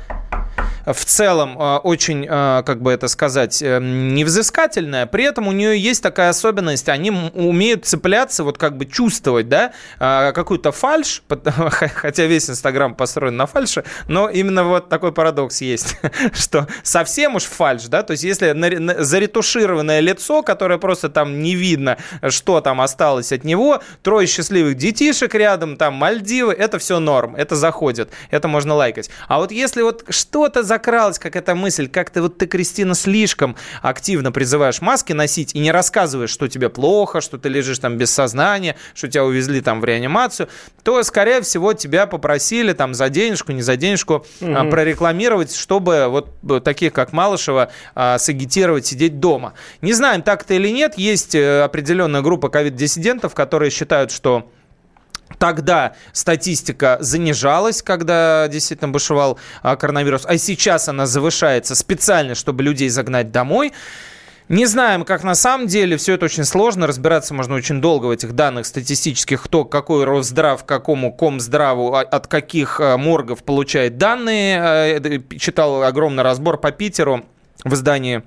в 0.86 1.06
целом 1.06 1.58
э, 1.60 1.78
очень, 1.78 2.26
э, 2.30 2.64
как 2.66 2.82
бы 2.82 2.92
это 2.92 3.08
сказать, 3.08 3.62
э, 3.62 3.80
невзыскательная, 3.80 5.06
при 5.06 5.24
этом 5.24 5.48
у 5.48 5.52
нее 5.52 5.78
есть 5.80 6.02
такая 6.02 6.30
особенность, 6.30 6.90
они 6.90 7.12
умеют 7.12 7.86
цепляться, 7.86 8.44
вот 8.44 8.58
как 8.58 8.78
бы 8.78 8.86
чувствовать, 8.86 9.50
да, 9.50 9.74
э, 10.00 10.32
какую-то 10.34 10.72
фальш, 10.72 11.24
хотя 11.96 12.26
весь 12.26 12.50
Инстаграм 12.50 12.96
построен 12.96 13.38
на 13.38 13.46
фальше, 13.46 13.84
но 14.08 14.30
именно 14.30 14.64
вот 14.64 14.90
такой 14.90 15.12
парадокс 15.12 15.62
есть, 15.62 15.98
что 16.34 16.68
совсем 16.84 17.36
уж 17.36 17.44
фальш, 17.44 17.84
да, 17.84 18.04
то 18.04 18.12
есть 18.12 18.24
если 18.24 18.52
заретушированное 19.02 20.00
лицо, 20.00 20.44
которое 20.44 20.80
просто 20.80 21.10
там 21.10 21.42
не 21.42 21.56
видно, 21.56 21.98
что 22.30 22.62
там 22.62 22.82
осталось 22.82 23.32
от 23.32 23.44
него, 23.44 23.82
трое 24.04 24.28
счастливых 24.28 24.76
детишек 24.76 25.36
рядом, 25.36 25.78
там 25.78 25.94
Мальдивы, 25.94 26.54
это 26.54 26.80
все 26.80 27.00
норм, 27.00 27.36
это 27.36 27.56
заходит, 27.56 28.10
это 28.32 28.48
можно 28.48 28.74
лайкать. 28.74 29.10
А 29.28 29.38
вот 29.38 29.52
если 29.52 29.82
вот 29.82 30.04
что-то 30.52 30.64
закралось, 30.68 31.18
как 31.18 31.38
эта 31.38 31.56
мысль, 31.56 31.88
как-то 31.88 32.24
вот 32.24 32.38
ты, 32.38 32.46
Кристина, 32.46 32.94
слишком 32.94 33.56
активно 33.82 34.34
призываешь 34.34 34.82
маски 34.82 35.14
носить 35.14 35.56
и 35.56 35.60
не 35.60 35.72
рассказываешь, 35.72 36.30
что 36.30 36.50
тебе 36.50 36.68
плохо, 36.68 37.22
что 37.22 37.38
ты 37.38 37.48
лежишь 37.48 37.80
там 37.80 37.98
без 37.98 38.12
сознания, 38.12 38.76
что 38.94 39.08
тебя 39.08 39.24
увезли 39.24 39.62
там 39.62 39.80
в 39.80 39.86
реанимацию, 39.86 40.50
то, 40.84 41.02
скорее 41.04 41.42
всего, 41.42 41.72
тебя 41.72 42.06
попросили 42.06 42.74
там 42.74 42.94
за 42.94 43.08
денежку, 43.08 43.54
не 43.54 43.62
за 43.62 43.78
денежку 43.78 44.26
а, 44.42 44.46
Мгм. 44.64 44.70
прорекламировать, 44.72 45.56
чтобы 45.56 46.08
вот 46.10 46.30
э, 46.50 46.60
таких, 46.60 46.92
как 46.92 47.14
Малышева, 47.14 47.72
а, 47.96 48.18
сагитировать 48.18 48.86
сидеть 48.86 49.22
дома. 49.22 49.54
Не 49.82 49.94
знаем, 49.94 50.22
так 50.22 50.44
это 50.44 50.56
или 50.56 50.68
нет, 50.70 50.98
есть 50.98 51.34
э, 51.34 51.62
определенная 51.64 52.22
группа 52.22 52.50
ковид-диссидентов, 52.50 53.34
которые 53.34 53.72
считают, 53.72 54.12
что 54.12 54.52
Тогда 55.38 55.96
статистика 56.14 56.98
занижалась, 57.00 57.82
когда 57.82 58.48
действительно 58.48 58.90
бушевал 58.90 59.40
а, 59.62 59.76
коронавирус, 59.76 60.26
а 60.26 60.38
сейчас 60.38 60.90
она 60.90 61.06
завышается 61.06 61.76
специально, 61.76 62.36
чтобы 62.36 62.64
людей 62.64 62.90
загнать 62.90 63.32
домой. 63.32 63.74
Не 64.50 64.66
знаем, 64.66 65.06
как 65.06 65.24
на 65.24 65.34
самом 65.34 65.68
деле, 65.68 65.96
все 65.96 66.16
это 66.16 66.26
очень 66.26 66.44
сложно, 66.44 66.86
разбираться 66.86 67.34
можно 67.34 67.56
очень 67.56 67.80
долго 67.80 68.08
в 68.08 68.12
этих 68.12 68.34
данных 68.34 68.66
статистических, 68.66 69.42
кто 69.42 69.64
какой 69.64 70.04
Росздрав, 70.04 70.66
какому 70.66 71.14
Комздраву, 71.14 71.94
а- 71.94 72.02
от 72.02 72.28
каких 72.28 72.82
а, 72.82 72.98
моргов 72.98 73.44
получает 73.44 73.98
данные. 73.98 74.96
Это 74.98 75.38
Читал 75.38 75.84
огромный 75.84 76.24
разбор 76.24 76.58
по 76.58 76.72
Питеру 76.72 77.26
в 77.64 77.74
издании 77.74 78.24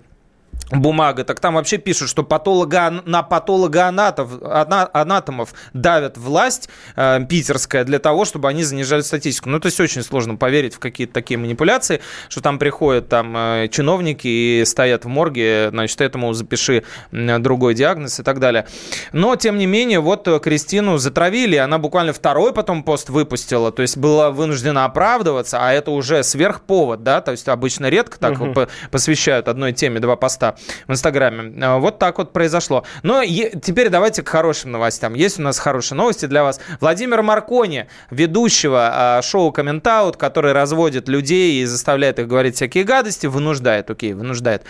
бумага, 0.71 1.25
так 1.25 1.41
там 1.41 1.55
вообще 1.55 1.79
пишут, 1.79 2.09
что 2.09 2.23
патолога, 2.23 3.03
на 3.05 3.23
патологоанатов, 3.23 4.43
ана- 4.43 4.89
анатомов 4.93 5.55
давят 5.73 6.17
власть 6.17 6.69
э, 6.97 7.21
питерская 7.29 7.85
для 7.85 7.99
того, 7.99 8.25
чтобы 8.25 8.49
они 8.49 8.65
занижали 8.65 9.03
статистику. 9.03 9.49
Ну, 9.49 9.61
то 9.61 9.67
есть 9.67 9.81
очень 9.81 10.03
сложно 10.03 10.37
поверить 10.37 10.75
в 10.75 10.79
какие-то 10.79 11.13
такие 11.13 11.39
манипуляции, 11.39 12.01
что 12.29 12.41
там 12.41 12.59
приходят 12.59 13.09
там 13.09 13.37
э, 13.37 13.69
чиновники 13.71 14.27
и 14.27 14.65
стоят 14.65 15.05
в 15.05 15.09
морге, 15.09 15.69
значит, 15.71 16.01
этому 16.01 16.33
запиши 16.33 16.85
другой 17.11 17.75
диагноз 17.75 18.21
и 18.21 18.23
так 18.23 18.41
далее. 18.41 18.67
Но, 19.13 19.37
тем 19.37 19.59
не 19.59 19.67
менее, 19.67 20.01
вот 20.01 20.27
э, 20.29 20.39
Кристину 20.41 20.99
затравили, 20.99 21.57
она 21.57 21.79
буквально 21.79 22.13
второй 22.13 22.53
потом 22.53 22.83
пост 22.83 23.11
выпустила, 23.11 23.71
то 23.71 23.83
есть 23.83 23.97
была 23.97 24.31
вынуждена 24.31 24.85
оправдываться, 24.85 25.59
а 25.61 25.73
это 25.73 25.91
уже 25.91 26.23
сверхповод, 26.23 27.03
да, 27.03 27.21
то 27.21 27.31
есть 27.31 27.49
обычно 27.49 27.89
редко 27.89 28.19
так 28.19 28.39
по- 28.55 28.69
посвящают 28.91 29.49
одной 29.49 29.73
теме 29.73 30.01
два 30.01 30.17
поста 30.17 30.44
в 30.87 30.93
Инстаграме. 30.93 31.53
А, 31.65 31.79
Вот 31.79 31.99
так 31.99 32.19
вот 32.19 32.33
произошло. 32.33 32.85
Но 33.03 33.23
е- 33.23 33.53
теперь 33.63 33.89
давайте 33.89 34.23
к 34.23 34.29
хорошим 34.29 34.73
новостям. 34.73 35.15
Есть 35.15 35.39
у 35.39 35.43
нас 35.43 35.59
хорошие 35.59 35.97
новости 35.97 36.27
для 36.27 36.43
вас. 36.43 36.61
Владимир 36.81 37.23
Маркони, 37.23 37.87
ведущего 38.11 38.91
а, 38.93 39.23
шоу 39.23 39.53
«Комментаут», 39.53 40.17
который 40.17 40.53
разводит 40.53 41.09
людей 41.09 41.63
и 41.63 41.65
заставляет 41.65 42.19
их 42.19 42.29
говорить 42.29 42.57
всякие 42.57 42.85
гадости, 42.85 43.27
вынуждает, 43.27 43.91
окей, 43.91 44.13
вынуждает. 44.13 44.63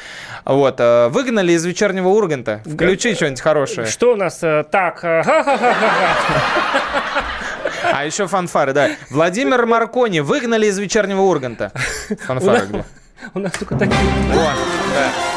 Вот, 0.45 0.77
а, 0.79 1.09
выгнали 1.09 1.53
из 1.53 1.65
вечернего 1.65 2.09
Урганта. 2.09 2.63
Включи 2.65 3.15
что-нибудь 3.15 3.41
хорошее. 3.41 3.87
Что 3.87 4.13
у 4.13 4.17
нас 4.17 4.39
э, 4.43 4.65
так? 4.71 5.05
э. 5.05 5.23
А 7.93 8.05
еще 8.05 8.27
фанфары, 8.27 8.73
да. 8.73 8.91
Владимир 9.11 9.67
Маркони 9.67 10.21
выгнали 10.21 10.67
из 10.67 10.79
вечернего 10.79 11.21
Урганта. 11.23 11.73
Фанфары 12.27 12.67
где? 12.67 12.85
У 13.35 13.39
нас 13.39 13.53
только 13.53 13.77
такие. 13.77 13.97
Вот, 14.33 14.55
да. 14.95 15.34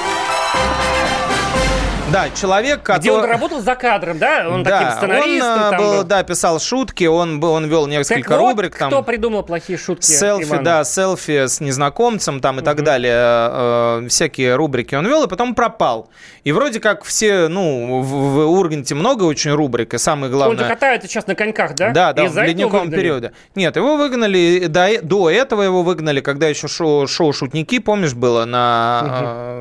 Да, 2.12 2.30
человек, 2.34 2.84
который... 2.84 3.00
Где 3.02 3.12
он 3.12 3.26
работал 3.26 3.60
за 3.62 3.76
кадром, 3.76 4.18
да? 4.18 4.48
Он 4.50 4.64
таким 4.64 4.92
сценаристом 4.92 5.52
он, 5.52 5.60
а, 5.60 5.70
там 5.72 5.80
был, 5.82 5.92
был. 5.98 6.04
да, 6.06 6.24
писал 6.24 6.60
шутки, 6.60 7.04
он, 7.04 7.40
был- 7.42 7.52
он 7.52 7.66
вел 7.68 7.86
несколько 7.86 8.30
Так 8.30 8.40
вот, 8.40 8.50
рубрик. 8.52 8.78
Там, 8.78 8.90
кто 8.90 9.04
придумал 9.04 9.44
плохие 9.44 9.78
шутки? 9.78 10.06
Селфи, 10.06 10.46
Иван? 10.46 10.64
да, 10.64 10.84
селфи 10.86 11.48
с 11.48 11.60
незнакомцем 11.60 12.40
там 12.40 12.60
и 12.60 12.64
так 12.64 12.82
далее. 12.84 13.14
э, 13.14 14.04
э, 14.06 14.08
всякие 14.08 14.56
рубрики 14.56 14.96
он 14.96 15.06
вел, 15.06 15.24
и 15.26 15.28
потом 15.28 15.54
пропал. 15.54 16.10
И 16.46 16.54
вроде 16.54 16.80
как 16.80 17.04
все, 17.04 17.50
ну, 17.50 18.02
в, 18.02 18.08
в 18.08 18.50
Урганте 18.52 18.96
много 18.96 19.24
очень 19.24 19.52
рубрик, 19.52 19.94
и 19.94 19.98
самое 19.98 20.28
Он 20.28 20.32
же 20.32 20.38
главное... 20.38 20.70
катается 20.70 21.10
сейчас 21.10 21.28
на 21.28 21.36
коньках, 21.36 21.76
да? 21.76 21.92
Да, 21.92 22.14
да, 22.14 22.24
И 22.24 22.28
в 22.30 22.38
ледниковом 22.38 22.90
периоде. 22.90 23.34
Нет, 23.56 23.76
его 23.76 23.98
выгнали, 23.98 24.68
до, 24.68 24.88
э- 24.88 25.02
до 25.02 25.30
этого 25.30 25.62
его 25.62 25.84
выгнали, 25.84 26.22
когда 26.22 26.48
еще 26.48 26.70
шоу, 26.70 27.06
шоу 27.08 27.34
«Шутники», 27.34 27.80
помнишь, 27.80 28.14
было 28.14 28.46
на 28.46 29.02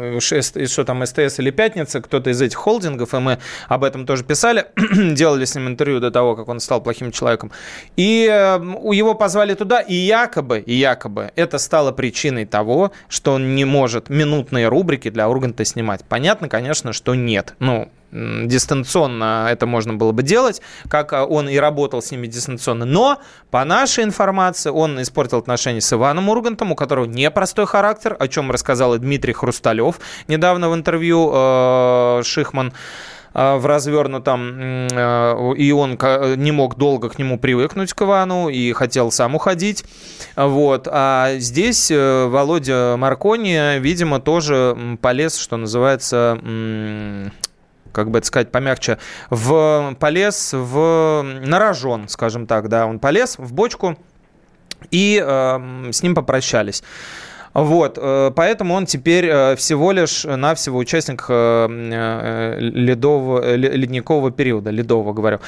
э, 0.00 0.18
шест- 0.20 0.64
что 0.68 0.84
там, 0.84 1.04
СТС 1.04 1.40
или 1.40 1.50
«Пятница», 1.50 2.00
кто-то 2.00 2.30
из 2.30 2.35
этих 2.40 2.56
холдингов, 2.58 3.14
и 3.14 3.18
мы 3.18 3.38
об 3.68 3.84
этом 3.84 4.06
тоже 4.06 4.24
писали, 4.24 4.66
делали 5.14 5.44
с 5.44 5.54
ним 5.54 5.68
интервью 5.68 6.00
до 6.00 6.10
того, 6.10 6.36
как 6.36 6.48
он 6.48 6.60
стал 6.60 6.80
плохим 6.82 7.12
человеком. 7.12 7.50
И 7.96 8.28
э, 8.30 8.58
у- 8.58 8.92
его 8.92 9.14
позвали 9.14 9.54
туда, 9.54 9.80
и 9.80 9.94
якобы, 9.94 10.58
и 10.58 10.74
якобы 10.74 11.30
это 11.36 11.58
стало 11.58 11.92
причиной 11.92 12.46
того, 12.46 12.92
что 13.08 13.32
он 13.32 13.54
не 13.54 13.64
может 13.64 14.08
минутные 14.10 14.68
рубрики 14.68 15.10
для 15.10 15.28
Урганта 15.28 15.64
снимать. 15.64 16.04
Понятно, 16.08 16.48
конечно, 16.48 16.92
что 16.92 17.14
нет. 17.14 17.54
Ну, 17.58 17.88
дистанционно 18.44 19.48
это 19.50 19.66
можно 19.66 19.94
было 19.94 20.12
бы 20.12 20.22
делать, 20.22 20.62
как 20.88 21.12
а, 21.12 21.24
он 21.24 21.48
и 21.48 21.56
работал 21.56 22.02
с 22.02 22.10
ними 22.10 22.26
дистанционно. 22.26 22.84
Но, 22.84 23.18
по 23.50 23.64
нашей 23.64 24.04
информации, 24.04 24.70
он 24.70 25.00
испортил 25.02 25.38
отношения 25.38 25.80
с 25.80 25.92
Иваном 25.92 26.28
Ургантом, 26.28 26.72
у 26.72 26.74
которого 26.76 27.06
непростой 27.06 27.66
характер, 27.66 28.16
о 28.18 28.28
чем 28.28 28.50
рассказал 28.50 28.94
и 28.94 28.98
Дмитрий 28.98 29.32
Хрусталев 29.32 30.00
недавно 30.28 30.70
в 30.70 30.74
интервью 30.74 31.30
э, 31.32 32.22
Шихман. 32.24 32.72
а, 33.38 33.58
в 33.58 33.66
развернутом, 33.66 34.88
а, 34.94 35.52
и 35.52 35.70
он 35.70 35.98
не 36.36 36.52
мог 36.52 36.76
долго 36.76 37.10
к 37.10 37.18
нему 37.18 37.38
привыкнуть, 37.38 37.92
к 37.92 38.00
Ивану, 38.00 38.48
и 38.48 38.72
хотел 38.72 39.10
сам 39.10 39.34
уходить. 39.34 39.84
Вот. 40.36 40.88
А 40.90 41.34
здесь 41.36 41.90
э, 41.90 42.26
Володя 42.26 42.96
Маркони, 42.96 43.78
видимо, 43.78 44.20
тоже 44.20 44.96
полез, 45.02 45.36
что 45.36 45.58
называется, 45.58 46.40
как 47.92 48.10
бы 48.10 48.18
это 48.18 48.26
сказать 48.26 48.50
помягче, 48.50 48.98
в, 49.30 49.94
полез 49.98 50.52
в, 50.52 51.22
на 51.22 51.58
рожон, 51.58 52.08
скажем 52.08 52.46
так, 52.46 52.68
да, 52.68 52.86
он 52.86 52.98
полез 52.98 53.38
в 53.38 53.52
бочку, 53.52 53.96
и 54.90 55.22
э, 55.24 55.90
с 55.92 56.02
ним 56.02 56.14
попрощались. 56.14 56.82
Вот, 57.54 57.96
э, 57.98 58.32
поэтому 58.36 58.74
он 58.74 58.84
теперь 58.84 59.26
э, 59.26 59.56
всего 59.56 59.92
лишь 59.92 60.24
навсего 60.24 60.78
участник 60.78 61.24
э, 61.28 62.56
ледового, 62.58 63.56
ле- 63.56 63.70
ледникового 63.70 64.30
периода, 64.30 64.70
ледового, 64.70 65.14
говорю. 65.14 65.40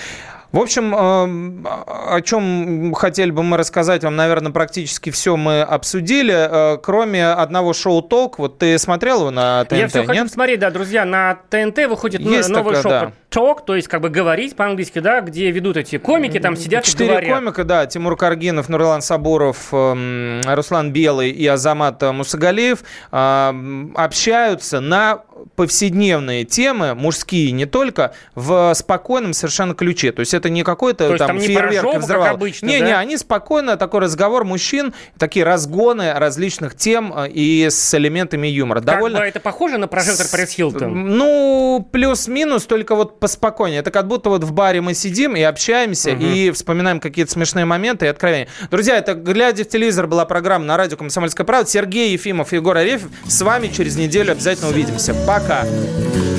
В 0.50 0.58
общем, 0.60 0.94
э, 0.94 1.66
о 1.66 2.20
чем 2.22 2.94
хотели 2.94 3.30
бы 3.30 3.42
мы 3.42 3.58
рассказать 3.58 4.02
вам, 4.02 4.16
наверное, 4.16 4.50
практически 4.50 5.10
все 5.10 5.36
мы 5.36 5.60
обсудили, 5.60 6.34
э, 6.34 6.78
кроме 6.78 7.26
одного 7.26 7.74
шоу 7.74 8.00
«Толк». 8.00 8.38
Вот 8.38 8.58
ты 8.58 8.78
смотрел 8.78 9.20
его 9.20 9.30
на 9.30 9.64
ТНТ, 9.66 9.78
Я 9.78 9.88
все 9.88 10.00
хочу 10.04 10.12
нет? 10.14 10.28
посмотреть, 10.28 10.60
да, 10.60 10.70
друзья, 10.70 11.04
на 11.04 11.38
ТНТ 11.50 11.86
выходит 11.88 12.22
Есть 12.22 12.48
новое 12.48 12.76
такое, 12.76 12.82
шоу 12.82 12.90
да. 12.90 13.12
«Ток», 13.28 13.66
то 13.66 13.76
есть 13.76 13.88
как 13.88 14.00
бы 14.00 14.08
говорить 14.08 14.56
по-английски, 14.56 15.00
да, 15.00 15.20
где 15.20 15.50
ведут 15.50 15.76
эти 15.76 15.98
комики, 15.98 16.38
там 16.40 16.56
сидят 16.56 16.84
и 16.86 16.90
Четыре 16.90 17.10
говорят. 17.10 17.30
комика, 17.30 17.64
да, 17.64 17.84
Тимур 17.84 18.16
Каргинов, 18.16 18.70
Нурлан 18.70 19.02
Сабуров, 19.02 19.68
эм, 19.72 20.40
Руслан 20.46 20.92
Белый 20.92 21.28
и 21.30 21.46
Азамат 21.46 22.00
Мусагалиев 22.00 22.82
эм, 23.12 23.92
общаются 23.94 24.80
на 24.80 25.24
повседневные 25.54 26.44
темы, 26.44 26.94
мужские 26.94 27.52
не 27.52 27.66
только, 27.66 28.14
в 28.34 28.72
спокойном 28.74 29.32
совершенно 29.32 29.74
ключе. 29.74 30.12
То 30.12 30.20
есть 30.20 30.34
это 30.34 30.50
не 30.50 30.62
какой-то 30.62 31.16
там 31.16 31.28
там 31.28 31.38
не 31.38 31.46
фейерверк 31.46 31.92
как 31.92 32.02
взрывал. 32.02 32.34
обычно, 32.34 32.66
не, 32.66 32.78
да? 32.80 32.86
не, 32.86 32.96
они 32.96 33.16
спокойно, 33.16 33.76
такой 33.76 34.00
разговор 34.00 34.44
мужчин, 34.44 34.94
такие 35.18 35.44
разгоны 35.44 36.12
различных 36.14 36.74
тем 36.74 37.12
э, 37.16 37.28
и 37.28 37.68
с 37.70 37.94
элементами 37.94 38.46
юмора. 38.48 38.80
Как 38.80 38.96
Довольно 38.96 39.18
бы 39.18 39.24
это 39.24 39.40
похоже 39.40 39.78
на 39.78 39.88
прожектор 39.88 40.26
Парис 40.30 40.50
Хилтон? 40.50 41.16
ну, 41.16 41.86
плюс-минус, 41.92 42.66
только 42.66 42.94
вот 42.94 43.20
поспокойнее. 43.20 43.80
Это 43.80 43.90
как 43.90 44.08
будто 44.08 44.30
вот 44.30 44.44
в 44.44 44.52
баре 44.52 44.80
мы 44.80 44.94
сидим 44.94 45.36
и 45.36 45.42
общаемся, 45.42 46.10
и 46.10 46.50
вспоминаем 46.50 47.00
какие-то 47.00 47.30
смешные 47.30 47.64
моменты 47.64 48.06
и 48.06 48.08
откровения. 48.08 48.48
Друзья, 48.70 48.96
это 48.96 49.14
«Глядя 49.14 49.64
в 49.64 49.68
телевизор» 49.68 50.06
была 50.06 50.24
программа 50.24 50.64
на 50.64 50.76
радио 50.76 50.96
«Комсомольская 50.96 51.46
правда». 51.46 51.70
Сергей 51.70 52.12
Ефимов, 52.12 52.52
Егор 52.52 52.76
Арефьев. 52.76 53.10
С 53.26 53.42
вами 53.42 53.68
через 53.68 53.96
неделю 53.96 54.32
обязательно 54.32 54.68
увидимся. 54.68 55.14
Пока. 55.28 55.66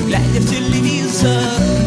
Глядя 0.08 0.40
в 0.40 0.50
телевизор, 0.50 1.79